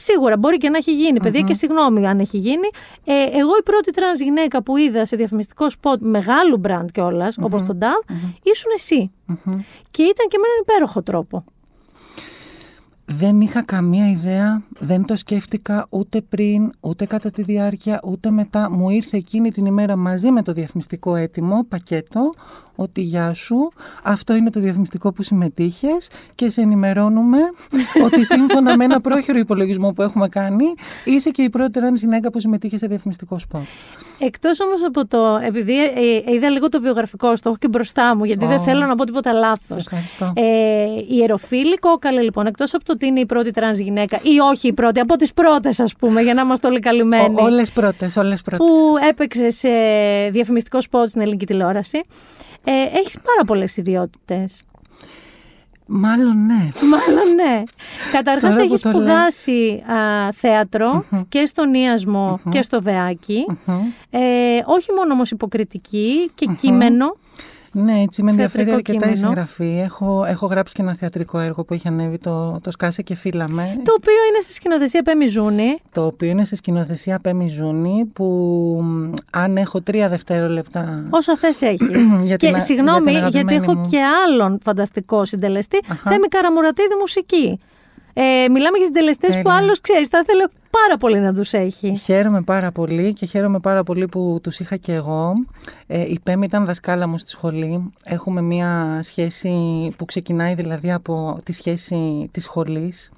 Σίγουρα 0.01 0.37
μπορεί 0.37 0.57
και 0.57 0.69
να 0.69 0.77
έχει 0.77 0.93
γίνει, 0.95 1.21
παιδιά, 1.21 1.41
και 1.41 1.55
συγγνώμη 1.55 2.07
αν 2.07 2.21
έχει 2.21 2.37
γίνει. 2.39 2.69
Ε, 3.05 3.13
εγώ 3.39 3.57
η 3.59 3.63
πρώτη 3.65 3.91
τρανς 3.91 4.21
γυναίκα 4.21 4.63
που 4.63 4.77
είδα 4.77 5.05
σε 5.05 5.17
διαφημιστικό 5.17 5.71
σποτ 5.71 6.01
μεγάλου 6.03 6.59
brand 6.59 6.89
κιόλας, 6.91 7.37
όπως 7.41 7.63
τον 7.63 7.79
Dove, 7.81 8.11
ήσουν 8.43 8.71
εσύ. 8.75 9.11
Και 9.91 10.03
ήταν 10.03 10.27
και 10.29 10.39
με 10.39 10.45
έναν 10.47 10.59
υπέροχο 10.63 11.03
τρόπο. 11.03 11.45
Δεν 13.11 13.41
είχα 13.41 13.63
καμία 13.63 14.11
ιδέα, 14.11 14.63
δεν 14.79 15.05
το 15.05 15.17
σκέφτηκα 15.17 15.87
ούτε 15.89 16.21
πριν, 16.21 16.73
ούτε 16.81 17.07
κατά 17.07 17.31
τη 17.31 17.43
διάρκεια, 17.43 18.01
ούτε 18.05 18.31
μετά. 18.31 18.71
Μου 18.71 18.91
ήρθε 18.91 19.17
εκείνη 19.17 19.51
την 19.51 19.67
ημέρα 19.67 19.97
μαζί 19.97 20.31
με 20.31 20.43
το 20.43 20.53
διαφημιστικό 20.53 21.15
έτοιμο, 21.15 21.65
πακέτο, 21.69 22.35
ότι 22.81 23.01
γεια 23.01 23.35
σου, 23.35 23.73
αυτό 24.03 24.35
είναι 24.35 24.51
το 24.51 24.61
διαφημιστικό 24.61 25.13
που 25.13 25.23
συμμετείχες 25.23 26.09
και 26.35 26.51
σε 26.51 26.61
ενημερώνουμε 26.61 27.39
ότι 28.07 28.25
σύμφωνα 28.25 28.77
με 28.77 28.85
ένα 28.85 29.01
πρόχειρο 29.01 29.39
υπολογισμό 29.39 29.93
που 29.93 30.03
έχουμε 30.03 30.29
κάνει, 30.29 30.65
είσαι 31.05 31.31
και 31.31 31.43
η 31.43 31.51
πρώτη 31.51 31.71
τραν 31.71 31.95
γυναίκα 31.95 32.31
που 32.31 32.41
συμμετείχε 32.41 32.77
σε 32.77 32.87
διαφημιστικό 32.87 33.39
σπορ. 33.39 33.61
Εκτός 34.19 34.61
όμως 34.61 34.85
από 34.85 35.07
το. 35.07 35.41
Επειδή 35.43 35.85
ε, 35.85 35.91
ε, 36.27 36.35
είδα 36.35 36.49
λίγο 36.49 36.69
το 36.69 36.81
βιογραφικό, 36.81 37.37
στο 37.37 37.49
έχω 37.49 37.59
και 37.59 37.69
μπροστά 37.69 38.17
μου, 38.17 38.25
γιατί 38.25 38.47
δεν 38.47 38.59
Ω. 38.59 38.63
θέλω 38.63 38.87
να 38.87 38.95
πω 38.95 39.05
τίποτα 39.05 39.33
λάθος. 39.33 39.83
Σε 39.83 39.89
ευχαριστώ. 39.91 40.33
Ε, 40.35 40.45
η 41.09 41.23
Ερωφίλη 41.23 41.77
Κόκκαλη, 41.77 42.21
λοιπόν, 42.21 42.47
εκτός 42.47 42.75
από 42.75 42.85
το 42.85 42.93
ότι 42.93 43.07
είναι 43.07 43.21
η 43.21 43.27
πρώτη 43.27 43.51
τρανς 43.51 43.79
γυναίκα, 43.79 44.19
ή 44.23 44.39
όχι 44.51 44.69
η 44.69 44.73
πρώτη, 44.73 45.01
από 45.01 45.17
τις 45.17 45.33
πρώτες, 45.33 45.81
ας 45.81 45.95
πούμε, 45.95 46.21
για 46.21 46.35
να 46.35 46.41
είμαστε 46.41 46.67
όλοι 46.67 46.81
καλυμμένοι. 46.81 47.35
Όλες 47.37 47.73
πρώτες, 47.73 48.17
όλες 48.17 48.43
πρώτες. 48.43 48.67
που 48.67 48.95
έπαιξε 49.09 49.51
σε 49.51 49.69
διαφημιστικό 50.31 50.81
σποτ 50.81 51.09
στην 51.09 51.21
ελληνική 51.21 51.47
τηλεόραση. 51.47 52.01
Ε, 52.71 52.99
έχεις 52.99 53.15
πάρα 53.25 53.45
πολλές 53.47 53.77
ιδιότητες. 53.77 54.63
Μάλλον 55.87 56.47
ναι. 56.47 56.69
Μάλλον 56.93 57.35
ναι. 57.35 57.63
Καταρχάς 58.13 58.55
Τώρα 58.55 58.67
που 58.67 58.73
έχεις 58.73 58.81
το 58.81 58.89
λες. 58.91 58.99
σπουδάσει 58.99 59.83
α, 59.93 60.33
θέατρο 60.33 61.05
και 61.29 61.47
στον 61.47 61.75
Ίασμο 61.75 62.41
και 62.49 62.63
στο 62.63 62.83
Βεάκη. 62.83 63.47
Ε, 64.11 64.21
όχι 64.67 64.93
μόνο 64.97 65.13
όμως 65.13 65.31
υποκριτική 65.31 66.31
και 66.35 66.47
κείμενο. 66.61 67.17
Ναι, 67.85 68.01
έτσι 68.03 68.23
με 68.23 68.31
ενδιαφέρει 68.31 68.65
Θεατρικό 68.71 68.77
αρκετά 68.93 69.11
η 69.11 69.15
κείμενο. 69.15 69.27
συγγραφή. 69.29 69.81
Έχω, 69.85 70.25
έχω 70.25 70.47
γράψει 70.47 70.75
και 70.75 70.83
ένα 70.83 70.95
θεατρικό 70.95 71.39
έργο 71.39 71.65
που 71.65 71.75
έχει 71.75 71.89
ανέβει 71.89 72.19
το, 72.19 72.59
το 72.63 72.71
Σκάσε 72.71 73.03
και 73.03 73.15
Φύλαμε. 73.15 73.63
Το 73.85 73.93
οποίο 73.97 74.13
είναι 74.29 74.41
στη 74.43 74.53
σκηνοθεσία 74.53 75.03
Πέμι 75.03 75.27
Ζούνη. 75.27 75.77
Το 75.93 76.07
οποίο 76.07 76.29
είναι 76.29 76.45
σε 76.45 76.57
σκηνοθεσία 76.57 77.19
Πέμι 77.19 77.49
Ζούνη 77.49 78.05
που 78.13 78.25
μ, 78.83 79.13
αν 79.33 79.57
έχω 79.57 79.81
τρία 79.81 80.09
δευτερόλεπτα 80.09 81.05
Όσα 81.11 81.37
θες 81.37 81.63
έχεις. 81.63 81.89
Για 82.23 82.37
και 82.37 82.47
την 82.47 82.55
α- 82.57 82.61
συγγνώμη, 82.61 83.11
για 83.11 83.21
την 83.21 83.31
γιατί 83.31 83.55
έχω 83.55 83.63
αγαπημένη 83.63 83.81
μου. 83.81 83.89
και 83.91 83.99
άλλον 84.27 84.59
φανταστικό 84.63 85.25
συντελεστή. 85.25 85.79
Θέμη 86.05 86.27
Καραμουρατίδη 86.29 86.95
μουσική. 87.01 87.59
Ε, 88.13 88.49
μιλάμε 88.51 88.77
για 88.77 88.87
συντελεστές 88.87 89.37
που 89.37 89.43
Τέλεια. 89.43 89.59
άλλος 89.59 89.81
ξέρεις, 89.81 90.09
θα 90.09 90.19
ήθελε 90.19 90.45
πάρα 90.71 90.97
πολύ 90.99 91.19
να 91.19 91.35
τους 91.35 91.53
έχει. 91.53 91.97
Χαίρομαι 91.97 92.43
πάρα 92.43 92.73
πολύ 92.73 93.13
και 93.13 93.27
χαίρομαι 93.27 93.59
πάρα 93.59 93.83
πολύ 93.83 94.09
που 94.09 94.39
τους 94.43 94.59
είχα 94.59 94.77
και 94.77 94.93
εγώ. 94.93 95.33
Ε, 95.87 96.01
η 96.01 96.21
Πέμη 96.23 96.47
ήταν 96.47 96.65
δασκάλα 96.65 97.07
μου 97.07 97.19
στη 97.19 97.31
σχολή. 97.31 97.93
Έχουμε 98.05 98.41
μία 98.43 99.01
σχέση 99.03 99.53
που 99.97 100.05
ξεκινάει 100.05 100.55
δηλαδή 100.55 100.93
από 100.93 101.39
τη 101.45 101.53
σχέση 101.53 102.29
της 102.33 102.43
σχολής. 102.43 103.11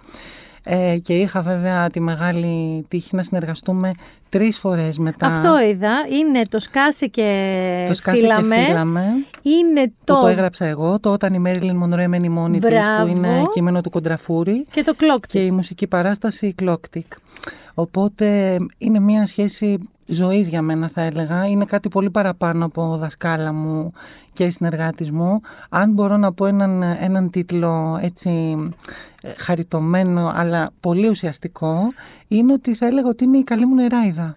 Ε, 0.64 0.96
και 1.02 1.18
είχα 1.18 1.40
βέβαια 1.40 1.90
τη 1.90 2.00
μεγάλη 2.00 2.84
τύχη 2.88 3.16
να 3.16 3.22
συνεργαστούμε 3.22 3.92
τρεις 4.28 4.58
φορές 4.58 4.98
μετά. 4.98 5.26
Αυτό 5.26 5.60
είδα. 5.60 5.92
Είναι 6.20 6.42
το 6.48 6.58
σκάσε 6.58 7.06
και 7.06 7.84
το 7.88 7.94
σκάσε 7.94 8.18
φύλαμε. 8.18 8.56
και 8.56 8.62
φύλαμε. 8.62 9.04
Είναι 9.42 9.86
Που 9.86 9.92
το... 10.04 10.20
το 10.20 10.26
έγραψα 10.26 10.64
εγώ, 10.64 11.00
το 11.00 11.12
όταν 11.12 11.34
η 11.34 11.38
Μέριλιν 11.38 11.76
Μονρό 11.76 12.00
έμενε 12.00 12.28
μόνη 12.28 12.58
της, 12.58 12.70
Μπράβο. 12.70 13.02
που 13.02 13.16
είναι 13.16 13.42
κείμενο 13.52 13.80
του 13.80 13.90
Κοντραφούρη. 13.90 14.66
Και 14.70 14.82
το 14.82 14.94
κλόκ. 14.94 15.26
Και 15.26 15.44
η 15.44 15.50
μουσική 15.50 15.86
παράσταση 15.86 16.54
Clocktick. 16.62 17.16
Οπότε 17.74 18.56
είναι 18.78 19.00
μια 19.00 19.26
σχέση 19.26 19.78
ζωής 20.06 20.48
για 20.48 20.62
μένα 20.62 20.88
θα 20.88 21.00
έλεγα. 21.02 21.46
Είναι 21.46 21.64
κάτι 21.64 21.88
πολύ 21.88 22.10
παραπάνω 22.10 22.64
από 22.64 22.96
δασκάλα 22.96 23.52
μου 23.52 23.92
και 24.32 24.50
συνεργάτης 24.50 25.10
μου. 25.10 25.40
Αν 25.68 25.92
μπορώ 25.92 26.16
να 26.16 26.32
πω 26.32 26.46
έναν, 26.46 26.82
έναν 26.82 27.30
τίτλο 27.30 27.98
έτσι 28.02 28.30
ε, 28.30 29.09
χαριτωμένο 29.36 30.32
αλλά 30.34 30.70
πολύ 30.80 31.08
ουσιαστικό, 31.08 31.92
είναι 32.28 32.52
ότι 32.52 32.74
θα 32.74 32.86
έλεγα 32.86 33.08
ότι 33.08 33.24
είναι 33.24 33.38
η 33.38 33.44
καλή 33.44 33.66
μου 33.66 33.74
νεράιδα. 33.74 34.36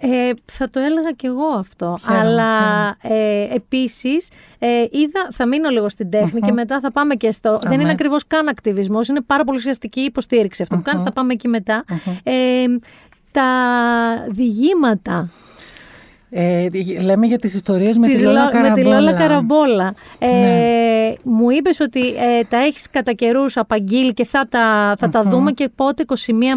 Ε, 0.00 0.30
θα 0.44 0.70
το 0.70 0.80
έλεγα 0.80 1.12
κι 1.12 1.26
εγώ 1.26 1.46
αυτό. 1.46 1.98
Χαίρομαι, 2.00 2.28
Αλλά 2.28 2.88
ε, 3.02 3.54
επίσης 3.54 4.30
ε, 4.58 4.86
είδα, 4.90 5.28
θα 5.30 5.46
μείνω 5.46 5.68
λίγο 5.68 5.88
στην 5.88 6.10
τεχνη 6.10 6.40
και 6.40 6.52
μετά 6.52 6.80
θα 6.80 6.92
πάμε 6.92 7.14
και 7.14 7.30
στο... 7.30 7.58
δεν 7.62 7.72
είναι 7.72 7.82
ναι. 7.82 7.90
ακριβώς 7.90 8.26
καν 8.26 8.48
ακτιβισμός, 8.48 9.08
είναι 9.08 9.20
πάρα 9.20 9.44
πολύ 9.44 9.58
ουσιαστική 9.58 10.00
υποστήριξη 10.00 10.62
αυτό 10.62 10.76
που 10.76 10.82
κάνεις, 10.82 11.02
θα 11.02 11.12
πάμε 11.12 11.32
εκεί 11.32 11.48
μετά. 11.48 11.84
Ε, 12.22 12.64
τα 13.32 13.46
διηγήματα 14.28 15.30
Ε, 16.30 16.66
λέμε 17.02 17.26
για 17.26 17.38
τις 17.38 17.54
ιστορίες 17.54 17.98
με 17.98 18.06
της 18.06 18.18
τη 18.18 18.24
Λόλα 18.24 18.42
Λο- 18.44 18.50
Καραμπόλα. 18.50 18.74
με 18.76 18.82
τη 18.82 18.88
Λόλα 18.88 19.12
Καραμπόλα. 19.12 19.94
Ε, 20.18 20.26
Ναι. 20.26 21.12
Μου 21.22 21.50
είπες 21.50 21.80
ότι 21.80 22.08
ε, 22.08 22.44
τα 22.48 22.56
έχεις 22.56 22.90
κατά 22.90 23.12
καιρούς 23.12 23.56
απαγγείλει 23.56 24.12
και 24.12 24.24
θα 24.24 24.46
τα, 24.48 24.94
θα 24.98 25.08
τα 25.10 25.22
δούμε 25.22 25.52
και 25.52 25.68
πότε, 25.74 26.04
21 26.06 26.12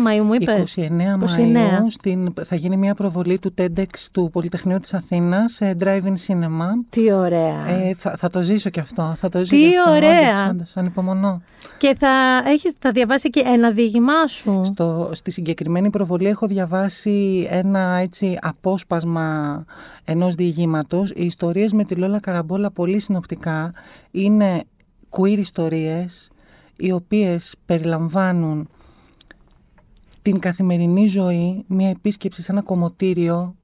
Μαΐου 0.07 0.23
μου 0.25 0.33
είπες; 0.33 0.77
29 0.77 1.17
Μαΐου 1.19 1.85
στην, 1.89 2.33
θα 2.43 2.55
γίνει 2.55 2.77
μια 2.77 2.93
προβολή 2.95 3.39
του 3.39 3.53
TEDx 3.57 3.85
του 4.11 4.29
Πολυτεχνείου 4.31 4.79
της 4.79 4.93
Αθήνας 4.93 5.51
σε 5.53 5.77
Drive-In 5.83 6.13
Cinema. 6.27 6.67
Τι 6.89 7.11
ωραία. 7.11 7.67
Ε, 7.67 7.93
θα, 7.95 8.13
θα 8.17 8.29
το 8.29 8.41
ζήσω 8.41 8.69
και 8.69 8.79
αυτό. 8.79 9.13
Θα 9.17 9.29
το 9.29 9.39
ζήσω 9.39 9.55
Τι 9.55 9.69
και 9.69 9.77
αυτό, 9.77 9.91
ωραία. 9.91 10.31
Όντως, 10.39 10.49
όντως, 10.49 10.71
ανυπομονώ. 10.75 11.41
Και 11.77 11.95
θα, 11.99 12.09
έχεις, 12.47 12.71
θα 12.79 12.91
διαβάσει 12.91 13.29
και 13.29 13.43
ένα 13.45 13.71
διήγημά 13.71 14.27
σου; 14.27 14.61
Στο, 14.65 15.09
στη 15.13 15.31
συγκεκριμένη 15.31 15.89
προβολή 15.89 16.27
έχω 16.27 16.47
διαβάσει 16.47 17.47
ένα 17.51 17.79
έτσι 18.01 18.37
απόσπασμα 18.41 19.60
ενός 20.03 20.35
διηγήματος. 20.35 21.11
Οι 21.11 21.25
ιστορίες 21.25 21.73
με 21.73 21.83
τη 21.83 21.95
Λόλα 21.95 22.19
Καραμπόλα 22.19 22.71
πολύ 22.71 22.99
συνοπτικά 22.99 23.73
είναι 24.11 24.63
queer 25.09 25.37
ιστορίες 25.37 26.31
οι 26.75 26.91
οποίες 26.91 27.55
περιλαμβάνουν 27.65 28.69
την 30.21 30.39
καθημερινή 30.39 31.07
ζωή, 31.07 31.63
μια 31.67 31.89
επίσκεψη 31.89 32.41
σε 32.41 32.51
ένα 32.51 32.61
κομμωτήριο, 32.61 33.55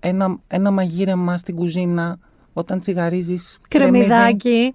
ένα, 0.00 0.38
ένα 0.46 0.70
μαγείρεμα 0.70 1.38
στην 1.38 1.54
κουζίνα 1.54 2.18
όταν 2.52 2.80
τσιγαρίζεις 2.80 3.58
κρεμμύδι, 3.68 4.04
Κρεμμυδάκι. 4.06 4.74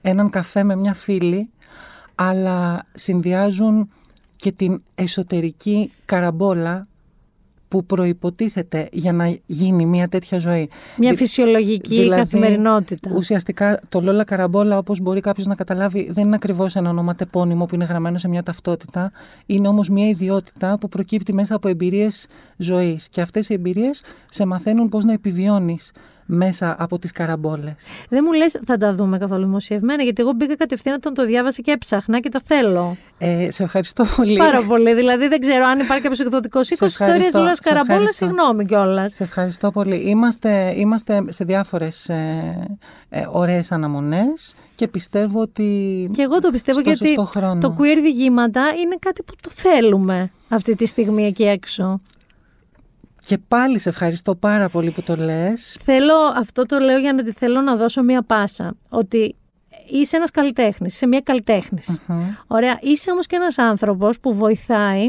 έναν 0.00 0.30
καφέ 0.30 0.62
με 0.62 0.76
μια 0.76 0.94
φίλη, 0.94 1.50
αλλά 2.14 2.86
συνδυάζουν 2.94 3.90
και 4.36 4.52
την 4.52 4.82
εσωτερική 4.94 5.92
καραμπόλα 6.04 6.88
που 7.70 7.84
προϋποτίθεται 7.84 8.88
για 8.92 9.12
να 9.12 9.36
γίνει 9.46 9.86
μια 9.86 10.08
τέτοια 10.08 10.38
ζωή. 10.38 10.68
Μια 10.98 11.10
Δη- 11.10 11.18
φυσιολογική 11.18 11.96
δηλαδή, 11.96 12.20
καθημερινότητα. 12.20 13.10
Ουσιαστικά 13.14 13.80
το 13.88 14.00
Λόλα 14.00 14.24
Καραμπόλα, 14.24 14.78
όπως 14.78 15.00
μπορεί 15.00 15.20
κάποιος 15.20 15.46
να 15.46 15.54
καταλάβει, 15.54 16.08
δεν 16.12 16.24
είναι 16.26 16.34
ακριβώς 16.34 16.76
ένα 16.76 16.90
ονοματεπώνυμο 16.90 17.66
που 17.66 17.74
είναι 17.74 17.84
γραμμένο 17.84 18.18
σε 18.18 18.28
μια 18.28 18.42
ταυτότητα. 18.42 19.12
Είναι 19.46 19.68
όμως 19.68 19.88
μια 19.88 20.08
ιδιότητα 20.08 20.78
που 20.78 20.88
προκύπτει 20.88 21.32
μέσα 21.32 21.54
από 21.54 21.68
εμπειρίες 21.68 22.26
ζωής. 22.56 23.08
Και 23.08 23.20
αυτές 23.20 23.48
οι 23.48 23.54
εμπειρίες 23.54 24.02
σε 24.30 24.44
μαθαίνουν 24.44 24.88
πώς 24.88 25.04
να 25.04 25.12
επιβιώνεις 25.12 25.90
μέσα 26.32 26.76
από 26.78 26.98
τις 26.98 27.12
καραμπόλες. 27.12 27.74
Δεν 28.08 28.22
μου 28.26 28.32
λες 28.32 28.58
θα 28.66 28.76
τα 28.76 28.92
δούμε 28.92 29.18
καθόλου 29.18 29.44
δημοσιευμένα, 29.44 30.02
γιατί 30.02 30.22
εγώ 30.22 30.32
μπήκα 30.32 30.56
κατευθείαν 30.56 30.94
όταν 30.94 31.14
το 31.14 31.26
διάβασα 31.26 31.62
και 31.62 31.70
έψαχνα 31.70 32.20
και 32.20 32.28
τα 32.28 32.40
θέλω. 32.44 32.96
Ε, 33.18 33.50
σε 33.50 33.62
ευχαριστώ 33.62 34.04
πολύ. 34.16 34.36
Πάρα 34.36 34.62
πολύ. 34.62 34.94
Δηλαδή 34.94 35.28
δεν 35.28 35.40
ξέρω 35.40 35.64
αν 35.64 35.78
υπάρχει 35.80 36.02
κάποιος 36.02 36.20
εκδοτικός 36.20 36.68
οίκο 36.70 36.76
Σε 36.76 36.84
ιστορία 36.84 37.14
ευχαριστώ, 37.14 37.38
Λόλα 37.38 37.54
σε 37.54 37.60
Καραμπόλας. 37.64 37.92
ευχαριστώ. 38.00 38.24
Συγγνώμη 38.24 38.64
κιόλας. 38.64 39.12
Σε 39.14 39.22
ευχαριστώ 39.22 39.70
πολύ. 39.70 39.96
Είμαστε, 39.96 40.72
είμαστε 40.76 41.24
σε 41.28 41.44
διάφορες 41.44 42.08
ε, 42.08 42.78
ε, 43.08 43.22
ωραίες 43.30 43.72
αναμονές 43.72 44.54
και 44.74 44.88
πιστεύω 44.88 45.40
ότι 45.40 45.64
Και 46.12 46.22
εγώ 46.22 46.38
το 46.38 46.50
πιστεύω 46.50 46.80
στο 46.80 46.88
γιατί 46.90 47.06
σωστό 47.06 47.24
χρόνο. 47.24 47.60
το 47.60 47.74
queer 47.78 47.98
διηγήματα 48.02 48.62
είναι 48.84 48.96
κάτι 48.98 49.22
που 49.22 49.34
το 49.40 49.50
θέλουμε 49.54 50.30
αυτή 50.48 50.74
τη 50.74 50.86
στιγμή 50.86 51.24
εκεί 51.26 51.44
έξω. 51.44 52.00
Και 53.24 53.38
πάλι 53.48 53.78
σε 53.78 53.88
ευχαριστώ 53.88 54.34
πάρα 54.34 54.68
πολύ 54.68 54.90
που 54.90 55.02
το 55.02 55.16
λες. 55.16 55.76
Θέλω, 55.84 56.14
αυτό 56.36 56.66
το 56.66 56.78
λέω 56.78 56.98
για 56.98 57.12
να 57.12 57.22
τη 57.22 57.32
θέλω 57.32 57.60
να 57.60 57.76
δώσω 57.76 58.02
μία 58.02 58.22
πάσα. 58.22 58.74
Ότι 58.88 59.34
είσαι 59.92 60.16
ένας 60.16 60.30
καλλιτέχνης, 60.30 60.94
είσαι 60.94 61.06
μία 61.06 61.20
καλλιτέχνης. 61.20 61.98
Ωραία. 62.46 62.78
Είσαι 62.80 63.10
όμως 63.10 63.26
και 63.26 63.36
ένας 63.36 63.58
άνθρωπος 63.58 64.20
που 64.20 64.34
βοηθάει 64.34 65.08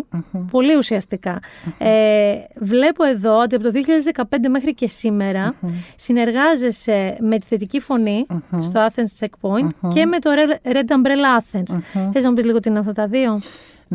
πολύ 0.52 0.76
ουσιαστικά. 0.78 1.40
Ε, 1.78 2.34
βλέπω 2.60 3.04
εδώ 3.04 3.40
ότι 3.42 3.56
από 3.56 3.64
το 3.64 3.72
2015 4.14 4.50
μέχρι 4.50 4.74
και 4.74 4.88
σήμερα 4.90 5.56
συνεργάζεσαι 5.96 7.18
με 7.20 7.38
τη 7.40 7.46
θετική 7.46 7.80
φωνή 7.80 8.26
στο 8.62 8.88
Athens 8.88 9.20
Checkpoint 9.26 9.90
και 9.94 10.06
με 10.06 10.20
το 10.20 10.30
Red- 10.34 10.72
Red 10.72 10.76
Umbrella 10.96 11.40
Athens. 11.42 11.80
Θες 12.14 12.24
να 12.24 12.30
μου 12.30 12.36
πεις 12.36 12.46
λίγο 12.46 12.60
τι 12.60 12.70
είναι 12.70 12.80
αυτά 12.80 12.92
τα 12.94 13.08
δύο; 13.08 13.42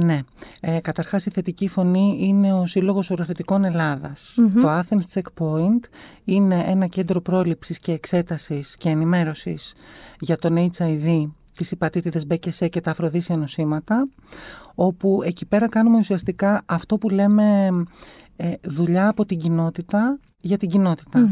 Ναι. 0.04 0.18
Ε, 0.60 0.80
καταρχάς 0.80 1.26
η 1.26 1.30
θετική 1.30 1.68
φωνή 1.68 2.18
είναι 2.20 2.52
ο 2.52 2.66
Σύλλογος 2.66 3.10
Οροθετικών 3.10 3.64
Ελλάδας. 3.64 4.34
Το 4.60 4.78
Athens 4.78 5.20
Checkpoint 5.20 5.80
είναι 6.24 6.64
ένα 6.66 6.86
κέντρο 6.86 7.20
πρόληψης 7.20 7.78
και 7.78 7.92
εξέτασης 7.92 8.76
και 8.76 8.88
ενημέρωσης 8.88 9.74
για 10.20 10.36
τον 10.36 10.70
HIV, 10.76 11.30
τις 11.56 11.70
υπατήτηδες 11.70 12.26
B 12.30 12.38
και 12.38 12.52
C 12.58 12.68
και 12.70 12.80
τα 12.80 12.90
αφροδίσια 12.90 13.36
νοσήματα, 13.36 14.08
όπου 14.74 15.20
εκεί 15.24 15.46
πέρα 15.46 15.68
κάνουμε 15.68 15.98
ουσιαστικά 15.98 16.62
αυτό 16.66 16.98
που 16.98 17.08
λέμε 17.08 17.68
ε, 18.36 18.52
δουλειά 18.62 19.08
από 19.08 19.26
την 19.26 19.38
κοινότητα 19.38 20.18
για 20.46 20.56
την 20.56 20.68
κοινότητα. 20.68 21.28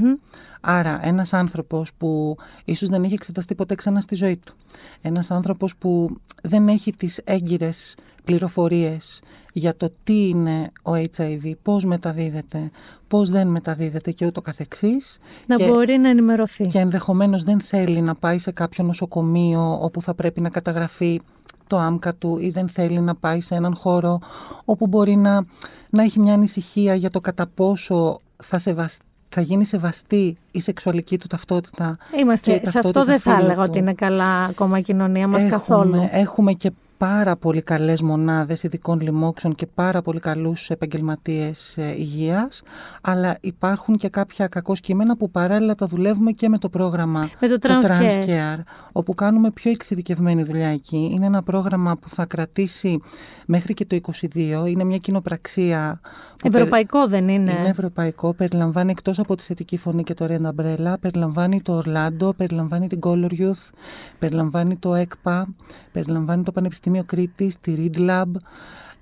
Άρα 0.60 1.06
ένας 1.06 1.32
άνθρωπος 1.32 1.94
που 1.94 2.36
ίσως 2.64 2.88
δεν 2.88 3.04
έχει 3.04 3.14
εξεταστεί 3.14 3.54
ποτέ 3.54 3.74
ξανά 3.74 4.00
στη 4.00 4.14
ζωή 4.14 4.36
του, 4.36 4.54
ένας 5.00 5.30
άνθρωπος 5.30 5.76
που 5.76 6.16
δεν 6.42 6.68
έχει 6.68 6.92
τις 6.92 7.20
έγκυρες 7.24 7.94
πληροφορίες 8.24 9.22
για 9.52 9.76
το 9.76 9.92
τι 10.04 10.28
είναι 10.28 10.72
ο 10.82 10.92
HIV, 10.92 11.52
πώς 11.62 11.84
μεταδίδεται, 11.84 12.70
πώς 13.08 13.30
δεν 13.30 13.48
μεταδίδεται 13.48 14.10
και 14.10 14.26
ούτω 14.26 14.40
καθεξής. 14.40 15.18
Να 15.46 15.56
και, 15.56 15.66
μπορεί 15.66 15.96
να 15.96 16.08
ενημερωθεί. 16.08 16.66
Και 16.66 16.78
ενδεχομένως 16.78 17.42
δεν 17.42 17.60
θέλει 17.60 18.00
να 18.00 18.14
πάει 18.14 18.38
σε 18.38 18.50
κάποιο 18.50 18.84
νοσοκομείο 18.84 19.78
όπου 19.82 20.02
θα 20.02 20.14
πρέπει 20.14 20.40
να 20.40 20.48
καταγραφεί 20.48 21.20
το 21.66 21.78
άμκα 21.78 22.14
του 22.14 22.38
ή 22.40 22.50
δεν 22.50 22.68
θέλει 22.68 23.00
να 23.00 23.14
πάει 23.14 23.40
σε 23.40 23.54
έναν 23.54 23.74
χώρο 23.76 24.18
όπου 24.64 24.86
μπορεί 24.86 25.16
να, 25.16 25.44
να 25.90 26.02
έχει 26.02 26.20
μια 26.20 26.34
ανησυχία 26.34 26.94
για 26.94 27.10
το 27.10 27.20
κατά 27.20 27.46
πόσο 27.46 28.20
θα 28.42 28.58
σεβαστεί 28.58 29.02
θα 29.36 29.40
γίνει 29.40 29.64
σεβαστή 29.64 30.36
η 30.50 30.60
σεξουαλική 30.60 31.18
του 31.18 31.26
ταυτότητα. 31.26 31.96
Είμαστε, 32.18 32.50
και 32.50 32.56
η 32.56 32.70
σε 32.70 32.78
αυτό 32.78 32.90
ταυτότητα 32.90 33.04
δεν 33.04 33.20
θα 33.20 33.30
φίλου 33.30 33.44
έλεγα 33.44 33.62
του. 33.62 33.68
ότι 33.68 33.78
είναι 33.78 33.92
καλά 33.94 34.44
ακόμα 34.44 34.78
η 34.78 34.82
κοινωνία 34.82 35.28
μας 35.28 35.42
Έχουμε- 35.42 35.58
καθόλου. 35.58 36.08
Έχουμε 36.10 36.52
και 36.52 36.70
πάρα 36.98 37.36
πολύ 37.36 37.62
καλές 37.62 38.02
μονάδες 38.02 38.62
ειδικών 38.62 39.00
λοιμόξεων 39.00 39.54
και 39.54 39.66
πάρα 39.74 40.02
πολύ 40.02 40.20
καλούς 40.20 40.70
επαγγελματίες 40.70 41.76
ε, 41.76 41.94
υγείας, 41.98 42.62
αλλά 43.00 43.36
υπάρχουν 43.40 43.96
και 43.96 44.08
κάποια 44.08 44.46
κακό 44.46 44.74
κείμενα 44.74 45.16
που 45.16 45.30
παράλληλα 45.30 45.74
τα 45.74 45.86
δουλεύουμε 45.86 46.32
και 46.32 46.48
με 46.48 46.58
το 46.58 46.68
πρόγραμμα 46.68 47.28
Με 47.40 47.48
το 47.48 47.56
Trans 47.60 47.86
Care. 47.90 48.24
Care, 48.26 48.62
όπου 48.92 49.14
κάνουμε 49.14 49.50
πιο 49.50 49.70
εξειδικευμένη 49.70 50.42
δουλειά 50.42 50.68
εκεί. 50.68 51.10
Είναι 51.14 51.26
ένα 51.26 51.42
πρόγραμμα 51.42 51.96
που 51.96 52.08
θα 52.08 52.24
κρατήσει 52.24 53.00
μέχρι 53.46 53.74
και 53.74 53.84
το 53.86 54.00
22. 54.34 54.36
Είναι 54.66 54.84
μια 54.84 54.98
κοινοπραξία 54.98 56.00
που 56.02 56.36
περι- 56.42 56.54
Ευρωπαϊκό 56.54 57.06
δεν 57.08 57.28
είναι; 57.28 57.50
είναι 57.52 57.68
ευρωπαϊκό, 57.68 58.34
περιλαμβάνει 58.34 58.90
εκτός 58.90 59.18
από 59.18 59.36
τη 59.36 59.42
θετική 59.42 59.76
φωνή 59.76 60.02
και 60.02 60.14
το 60.14 60.26
Red 60.28 60.40
Umbrella, 60.50 60.94
περιλαμβάνει 61.00 61.62
το 61.62 61.82
Orlando, 61.84 62.36
περιλαμβάνει 62.36 62.86
την 62.86 62.98
Color 63.02 63.30
Youth, 63.40 63.70
περιλαμβάνει 64.18 64.76
το 64.76 64.94
ΕΚΠΑ, 64.94 65.54
περιλαμβάνει 65.92 66.42
το 66.42 66.52
Πανεπιστήμιο 66.52 66.82
Κρήτης, 67.06 67.60
τη 67.60 67.74
Read 67.76 67.98
Lab. 68.10 68.30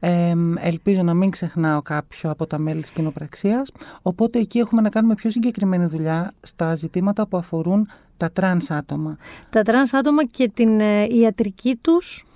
Ε, 0.01 0.35
ελπίζω 0.59 1.03
να 1.03 1.15
μην 1.15 1.31
ξεχνάω 1.31 1.83
κάποιο 1.83 2.31
από 2.31 2.47
τα 2.47 2.59
μέλη 2.59 2.81
της 2.81 2.91
κοινοπραξίας. 2.91 3.71
Οπότε 4.03 4.39
εκεί 4.39 4.59
έχουμε 4.59 4.83
να 4.83 4.89
κάνουμε 4.89 5.15
πιο 5.15 5.31
συγκεκριμένη 5.31 5.87
δουλειά 5.87 6.33
στα 6.41 6.75
ζητήματα 6.75 7.27
που 7.27 7.37
αφορούν 7.37 7.89
τα 8.17 8.31
τρανς 8.31 8.71
άτομα. 8.71 9.17
Τα 9.51 9.63
τρανς 9.63 9.93
άτομα 9.93 10.25
και 10.25 10.51
την 10.55 10.81
ε, 10.81 11.07
ιατρική 11.11 11.77
τους 11.81 12.27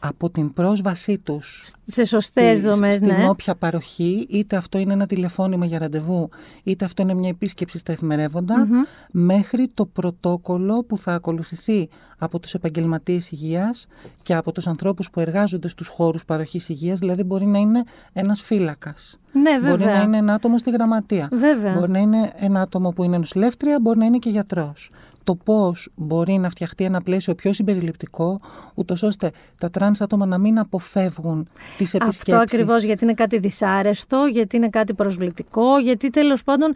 Από 0.00 0.30
την 0.30 0.52
πρόσβασή 0.52 1.18
τους 1.18 1.72
σε 1.84 2.04
σωστές 2.04 2.58
στη- 2.58 2.68
δομές, 2.68 2.94
στην 2.94 3.06
ναι. 3.06 3.28
όποια 3.28 3.54
παροχή, 3.54 4.26
είτε 4.30 4.56
αυτό 4.56 4.78
είναι 4.78 4.92
ένα 4.92 5.06
τηλεφώνημα 5.06 5.66
για 5.66 5.78
ραντεβού, 5.78 6.28
είτε 6.62 6.84
αυτό 6.84 7.02
είναι 7.02 7.14
μια 7.14 7.28
επίσκεψη 7.28 7.78
στα 7.78 7.92
εφημερεύοντα, 7.92 8.66
Μμμ. 8.66 8.80
μέχρι 9.10 9.68
το 9.74 9.86
πρωτόκολλο 9.86 10.84
που 10.84 10.98
θα 10.98 11.12
ακολουθηθεί 11.14 11.88
από 12.18 12.38
τους 12.38 12.54
επαγγελματίες 12.54 13.30
υγείας 13.30 13.86
και 14.22 14.34
από 14.34 14.52
τους 14.52 14.66
ανθρώπους 14.66 15.10
που 15.10 15.20
εργάζονται 15.20 15.68
στους 15.68 15.88
χώρους 15.88 16.24
παροχής 16.24 16.68
υγείας, 16.68 16.98
δηλαδή 16.98 17.22
μπορεί 17.22 17.46
να 17.46 17.58
είναι 17.58 17.84
ένας 18.12 18.40
φύλακας. 18.40 19.18
Ναι, 19.32 19.58
Μπορεί 19.58 19.70
βέβαια. 19.76 19.96
να 19.96 20.02
είναι 20.02 20.16
ένα 20.16 20.34
άτομο 20.34 20.58
στη 20.58 20.70
γραμματεία. 20.70 21.28
Βέβαια. 21.32 21.74
Μπορεί 21.74 21.90
να 21.90 21.98
είναι 21.98 22.32
ένα 22.36 22.60
άτομο 22.60 22.90
που 22.90 23.02
είναι 23.04 23.18
νοσηλεύτρια, 23.18 23.80
μπορεί 23.80 23.98
να 23.98 24.04
είναι 24.04 24.18
και 24.18 24.30
γιατρός. 24.30 24.90
Το 25.28 25.34
πώς 25.34 25.90
μπορεί 25.94 26.32
να 26.32 26.50
φτιαχτεί 26.50 26.84
ένα 26.84 27.02
πλαίσιο 27.02 27.34
πιο 27.34 27.52
συμπεριληπτικό, 27.52 28.40
ούτως 28.74 29.02
ώστε 29.02 29.30
τα 29.58 29.70
τρανς 29.70 30.00
άτομα 30.00 30.26
να 30.26 30.38
μην 30.38 30.58
αποφεύγουν 30.58 31.48
τις 31.76 31.94
επισκέψεις. 31.94 32.34
Αυτό 32.34 32.36
ακριβώς 32.36 32.82
γιατί 32.82 33.04
είναι 33.04 33.14
κάτι 33.14 33.38
δυσάρεστο, 33.38 34.28
γιατί 34.32 34.56
είναι 34.56 34.68
κάτι 34.68 34.94
προσβλητικό, 34.94 35.78
γιατί 35.78 36.10
τέλος 36.10 36.42
πάντων 36.44 36.72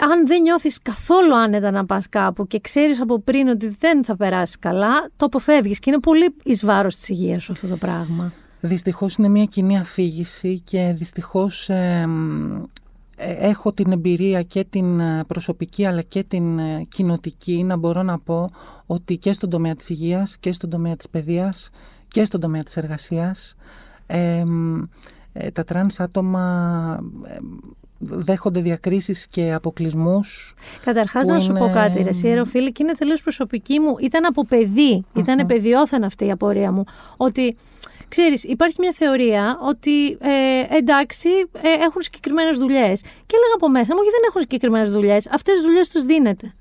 αν 0.00 0.26
δεν 0.26 0.42
νιώθεις 0.42 0.82
καθόλου 0.82 1.36
άνετα 1.36 1.70
να 1.70 1.86
πας 1.86 2.08
κάπου 2.08 2.46
και 2.46 2.60
ξέρεις 2.60 3.00
από 3.00 3.20
πριν 3.20 3.48
ότι 3.48 3.76
δεν 3.78 4.04
θα 4.04 4.16
περάσεις 4.16 4.58
καλά, 4.58 5.10
το 5.16 5.26
αποφεύγεις 5.26 5.78
και 5.78 5.90
είναι 5.90 6.00
πολύ 6.00 6.34
εις 6.42 6.64
βάρος 6.64 6.96
της 6.96 7.08
υγείας 7.08 7.42
σου 7.42 7.52
αυτό 7.52 7.66
το 7.66 7.76
πράγμα. 7.76 8.32
Δυστυχώς 8.60 9.16
είναι 9.16 9.28
μια 9.28 9.44
κοινή 9.44 9.78
αφήγηση 9.78 10.60
και 10.64 10.94
δυστυχώς 10.98 11.68
ε, 11.68 11.74
ε, 11.74 12.06
έχω 13.16 13.72
την 13.72 13.92
εμπειρία 13.92 14.42
και 14.42 14.64
την 14.70 15.00
ε, 15.00 15.24
προσωπική 15.26 15.86
αλλά 15.86 16.02
και 16.02 16.22
την 16.22 16.58
ε, 16.58 16.82
κοινοτική 16.88 17.62
να 17.62 17.76
μπορώ 17.76 18.02
να 18.02 18.18
πω 18.18 18.50
ότι 18.86 19.16
και 19.16 19.32
στον 19.32 19.50
τομέα 19.50 19.74
της 19.74 19.88
υγείας 19.88 20.36
και 20.38 20.52
στον 20.52 20.70
τομέα 20.70 20.96
της 20.96 21.08
παιδείας 21.08 21.70
και 22.08 22.24
στον 22.24 22.40
τομέα 22.40 22.62
της 22.62 22.76
εργασίας 22.76 23.54
ε, 24.06 24.44
ε, 25.32 25.50
τα 25.50 25.64
τρανς 25.64 26.00
άτομα 26.00 26.98
ε, 27.26 27.36
δέχονται 27.98 28.60
διακρίσεις 28.60 29.26
και 29.26 29.52
αποκλεισμούς 29.52 30.54
Καταρχάς 30.84 31.26
που 31.26 31.32
να 31.32 31.40
σου 31.40 31.52
πω 31.52 31.64
είναι- 31.64 31.72
κάτι, 31.72 32.02
ρε 32.02 32.08
εσύ 32.08 32.28
Ερωφίλη, 32.28 32.72
και 32.72 32.82
είναι 32.82 32.92
τελείως 32.92 33.22
προσωπική 33.22 33.80
μου. 33.80 33.96
Ήταν 34.00 34.24
από 34.24 34.44
παιδί, 34.44 35.04
ήταν 35.16 35.46
παιδιόθεν 35.46 36.04
αυτή 36.04 36.26
η 36.26 36.30
απορία 36.30 36.72
μου. 36.72 36.84
Ότι, 37.16 37.56
ξέρεις, 38.08 38.44
υπάρχει 38.44 38.76
μια 38.78 38.92
θεωρία 38.92 39.58
ότι 39.62 40.10
ε, 40.10 40.76
εντάξει, 40.76 41.28
ε, 41.52 41.68
έχουν 41.84 42.02
συγκεκριμένες 42.02 42.58
δουλειές. 42.58 43.00
Και 43.00 43.36
έλεγα 43.36 43.54
από 43.54 43.68
μέσα 43.68 43.94
μου, 43.94 43.98
όχι 44.00 44.10
δεν 44.10 44.20
έχουν 44.28 44.40
συγκεκριμένες 44.40 44.90
δουλειές. 44.90 45.26
Αυτές 45.26 45.54
τις 45.54 45.62
δουλειές 45.62 45.88
τους 45.88 46.04
δίνετε. 46.04 46.54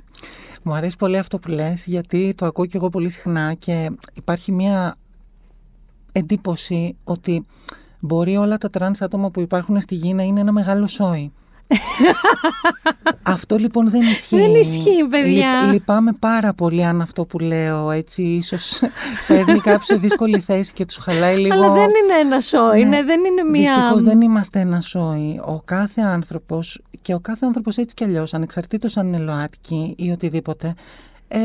Μου 0.64 0.74
αρέσει 0.74 0.98
πολύ 0.98 1.18
αυτό 1.18 1.40
που 1.40 1.50
λες 1.50 1.86
γιατί 1.86 2.34
το 2.38 2.46
ακούω 2.46 2.66
και 2.66 2.78
εγώ 2.78 2.90
πολύ 2.90 3.10
συχνά 3.10 3.54
και 3.54 3.92
υπάρχει 4.14 4.52
μια 4.52 4.98
εντύπωση 6.12 6.98
ότι 7.04 7.46
μπορεί 8.00 8.38
όλα 8.38 8.58
τα 8.58 8.70
τρανς 8.70 9.02
άτομα 9.02 9.30
που 9.30 9.40
υπάρχουν 9.40 9.80
στη 9.80 9.96
γη 9.96 10.14
να 10.14 10.24
είναι 10.24 10.40
ένα 10.40 10.52
μεγάλο 10.52 10.88
σόι. 10.88 11.32
Αυτό 13.24 13.56
λοιπόν 13.58 13.90
δεν 13.90 14.02
ισχύει. 14.02 14.36
Δεν 14.36 14.56
ισχύει, 14.56 15.08
παιδιά. 15.10 15.62
Λυπ- 15.62 15.74
λυπάμαι 15.74 16.12
πάρα 16.20 16.54
πολύ 16.54 16.86
αν 16.86 17.02
αυτό 17.02 17.26
που 17.26 17.40
λέω 17.40 17.92
έτσι 17.92 18.22
ίσως 18.24 18.82
φέρνει 19.28 19.60
κάποιους 19.60 19.86
σε 19.86 19.96
δύσκολη 19.96 20.40
θέση 20.40 20.74
και 20.74 20.86
τους 20.86 20.96
χαλάει 20.98 21.38
λίγο. 21.38 21.54
Αλλά 21.54 21.74
δεν 21.74 21.84
είναι 22.04 22.20
ένα 22.22 22.42
σόι, 22.42 22.84
Ναι. 22.84 22.90
ναι, 22.90 23.04
δεν 23.04 23.20
είναι 23.24 23.44
μια... 23.44 23.74
Δυστυχώς 23.74 24.04
δεν 24.04 24.22
είμαστε 24.22 24.60
ένα 24.60 24.82
σόι. 24.82 25.42
Ο 25.46 25.62
κάθε 25.66 26.02
άνθρωπος 26.02 26.82
και 27.02 27.14
ο 27.14 27.20
κάθε 27.20 27.46
άνθρωπος 27.46 27.78
έτσι 27.78 27.96
κι 27.96 28.04
αλλιώς, 28.04 28.34
ανεξαρτήτως 28.34 28.98
αν 28.98 29.08
είναι 29.08 29.18
ΛΟΑΤΚΙ 29.18 29.94
ή 29.98 30.12
οτιδήποτε, 30.12 30.74
ε, 31.28 31.40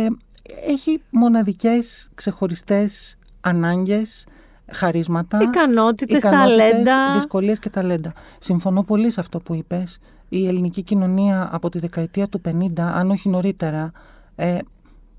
έχει 0.68 1.02
μοναδικές 1.10 2.08
ξεχωριστές 2.14 3.16
ανάγκες, 3.40 4.26
χαρίσματα, 4.72 5.42
Ικανότητες, 5.42 6.16
ικανότητες, 6.18 6.58
ταλέντα. 6.68 7.14
δυσκολίες 7.14 7.58
και 7.58 7.70
ταλέντα. 7.70 8.12
Συμφωνώ 8.38 8.82
πολύ 8.82 9.10
σε 9.10 9.20
αυτό 9.20 9.40
που 9.40 9.54
είπες. 9.54 9.98
Η 10.28 10.46
ελληνική 10.46 10.82
κοινωνία 10.82 11.48
από 11.52 11.68
τη 11.68 11.78
δεκαετία 11.78 12.28
του 12.28 12.40
50, 12.40 12.92
αν 12.94 13.10
όχι 13.10 13.28
νωρίτερα, 13.28 13.92
ε, 14.36 14.58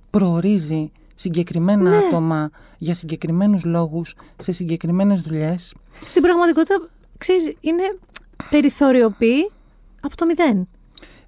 προορίζει 0.10 0.92
συγκεκριμένα 1.16 1.90
Ναι. 1.90 1.96
άτομα 1.98 2.50
για 2.78 2.94
συγκεκριμένους 2.96 3.64
λόγους, 3.66 4.16
σε 4.38 4.52
συγκεκριμένες 4.52 5.22
δουλειές. 5.22 5.74
Στην 6.06 6.22
πραγματικότητα, 6.22 6.88
ξέρεις, 7.18 7.54
είναι 7.60 7.84
περιθωριοποιεί 8.50 9.52
από 10.02 10.16
το 10.16 10.26
μηδέν. 10.26 10.68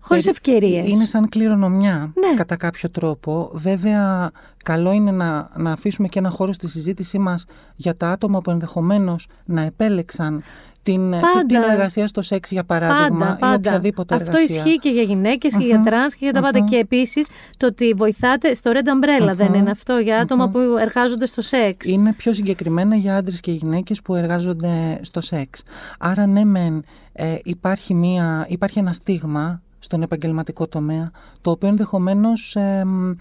Χωρίς 0.04 0.24
Περι- 0.24 0.38
ευκαιρίες. 0.38 0.90
Είναι 0.90 1.06
σαν 1.06 1.30
κληρονομιά 1.30 2.14
Ναι. 2.16 2.34
κατά 2.36 2.56
κάποιο 2.56 2.90
τρόπο. 2.90 3.50
Βέβαια, 3.54 4.32
καλό 4.64 4.92
είναι 4.92 5.12
να, 5.12 5.50
να 5.56 5.72
αφήσουμε 5.72 6.08
και 6.08 6.20
ένα 6.20 6.30
χώρο 6.30 6.52
στη 6.54 6.68
συζήτησή 6.70 7.18
μας 7.20 7.46
για 7.76 7.98
τα 7.98 8.10
άτομα 8.10 8.42
που 8.42 8.52
ενδεχομένως 8.52 9.28
να 9.46 9.62
επέλεξαν 9.62 10.44
την, 10.84 11.10
Πάντα. 11.10 11.46
την 11.48 11.56
εργασία 11.72 12.08
στο 12.08 12.22
σεξ, 12.22 12.52
για 12.52 12.64
παράδειγμα, 12.64 13.26
Πάντα, 13.26 13.36
ή 13.36 13.40
πάντα. 13.40 13.56
οποιαδήποτε 13.56 14.16
Αυτό 14.16 14.32
εργασία. 14.32 14.64
ισχύει 14.64 14.78
και 14.78 14.90
για 14.90 15.02
γυναίκες 15.02 15.58
και 15.58 15.66
για 15.66 15.78
Μμμ, 15.78 15.84
τρανς 15.86 16.14
και 16.14 16.20
για 16.24 16.34
τα 16.34 16.42
πάντα. 16.42 16.60
μμμ. 16.60 16.68
Και 16.68 16.76
επίσης 16.76 17.28
το 17.58 17.66
ότι 17.66 17.94
βοηθάτε 17.98 18.54
στο 18.54 18.72
Red 18.74 18.78
Umbrella 18.88 19.36
δεν 19.36 19.48
Μμμ, 19.48 19.54
είναι 19.54 19.70
αυτό 19.72 19.98
για 19.98 20.18
άτομα 20.20 20.50
που 20.50 20.60
εργάζονται 20.80 21.26
στο 21.26 21.42
σεξ. 21.42 21.88
Είναι 21.88 22.14
πιο 22.14 22.34
συγκεκριμένα 22.34 22.96
για 22.96 23.16
άντρες 23.16 23.40
και 23.40 23.52
γυναίκες 23.52 24.02
που 24.02 24.16
εργάζονται 24.16 25.00
στο 25.02 25.22
σεξ. 25.22 25.64
Άρα 26.00 26.26
ναι 26.26 26.44
μεν 26.46 26.84
ε, 27.14 27.36
υπάρχει, 27.44 27.94
μία, 27.94 28.46
υπάρχει 28.50 28.80
ένα 28.80 28.94
στίγμα 28.94 29.62
στον 29.84 30.02
επαγγελματικό 30.02 30.68
τομέα 30.68 31.12
το 31.42 31.52
οποίο 31.52 31.68
ενδεχομένως 31.68 32.56
ε, 32.56 32.84
μ, 32.86 33.12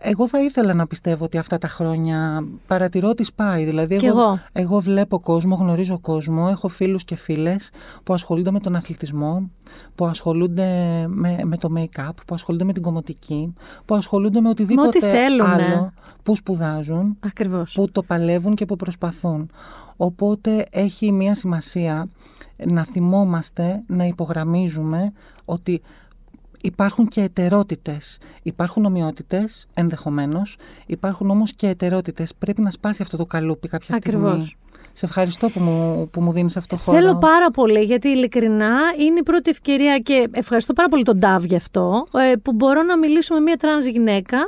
εγώ 0.00 0.28
θα 0.28 0.42
ήθελα 0.42 0.74
να 0.74 0.86
πιστεύω 0.86 1.24
ότι 1.24 1.38
αυτά 1.38 1.58
τα 1.58 1.68
χρόνια 1.68 2.44
παρατηρώ 2.66 3.08
ότι 3.08 3.24
σπάει. 3.24 3.64
Δηλαδή, 3.64 3.96
Κι 3.96 4.06
εγώ. 4.06 4.38
εγώ 4.52 4.80
βλέπω 4.80 5.20
κόσμο, 5.20 5.54
γνωρίζω 5.54 5.98
κόσμο, 5.98 6.46
έχω 6.50 6.68
φίλους 6.68 7.04
και 7.04 7.16
φίλες 7.16 7.70
που 8.04 8.14
ασχολούνται 8.14 8.50
με 8.50 8.60
τον 8.60 8.76
αθλητισμό, 8.76 9.50
που 9.94 10.06
ασχολούνται 10.06 10.66
με, 11.08 11.38
με 11.44 11.56
το 11.56 11.68
make-up, 11.76 12.10
που 12.26 12.34
ασχολούνται 12.34 12.64
με 12.64 12.72
την 12.72 12.82
κομμωτική, 12.82 13.54
που 13.84 13.94
ασχολούνται 13.94 14.40
με 14.40 14.48
οτιδήποτε 14.48 15.00
θέλουνε. 15.00 15.52
άλλο 15.52 15.92
που 16.22 16.36
σπουδάζουν, 16.36 17.16
Ακριβώς. 17.20 17.72
που 17.72 17.90
το 17.92 18.02
παλεύουν 18.02 18.54
και 18.54 18.64
που 18.64 18.76
προσπαθούν. 18.76 19.50
Οπότε 19.96 20.66
έχει 20.70 21.12
μία 21.12 21.34
σημασία 21.34 22.08
να 22.66 22.84
θυμόμαστε, 22.84 23.82
να 23.86 24.04
υπογραμμίζουμε 24.04 25.12
ότι 25.48 25.82
υπάρχουν 26.62 27.08
και 27.08 27.20
ετερότητες. 27.20 28.18
Υπάρχουν 28.42 28.84
ομοιότητες, 28.84 29.66
ενδεχομένως, 29.74 30.56
υπάρχουν 30.86 31.30
όμως 31.30 31.52
και 31.52 31.68
ετερότητες. 31.68 32.34
Πρέπει 32.34 32.60
να 32.60 32.70
σπάσει 32.70 33.02
αυτό 33.02 33.16
το 33.16 33.26
καλούπι 33.26 33.68
κάποια 33.68 33.94
στιγμή. 33.94 34.56
Ακριβώς. 34.98 35.00
Σε 35.00 35.04
ευχαριστώ 35.04 35.48
που 35.48 35.60
μου, 35.60 36.08
που 36.12 36.20
μου 36.20 36.32
δίνεις 36.32 36.56
αυτό 36.56 36.76
το 36.76 36.82
χώρο. 36.82 36.98
Θέλω 36.98 37.16
πάρα 37.16 37.50
πολύ, 37.50 37.80
γιατί 37.80 38.08
ειλικρινά 38.08 38.76
είναι 38.98 39.18
η 39.18 39.22
πρώτη 39.22 39.50
ευκαιρία 39.50 39.98
και 39.98 40.28
ευχαριστώ 40.30 40.72
πάρα 40.72 40.88
πολύ 40.88 41.02
τον 41.02 41.18
Dove 41.18 41.44
γι' 41.44 41.56
αυτό, 41.56 42.06
ε, 42.12 42.36
που 42.42 42.52
μπορώ 42.52 42.82
να 42.82 42.98
μιλήσω 42.98 43.34
με 43.34 43.40
μια 43.40 43.56
τρανς 43.56 43.86
γυναίκα 43.86 44.38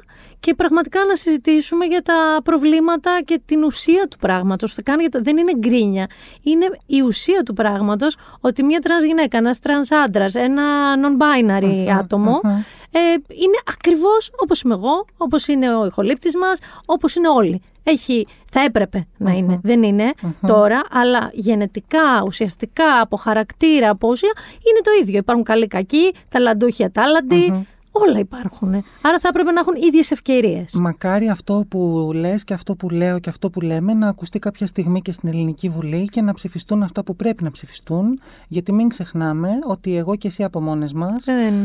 και 0.40 0.54
πραγματικά 0.54 1.04
να 1.04 1.16
συζητήσουμε 1.16 1.84
για 1.84 2.02
τα 2.02 2.14
προβλήματα 2.44 3.20
και 3.24 3.40
την 3.44 3.64
ουσία 3.64 4.06
του 4.10 4.16
πράγματος. 4.18 4.74
Θα 4.74 4.82
κάνει, 4.82 5.04
δεν 5.10 5.36
είναι 5.36 5.52
γκρίνια, 5.58 6.06
είναι 6.42 6.70
η 6.86 7.00
ουσία 7.00 7.42
του 7.42 7.52
πράγματος 7.52 8.16
ότι 8.40 8.62
μια 8.62 8.78
τρανς 8.78 9.04
γυναίκα, 9.04 9.38
ένας 9.38 9.58
τρανς 9.58 9.90
άντρας, 9.90 10.34
ένα 10.34 10.62
non-binary 10.94 11.86
άτομο 11.98 12.40
ε, 12.90 12.98
είναι 13.28 13.58
ακριβώς 13.64 14.30
όπως 14.36 14.62
είμαι 14.62 14.74
εγώ, 14.74 15.04
όπως 15.16 15.48
είναι 15.48 15.74
ο 15.74 15.86
ηχολήπτης 15.86 16.36
μας, 16.36 16.58
όπως 16.86 17.14
είναι 17.14 17.28
όλοι. 17.28 17.62
Έχει, 17.82 18.26
θα 18.50 18.60
έπρεπε 18.60 19.06
να 19.16 19.32
είναι, 19.32 19.60
δεν 19.62 19.82
είναι 19.82 20.12
τώρα, 20.46 20.80
αλλά 20.90 21.30
γενετικά, 21.32 22.22
ουσιαστικά, 22.24 23.00
από 23.00 23.16
χαρακτήρα, 23.16 23.90
από 23.90 24.08
ουσία, 24.08 24.32
είναι 24.70 24.80
το 24.82 24.90
ίδιο. 25.02 25.18
Υπάρχουν 25.18 25.44
καλοί 25.44 25.66
κακοί, 25.66 26.14
ταλαντούχοι 26.28 26.84
ατάλαντοι, 26.84 27.66
Όλα 27.92 28.18
υπάρχουν. 28.18 28.68
Άρα 29.02 29.18
θα 29.20 29.28
έπρεπε 29.28 29.50
να 29.50 29.60
έχουν 29.60 29.74
ίδιες 29.86 30.10
ευκαιρίες. 30.10 30.74
Μακάρι 30.74 31.28
αυτό 31.28 31.64
που 31.68 32.10
λες 32.14 32.44
και 32.44 32.54
αυτό 32.54 32.74
που 32.74 32.88
λέω 32.90 33.18
και 33.18 33.28
αυτό 33.28 33.50
που 33.50 33.60
λέμε 33.60 33.94
να 33.94 34.08
ακουστεί 34.08 34.38
κάποια 34.38 34.66
στιγμή 34.66 35.02
και 35.02 35.12
στην 35.12 35.28
Ελληνική 35.28 35.68
Βουλή 35.68 36.04
και 36.04 36.20
να 36.20 36.34
ψηφιστούν 36.34 36.82
αυτά 36.82 37.02
που 37.04 37.16
πρέπει 37.16 37.42
να 37.42 37.50
ψηφιστούν. 37.50 38.20
Γιατί 38.48 38.72
μην 38.72 38.88
ξεχνάμε 38.88 39.48
ότι 39.66 39.96
εγώ 39.96 40.16
και 40.16 40.28
εσύ 40.28 40.44
από 40.44 40.60
μόνες 40.60 40.92
μας 40.92 41.24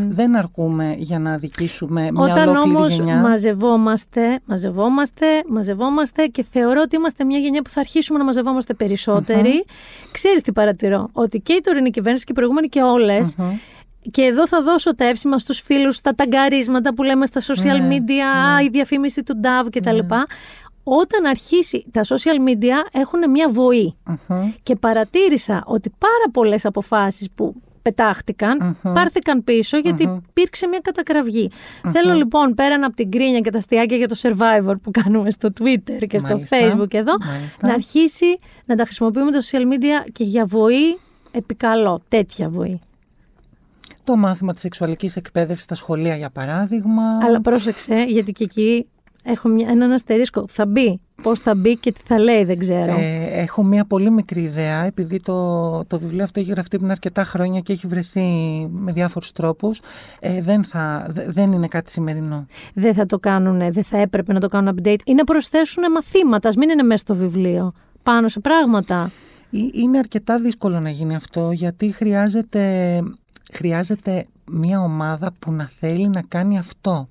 δεν 0.09 0.36
αρκούμε 0.36 0.95
για 0.97 1.19
να 1.19 1.34
αδικήσουμε 1.34 2.11
μια 2.11 2.23
Όταν 2.23 2.49
ολόκληρη 2.49 2.76
όμως 2.78 2.95
γενιά. 2.95 3.15
μαζευόμαστε, 3.21 4.39
μαζευόμαστε, 4.45 5.26
μαζευόμαστε 5.47 6.26
και 6.26 6.45
θεωρώ 6.51 6.82
ότι 6.84 6.95
είμαστε 6.95 7.23
μια 7.23 7.38
γενιά 7.38 7.61
που 7.61 7.69
θα 7.69 7.80
αρχίσουμε 7.80 8.17
να 8.19 8.26
μαζευόμαστε 8.26 8.73
περισσότεροι. 8.73 9.65
Ξέρεις 10.11 10.41
τι 10.41 10.51
παρατηρώ, 10.51 11.09
ότι 11.11 11.39
και 11.39 11.53
η 11.53 11.61
τωρινή 11.61 11.89
κυβέρνηση 11.89 12.26
και 12.26 12.32
οι 12.32 12.36
προηγούμενοι 12.36 12.67
και 12.67 12.82
όλες 12.82 13.36
Και 14.12 14.22
εδώ 14.22 14.47
θα 14.47 14.62
δώσω 14.62 14.95
τα 14.95 15.06
εύσημα 15.06 15.39
στους 15.39 15.60
φίλους, 15.60 16.01
τα 16.01 16.16
ταγκαρίσματα 16.16 16.93
που 16.93 17.03
λέμε 17.03 17.26
στα 17.26 17.41
social 17.41 17.82
Ναι, 17.82 17.97
media, 17.97 18.64
η 18.64 18.68
διαφήμιση 18.70 19.24
του 19.24 19.39
DAV 19.43 19.68
κτλ. 19.72 19.99
Όταν 20.84 21.26
αρχίσει 21.26 21.86
τα 21.91 22.01
social 22.03 22.49
media 22.49 22.88
έχουν 22.91 23.30
μια 23.30 23.49
βοή. 23.49 23.95
Και 24.64 24.76
παρατήρησα 24.76 25.64
ότι 25.66 25.89
πάρα 25.97 26.32
πολλές 26.32 26.66
αποφάσεις 26.66 27.28
που 27.36 27.56
πετάχτηκαν, 27.82 28.78
πάρθηκαν 28.82 29.43
πίσω 29.43 29.78
γιατί 29.78 30.22
υπήρξε 30.30 30.68
μια 30.68 30.80
κατακραυγή. 30.80 31.51
Θέλω 31.91 32.14
λοιπόν 32.14 32.53
πέραν 32.53 32.84
από 32.84 32.95
την 32.95 33.12
κρίνια 33.12 33.39
και 33.39 33.49
τα 33.49 33.58
αστιάκια 33.58 33.97
για 33.97 34.08
το 34.08 34.16
Survivor 34.22 34.74
που 34.84 34.91
κάνουμε 34.91 35.32
στο 35.32 35.49
Twitter 35.60 36.08
και 36.08 36.18
στο 36.18 36.34
Μάλιστα, 36.34 36.58
Facebook 36.58 36.93
εδώ, 36.93 37.14
μάλιστα. 37.26 37.68
να 37.68 37.74
αρχίσει 37.74 38.26
να 38.66 38.76
τα 38.76 38.84
χρησιμοποιούμε 38.84 39.32
τα 39.32 39.39
social 39.41 39.74
media 39.74 40.10
και 40.12 40.24
για 40.24 40.45
βοή 40.45 40.97
επικαλώ, 41.32 42.01
τέτοια 42.08 42.49
βοή. 42.49 42.80
Το 44.06 44.16
μάθημα 44.16 44.53
της 44.53 44.62
σεξουαλικής 44.62 45.16
εκπαίδευσης 45.16 45.64
στα 45.64 45.76
σχολεία, 45.76 46.16
για 46.16 46.30
παράδειγμα. 46.30 47.03
Αλλά 47.24 47.41
πρόσεξε, 47.41 48.03
γιατί 48.08 48.32
και 48.32 48.43
εκεί 48.43 48.88
έχω 49.24 49.47
μια, 49.49 49.68
έναν 49.70 49.91
αστερίσκο. 49.91 50.45
Θα 50.49 50.66
μπει. 50.66 50.99
Πώς 51.22 51.39
θα 51.39 51.56
μπει 51.56 51.78
και 51.78 51.91
τι 51.91 51.99
θα 52.06 52.20
λέει, 52.20 52.43
δεν 52.43 52.58
ξέρω. 52.58 52.95
Ε, 52.99 53.26
έχω 53.41 53.64
μία 53.64 53.86
πολύ 53.86 54.10
μικρή 54.12 54.41
ιδέα, 54.41 54.84
επειδή 54.86 55.20
το, 55.20 55.84
το 55.86 55.99
βιβλίο 55.99 56.24
αυτό 56.24 56.39
έχει 56.39 56.49
γραφτεί 56.51 56.78
πριν 56.78 56.91
αρκετά 56.91 57.24
χρόνια 57.24 57.60
και 57.60 57.74
έχει 57.74 57.88
βρεθεί 57.88 58.22
με 58.72 58.91
διάφορους 58.91 59.32
τρόπους. 59.32 59.82
Ε, 60.20 60.41
δεν, 60.41 60.64
θα, 60.64 61.06
δε- 61.10 61.26
δεν 61.32 61.51
είναι 61.51 61.68
κάτι 61.68 61.91
σημερινό. 61.91 62.45
Δεν 62.74 62.93
θα 62.93 63.06
το 63.06 63.20
κάνουν, 63.20 63.58
δεν 63.74 63.84
θα 63.84 63.97
έπρεπε 63.97 64.34
να 64.34 64.39
το 64.39 64.47
κάνουν 64.47 64.80
update 64.84 64.99
ή 65.06 65.14
να 65.14 65.24
προσθέσουν 65.24 65.84
μαθήματα, 65.91 66.47
ας 66.49 66.56
μην 66.56 66.70
είναι 66.70 66.84
μέσα 66.84 66.97
στο 66.97 67.16
βιβλίο. 67.16 67.72
Πάνω 68.03 68.28
σε 68.28 68.39
πράγματα. 68.39 69.12
Ε, 69.51 69.58
Είναι 69.74 69.97
αρκετά 69.97 70.39
δύσκολο 70.39 70.80
να 70.80 70.89
γίνει 70.89 71.16
αυτό, 71.16 71.51
γιατί 71.51 71.91
χρειάζεται, 71.91 73.01
χρειάζεται 73.56 74.26
μία 74.51 74.82
ομάδα 74.82 75.32
που 75.39 75.51
να 75.51 75.68
θέλει 75.68 76.08
να 76.08 76.22
κάνει 76.22 76.58
αυτό. 76.58 77.08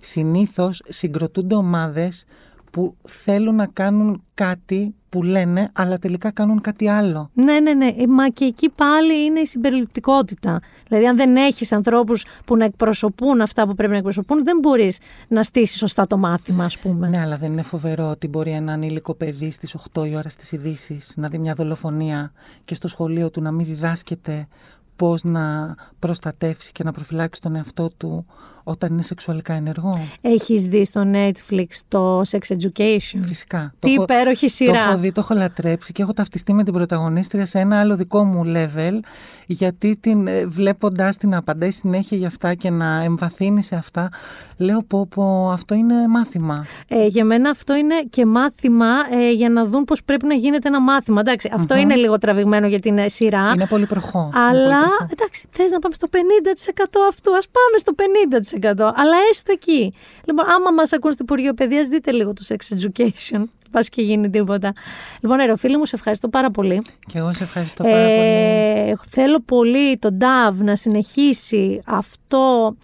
Συνήθως 0.00 0.82
συγκροτούνται 0.88 1.54
ομάδες 1.54 2.24
που 2.70 2.96
θέλουν 3.02 3.54
να 3.54 3.66
κάνουν 3.66 4.22
κάτι 4.34 4.94
που 5.08 5.22
λένε, 5.22 5.70
αλλά 5.72 5.98
τελικά 5.98 6.30
κάνουν 6.30 6.60
κάτι 6.60 6.88
άλλο. 6.88 7.30
Ναι, 7.32 7.60
ναι, 7.60 7.74
ναι. 7.74 7.86
Ε, 7.86 8.06
Μα 8.06 8.28
και 8.28 8.44
εκεί 8.44 8.68
πάλι 8.68 9.24
είναι 9.24 9.40
η 9.40 9.46
συμπεριληπτικότητα. 9.46 10.60
Δηλαδή, 10.88 11.06
αν 11.06 11.16
δεν 11.16 11.36
έχεις 11.36 11.72
ανθρώπους 11.72 12.24
που 12.44 12.56
να 12.56 12.64
εκπροσωπούν 12.64 13.40
αυτά 13.40 13.66
που 13.66 13.74
πρέπει 13.74 13.90
να 13.92 13.96
εκπροσωπούν, 13.96 14.44
δεν 14.44 14.58
μπορείς 14.58 14.98
να 15.28 15.42
στήσεις 15.42 15.78
σωστά 15.78 16.06
το 16.06 16.16
μάθημα, 16.16 16.64
ας 16.64 16.78
πούμε. 16.78 17.08
Ναι, 17.08 17.20
αλλά 17.20 17.36
δεν 17.36 17.52
είναι 17.52 17.62
φοβερό 17.62 18.10
ότι 18.10 18.28
μπορεί 18.28 18.50
ένα 18.50 18.72
ανήλικο 18.72 19.14
παιδί 19.14 19.50
στις 19.50 19.76
8 19.92 20.06
η 20.08 20.16
ώρα 20.16 20.28
στις 20.28 20.52
ειδήσεις 20.52 21.12
να 21.16 21.28
δει 21.28 21.38
μια 21.38 21.54
δολοφονία 21.54 22.32
και 22.64 22.74
στο 22.74 22.88
σχολείο 22.88 23.30
του 23.30 23.40
να 23.40 23.50
μην 23.50 23.66
διδάσκεται 23.66 24.48
πώς 24.96 25.24
να 25.24 25.74
προστατεύσει 25.98 26.72
και 26.72 26.84
να 26.84 26.92
προφυλάξει 26.92 27.40
τον 27.40 27.54
εαυτό 27.56 27.90
του 27.96 28.26
όταν 28.68 28.92
είναι 28.92 29.02
σεξουαλικά 29.02 29.52
ενεργό. 29.52 29.98
Έχεις 30.20 30.64
δει 30.64 30.84
στο 30.84 31.04
Netflix 31.12 31.66
το 31.88 32.20
Sex 32.20 32.38
Education; 32.56 33.20
Φυσικά. 33.22 33.72
Τι 33.78 33.86
Το 33.86 33.92
έχω- 33.92 34.02
υπέροχη 34.02 34.46
Το 34.46 34.52
σειρά. 34.52 34.78
έχω 34.78 34.96
δει, 34.98 35.12
το 35.12 35.20
έχω 35.20 35.34
λατρέψει 35.34 35.92
και 35.92 36.02
έχω 36.02 36.12
ταυτιστεί 36.12 36.52
με 36.52 36.64
την 36.64 36.72
πρωταγωνίστρια 36.72 37.46
σε 37.46 37.58
ένα 37.58 37.80
άλλο 37.80 37.96
δικό 37.96 38.24
μου 38.24 38.42
level, 38.46 38.98
γιατί 39.46 39.96
την, 40.00 40.26
ε, 40.26 40.46
βλέποντας 40.46 41.16
την 41.16 41.28
να 41.28 41.36
απαντάει 41.38 41.70
συνέχεια 41.70 42.16
για 42.18 42.26
αυτά 42.26 42.54
και 42.54 42.70
να 42.70 43.02
εμβαθύνει 43.04 43.62
σε 43.62 43.74
αυτά, 43.74 44.08
λέω 44.56 44.82
πω 44.82 45.06
πω 45.14 45.50
αυτό 45.52 45.74
είναι 45.74 46.08
μάθημα. 46.08 46.64
Ε, 46.88 47.06
για 47.06 47.24
μένα 47.24 47.50
αυτό 47.50 47.74
είναι 47.74 47.94
και 48.10 48.26
μάθημα 48.26 48.86
ε, 49.10 49.30
για 49.32 49.48
να 49.48 49.64
δουν 49.66 49.84
πώς 49.84 50.04
πρέπει 50.04 50.26
να 50.26 50.34
γίνεται 50.34 50.68
ένα 50.68 50.80
μάθημα. 50.80 51.20
Εντάξει, 51.20 51.50
αυτό 51.54 51.76
είναι 51.76 51.94
λίγο 51.94 52.18
τραβηγμένο 52.18 52.66
για 52.66 52.80
την 52.80 52.98
ε, 52.98 53.08
σειρά. 53.08 53.50
Είναι 53.54 53.66
πολύ 53.66 53.86
προχώ. 53.86 54.18
Είναι 54.18 54.30
πολύ 54.50 54.62
Αλλά 54.62 54.80
προχώ. 54.80 55.06
εντάξει, 55.12 55.46
θες 55.50 55.70
να 55.70 55.78
πάμε 55.78 55.94
στο 55.94 56.08
50% 56.10 56.98
αυτού, 57.08 57.36
ας 57.36 57.46
πάμε 57.48 57.76
στο 57.78 57.92
50%. 57.94 58.55
Αλλά 58.94 59.16
έστω 59.30 59.52
εκεί. 59.52 59.94
Λοιπόν, 60.24 60.44
άμα 60.48 60.70
μας 60.70 60.92
ακούν 60.92 61.12
στο 61.12 61.22
Υπουργείο 61.22 61.54
Παιδείας, 61.54 61.86
δείτε 61.86 62.12
λίγο 62.12 62.32
το 62.32 62.44
sex 62.48 62.76
education. 62.76 63.44
Πας 63.70 63.88
και 63.88 64.02
γίνει 64.02 64.30
τίποτα. 64.30 64.72
Λοιπόν, 65.20 65.38
Εροφίλη 65.40 65.76
μου, 65.76 65.84
σε 65.84 65.96
ευχαριστώ 65.96 66.28
πάρα 66.28 66.50
πολύ. 66.50 66.82
Και 67.06 67.18
εγώ 67.18 67.32
σε 67.32 67.42
ευχαριστώ 67.42 67.82
πάρα 67.82 67.96
πολύ. 67.96 68.90
Ε, 68.90 68.92
θέλω 69.08 69.40
πολύ 69.40 69.98
τον 69.98 70.14
Νταβ 70.14 70.60
να 70.60 70.76
συνεχίσει 70.76 71.80
αυτό 71.86 72.76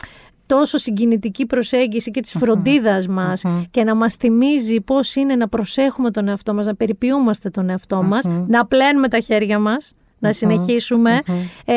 τόσο 0.47 0.79
συγκινητική 0.79 1.47
προσέγγιση 1.47 2.11
και 2.11 2.21
της 2.21 2.33
φροντίδας 2.39 3.07
μας 3.07 3.43
και 3.71 3.85
να 3.85 3.95
μας 3.95 4.15
θυμίζει 4.15 4.81
πώς 4.81 5.15
είναι 5.15 5.37
να 5.37 5.49
προσέχουμε 5.49 6.11
τον 6.11 6.29
εαυτό 6.29 6.55
μας, 6.55 6.67
να 6.67 6.75
περιποιούμαστε 6.75 7.51
τον 7.51 7.71
εαυτό 7.71 8.03
μας, 8.03 8.27
να 8.47 8.67
πλένουμε 8.67 9.09
τα 9.09 9.21
χέρια 9.21 9.59
μας, 9.59 9.93
να 10.23 10.33
συνεχίσουμε 10.33 11.21
ε, 11.65 11.75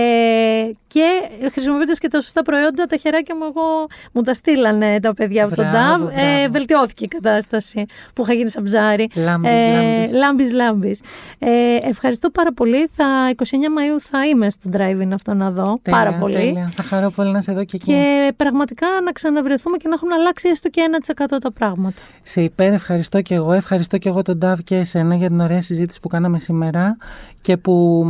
και 0.88 1.06
χρησιμοποιώντας 1.52 2.00
και 2.00 2.08
τα 2.08 2.22
σωστά 2.22 2.42
προϊόντα, 2.42 2.86
τα 2.86 2.98
χεράκια 2.98 3.36
μου 3.36 3.44
εγώ 3.44 3.88
μου 4.12 4.22
τα 4.22 4.34
στείλανε 4.34 5.00
τα 5.00 5.14
παιδιά 5.14 5.46
από 5.46 5.56
τον 5.56 5.70
Μπράβο, 5.70 6.04
Νταβ. 6.06 6.10
Ε, 6.10 6.14
μπράβο. 6.14 6.52
βελτιώθηκε 6.52 7.04
η 7.04 7.08
κατάσταση 7.08 7.86
που 8.14 8.22
είχα 8.24 8.34
γίνει 8.34 8.50
σαν 8.50 8.64
ψάρι. 8.64 9.08
Λάμπης, 9.16 9.50
Ε, 9.50 9.72
λάμπης. 9.74 10.14
Λάμπης, 10.14 10.52
λάμπης. 10.54 11.00
Ε, 11.40 11.50
ευχαριστώ 11.82 12.30
πάρα 12.30 12.54
πολύ. 12.54 12.90
Θα, 12.96 13.06
29 13.36 13.44
Μαΐου 13.44 14.00
θα 14.00 14.26
είμαι 14.28 14.50
στο 14.50 14.70
drive-in 14.74 15.10
αυτό 15.14 15.34
να 15.34 15.52
δω. 15.52 15.80
Τέλεια, 15.82 16.00
πάρα 16.00 16.14
πολύ. 16.14 16.34
τέλεια. 16.34 16.72
Θα 16.76 16.84
χαρώ 16.84 17.10
πολύ 17.10 17.32
να 17.32 17.42
σε 17.42 17.52
δω 17.52 17.64
και 17.64 17.76
εκεί. 17.76 17.86
Και 17.86 18.34
πραγματικά 18.36 18.88
να 19.04 19.12
ξαναβρεθούμε 19.12 19.78
και 19.78 19.88
να 19.88 19.94
έχουν 19.94 20.12
αλλάξει 20.12 20.50
έστω 20.50 20.70
και 20.70 20.82
1% 21.26 21.38
τα 21.42 21.52
πράγματα. 21.52 22.02
Σε 22.24 22.42
υπέρ 22.42 22.74
ευχαριστώ 22.74 23.22
και 23.22 23.34
εγώ. 23.36 23.52
Ευχαριστώ 23.52 23.98
και 23.98 24.10
εγώ 24.10 24.22
τον 24.22 24.38
Ντάβ 24.38 24.60
και 24.60 24.76
εσένα 24.76 25.16
για 25.16 25.28
την 25.28 25.40
ωραία 25.40 25.62
συζήτηση 25.62 26.00
που 26.00 26.08
κάναμε 26.08 26.38
σήμερα 26.38 26.98
και 27.46 27.58
που 27.58 28.06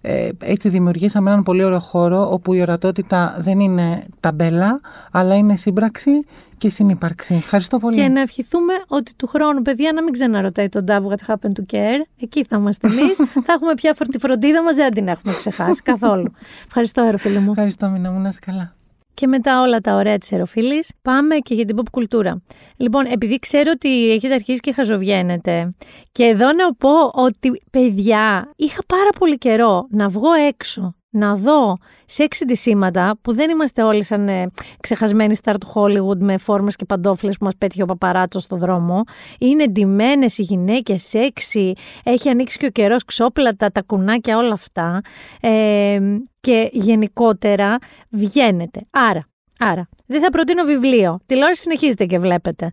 ε, 0.00 0.28
έτσι 0.38 0.68
δημιουργήσαμε 0.68 1.30
έναν 1.30 1.42
πολύ 1.42 1.64
ωραίο 1.64 1.78
χώρο 1.80 2.32
όπου 2.32 2.52
η 2.52 2.60
ορατότητα 2.60 3.36
δεν 3.38 3.60
είναι 3.60 4.06
ταμπέλα 4.20 4.80
αλλά 5.12 5.34
είναι 5.34 5.56
σύμπραξη 5.56 6.10
και 6.58 6.68
συνύπαρξη. 6.70 7.34
Ευχαριστώ 7.34 7.78
πολύ. 7.78 7.96
Και 7.96 8.08
να 8.08 8.20
ευχηθούμε 8.20 8.72
ότι 8.88 9.14
του 9.16 9.26
χρόνου, 9.26 9.62
παιδιά, 9.62 9.92
να 9.92 10.02
μην 10.02 10.12
ξαναρωτάει 10.12 10.68
τον 10.68 10.84
Dove 10.88 11.02
what 11.02 11.32
happened 11.34 11.52
to 11.60 11.74
care. 11.76 12.00
Εκεί 12.20 12.44
θα 12.44 12.56
είμαστε 12.56 12.86
εμείς. 12.86 13.16
θα 13.46 13.52
έχουμε 13.52 13.74
πια 13.74 13.94
φορ- 13.94 14.08
τη 14.08 14.18
φροντίδα 14.18 14.62
μας, 14.62 14.76
δεν 14.76 14.90
την 14.94 15.08
έχουμε 15.08 15.32
ξεχάσει 15.32 15.82
καθόλου. 15.82 16.32
Ευχαριστώ, 16.66 17.02
Αεροφίλη 17.02 17.38
μου. 17.38 17.50
Ευχαριστώ, 17.50 17.88
Μίνα 17.88 18.10
μου, 18.10 18.20
να 18.20 18.28
είσαι 18.28 18.38
καλά. 18.46 18.74
Και 19.16 19.26
μετά 19.26 19.62
όλα 19.62 19.80
τα 19.80 19.94
ωραία 19.94 20.18
της 20.18 20.32
Αεροφίλης, 20.32 20.92
πάμε 21.02 21.36
και 21.36 21.54
για 21.54 21.64
την 21.64 21.76
pop 21.78 21.88
κουλτούρα. 21.90 22.42
Λοιπόν, 22.76 23.04
επειδή 23.04 23.38
ξέρω 23.38 23.70
ότι 23.74 24.10
έχετε 24.10 24.34
αρχίσει 24.34 24.60
και 24.60 24.72
χαζοβγαίνετε, 24.72 25.74
και 26.12 26.24
εδώ 26.24 26.52
να 26.52 26.74
πω 26.74 27.10
ότι, 27.12 27.62
παιδιά, 27.70 28.52
είχα 28.56 28.82
πάρα 28.86 29.10
πολύ 29.18 29.38
καιρό 29.38 29.86
να 29.90 30.08
βγω 30.08 30.32
έξω, 30.32 30.94
να 31.16 31.36
δω 31.36 31.76
σεξ 32.06 32.44
ντυσίματα 32.44 33.18
που 33.22 33.32
δεν 33.32 33.50
είμαστε 33.50 33.82
όλοι 33.82 34.04
σαν 34.04 34.28
ε, 34.28 34.50
ξεχασμένοι 34.80 35.34
στάρ 35.34 35.58
του 35.58 35.72
Hollywood 35.74 36.18
με 36.18 36.38
φόρμες 36.38 36.76
και 36.76 36.84
παντόφλες 36.84 37.36
που 37.38 37.44
μας 37.44 37.56
πέτυχε 37.58 37.82
ο 37.82 37.86
παπαράτσος 37.86 38.42
στο 38.42 38.56
δρόμο. 38.56 39.02
Είναι 39.38 39.66
ντυμένες 39.66 40.38
οι 40.38 40.42
γυναίκες, 40.42 41.02
σεξι, 41.02 41.72
έχει 42.04 42.28
ανοίξει 42.28 42.58
και 42.58 42.66
ο 42.66 42.70
καιρός 42.70 43.04
ξόπλατα, 43.04 43.72
τα 43.72 43.82
κουνάκια, 43.82 44.36
όλα 44.36 44.52
αυτά. 44.52 45.00
Ε, 45.40 45.98
και 46.40 46.68
γενικότερα 46.72 47.76
βγαίνετε. 48.10 48.80
Άρα, 48.90 49.26
άρα, 49.58 49.88
δεν 50.06 50.20
θα 50.20 50.30
προτείνω 50.30 50.64
βιβλίο. 50.64 51.18
Τηλεόραση 51.26 51.60
συνεχίζετε 51.60 52.04
και 52.04 52.18
βλέπετε. 52.18 52.70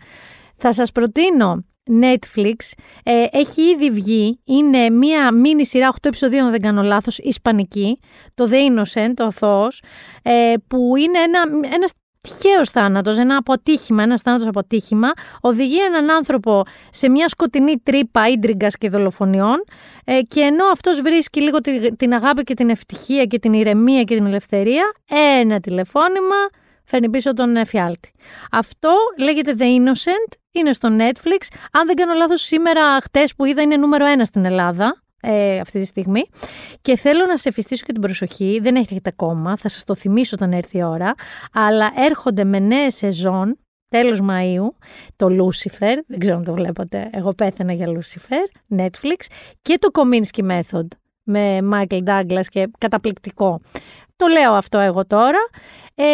Θα 0.55 0.73
σας 0.73 0.91
προτείνω 0.91 1.63
Netflix. 2.01 2.55
Ε, 3.03 3.25
έχει 3.31 3.61
ήδη 3.61 3.89
βγει. 3.91 4.39
Είναι 4.45 4.89
μία 4.89 5.31
μίνι 5.33 5.65
σειρά 5.65 5.89
8 5.91 5.95
επεισοδίων, 6.01 6.45
αν 6.45 6.51
δεν 6.51 6.61
κάνω 6.61 6.81
λάθος, 6.81 7.17
ισπανική. 7.17 7.99
Το 8.33 8.49
The 8.51 8.53
Innocent, 8.53 9.13
ο 9.19 9.23
αθώος, 9.23 9.83
ε, 10.23 10.53
που 10.67 10.95
είναι 10.97 11.19
ένα, 11.19 11.69
ένας 11.73 11.91
τυχαίος 12.21 12.69
θάνατος, 12.69 13.17
ένα 13.17 13.37
αποτύχημα, 13.37 14.03
ένας 14.03 14.21
θάνατος 14.21 14.47
αποτύχημα, 14.47 15.11
οδηγεί 15.41 15.83
έναν 15.83 16.09
άνθρωπο 16.09 16.63
σε 16.91 17.09
μια 17.09 17.27
σκοτεινή 17.27 17.77
τρύπα 17.83 18.27
ίντριγκας 18.27 18.77
και 18.77 18.89
δολοφονιών 18.89 19.63
ε, 20.05 20.19
και 20.27 20.39
ενώ 20.39 20.65
αυτός 20.65 21.01
βρίσκει 21.01 21.41
λίγο 21.41 21.61
τη- 21.61 21.95
την 21.95 22.13
αγάπη 22.13 22.43
και 22.43 22.53
την 22.53 22.69
ευτυχία 22.69 23.25
και 23.25 23.39
την 23.39 23.53
ηρεμία 23.53 24.03
και 24.03 24.15
την 24.15 24.25
ελευθερία, 24.25 24.83
ένα 25.39 25.59
τηλεφώνημα 25.59 26.35
φέρνει 26.93 27.09
πίσω 27.09 27.33
τον 27.33 27.55
εφιάλτη. 27.55 28.11
Αυτό 28.51 28.89
λέγεται 29.19 29.55
The 29.57 29.61
Innocent, 29.61 30.37
είναι 30.51 30.73
στο 30.73 30.89
Netflix. 30.97 31.47
Αν 31.71 31.87
δεν 31.87 31.95
κάνω 31.95 32.13
λάθος, 32.13 32.41
σήμερα, 32.41 33.01
χτες 33.01 33.35
που 33.35 33.45
είδα, 33.45 33.61
είναι 33.61 33.77
νούμερο 33.77 34.05
ένα 34.05 34.25
στην 34.25 34.45
Ελλάδα 34.45 35.03
ε, 35.21 35.59
αυτή 35.59 35.79
τη 35.79 35.85
στιγμή. 35.85 36.23
Και 36.81 36.97
θέλω 36.97 37.25
να 37.25 37.37
σε 37.37 37.49
εφιστήσω 37.49 37.85
και 37.85 37.91
την 37.91 38.01
προσοχή, 38.01 38.59
δεν 38.61 38.75
έχετε 38.75 39.09
ακόμα, 39.09 39.57
θα 39.57 39.69
σας 39.69 39.83
το 39.83 39.95
θυμίσω 39.95 40.35
όταν 40.39 40.51
έρθει 40.53 40.77
η 40.77 40.83
ώρα, 40.83 41.13
αλλά 41.53 41.91
έρχονται 41.95 42.43
με 42.43 42.59
νέα 42.59 42.91
σεζόν, 42.91 43.57
τέλος 43.87 44.21
Μαΐου, 44.29 44.67
το 45.15 45.27
Lucifer, 45.27 45.95
δεν 46.07 46.19
ξέρω 46.19 46.37
αν 46.37 46.43
το 46.43 46.53
βλέπατε, 46.53 47.09
εγώ 47.11 47.33
πέθανα 47.33 47.73
για 47.73 47.87
Lucifer, 47.87 48.75
Netflix, 48.79 49.25
και 49.61 49.77
το 49.79 49.89
Kominsky 49.93 50.51
Method 50.51 50.87
με 51.23 51.59
Michael 51.73 52.03
Douglas 52.03 52.45
και 52.49 52.69
καταπληκτικό. 52.77 53.61
Το 54.23 54.29
λέω 54.29 54.53
αυτό 54.53 54.77
εγώ 54.79 55.05
τώρα. 55.05 55.37
Ε, 55.95 56.05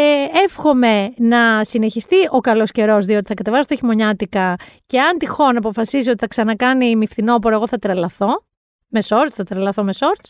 εύχομαι 0.44 1.14
να 1.18 1.64
συνεχιστεί 1.64 2.16
ο 2.32 2.40
καλός 2.40 2.72
καιρός, 2.72 3.06
διότι 3.06 3.28
θα 3.28 3.34
κατεβάσω 3.34 3.64
τα 3.66 3.76
χειμωνιάτικα 3.76 4.56
και 4.86 5.00
αν 5.02 5.18
τυχόν 5.18 5.58
αποφασίσει 5.58 6.10
ότι 6.10 6.18
θα 6.20 6.28
ξανακάνει 6.28 6.86
η 6.90 6.96
μυφθινόπορο, 6.96 7.56
εγώ 7.56 7.68
θα 7.68 7.78
τρελαθώ. 7.78 8.44
Με 8.88 9.02
shorts, 9.08 9.30
θα 9.32 9.44
τρελαθώ 9.44 9.84
με 9.84 9.92
shorts. 10.00 10.30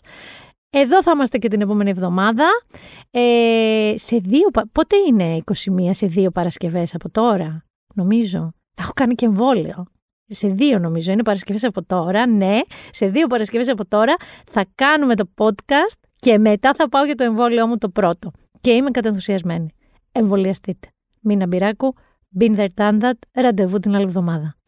Εδώ 0.70 1.04
θα 1.04 1.12
είμαστε 1.12 1.38
και 1.38 1.48
την 1.48 1.62
επόμενη 1.62 1.90
εβδομάδα. 1.90 2.46
Ε, 3.12 3.94
σε 3.98 4.18
δύο, 4.18 4.50
πα- 4.54 4.68
πότε 4.72 4.96
είναι 5.08 5.38
21, 5.44 5.90
σε 5.92 6.06
δύο 6.08 6.32
Παρασκευές 6.32 6.96
από 6.96 7.10
τώρα, 7.10 7.66
νομίζω; 7.96 8.54
Θα 8.76 8.84
έχω 8.84 8.92
κάνει 8.96 9.14
και 9.14 9.26
εμβόλιο. 9.26 9.86
Σε 10.32 10.48
δύο 10.48 10.80
νομίζω, 10.80 11.12
είναι 11.12 11.24
Παρασκευές 11.24 11.64
από 11.64 11.84
τώρα, 11.84 12.28
ναι. 12.28 12.60
Σε 12.92 13.08
δύο 13.08 13.28
Παρασκευές 13.28 13.70
από 13.70 13.86
τώρα 13.88 14.16
θα 14.52 14.66
κάνουμε 14.76 15.16
το 15.16 15.30
podcast 15.38 16.09
και 16.20 16.38
μετά 16.38 16.74
θα 16.74 16.90
πάω 16.90 17.06
για 17.06 17.16
το 17.16 17.24
εμβόλιο 17.24 17.68
μου 17.68 17.78
το 17.78 17.90
πρώτο. 17.90 18.32
Και 18.62 18.72
είμαι 18.72 18.92
κατενθουσιασμένη. 18.92 19.70
Εμβολιαστείτε. 20.12 20.88
Μίνα 21.20 21.48
Μπυράκου, 21.48 21.96
been 22.40 22.58
there, 22.58 22.68
done 22.76 23.02
that, 23.02 23.14
ραντεβού 23.32 23.80
την 23.80 23.96
άλλη 23.96 24.04
εβδομάδα. 24.04 24.59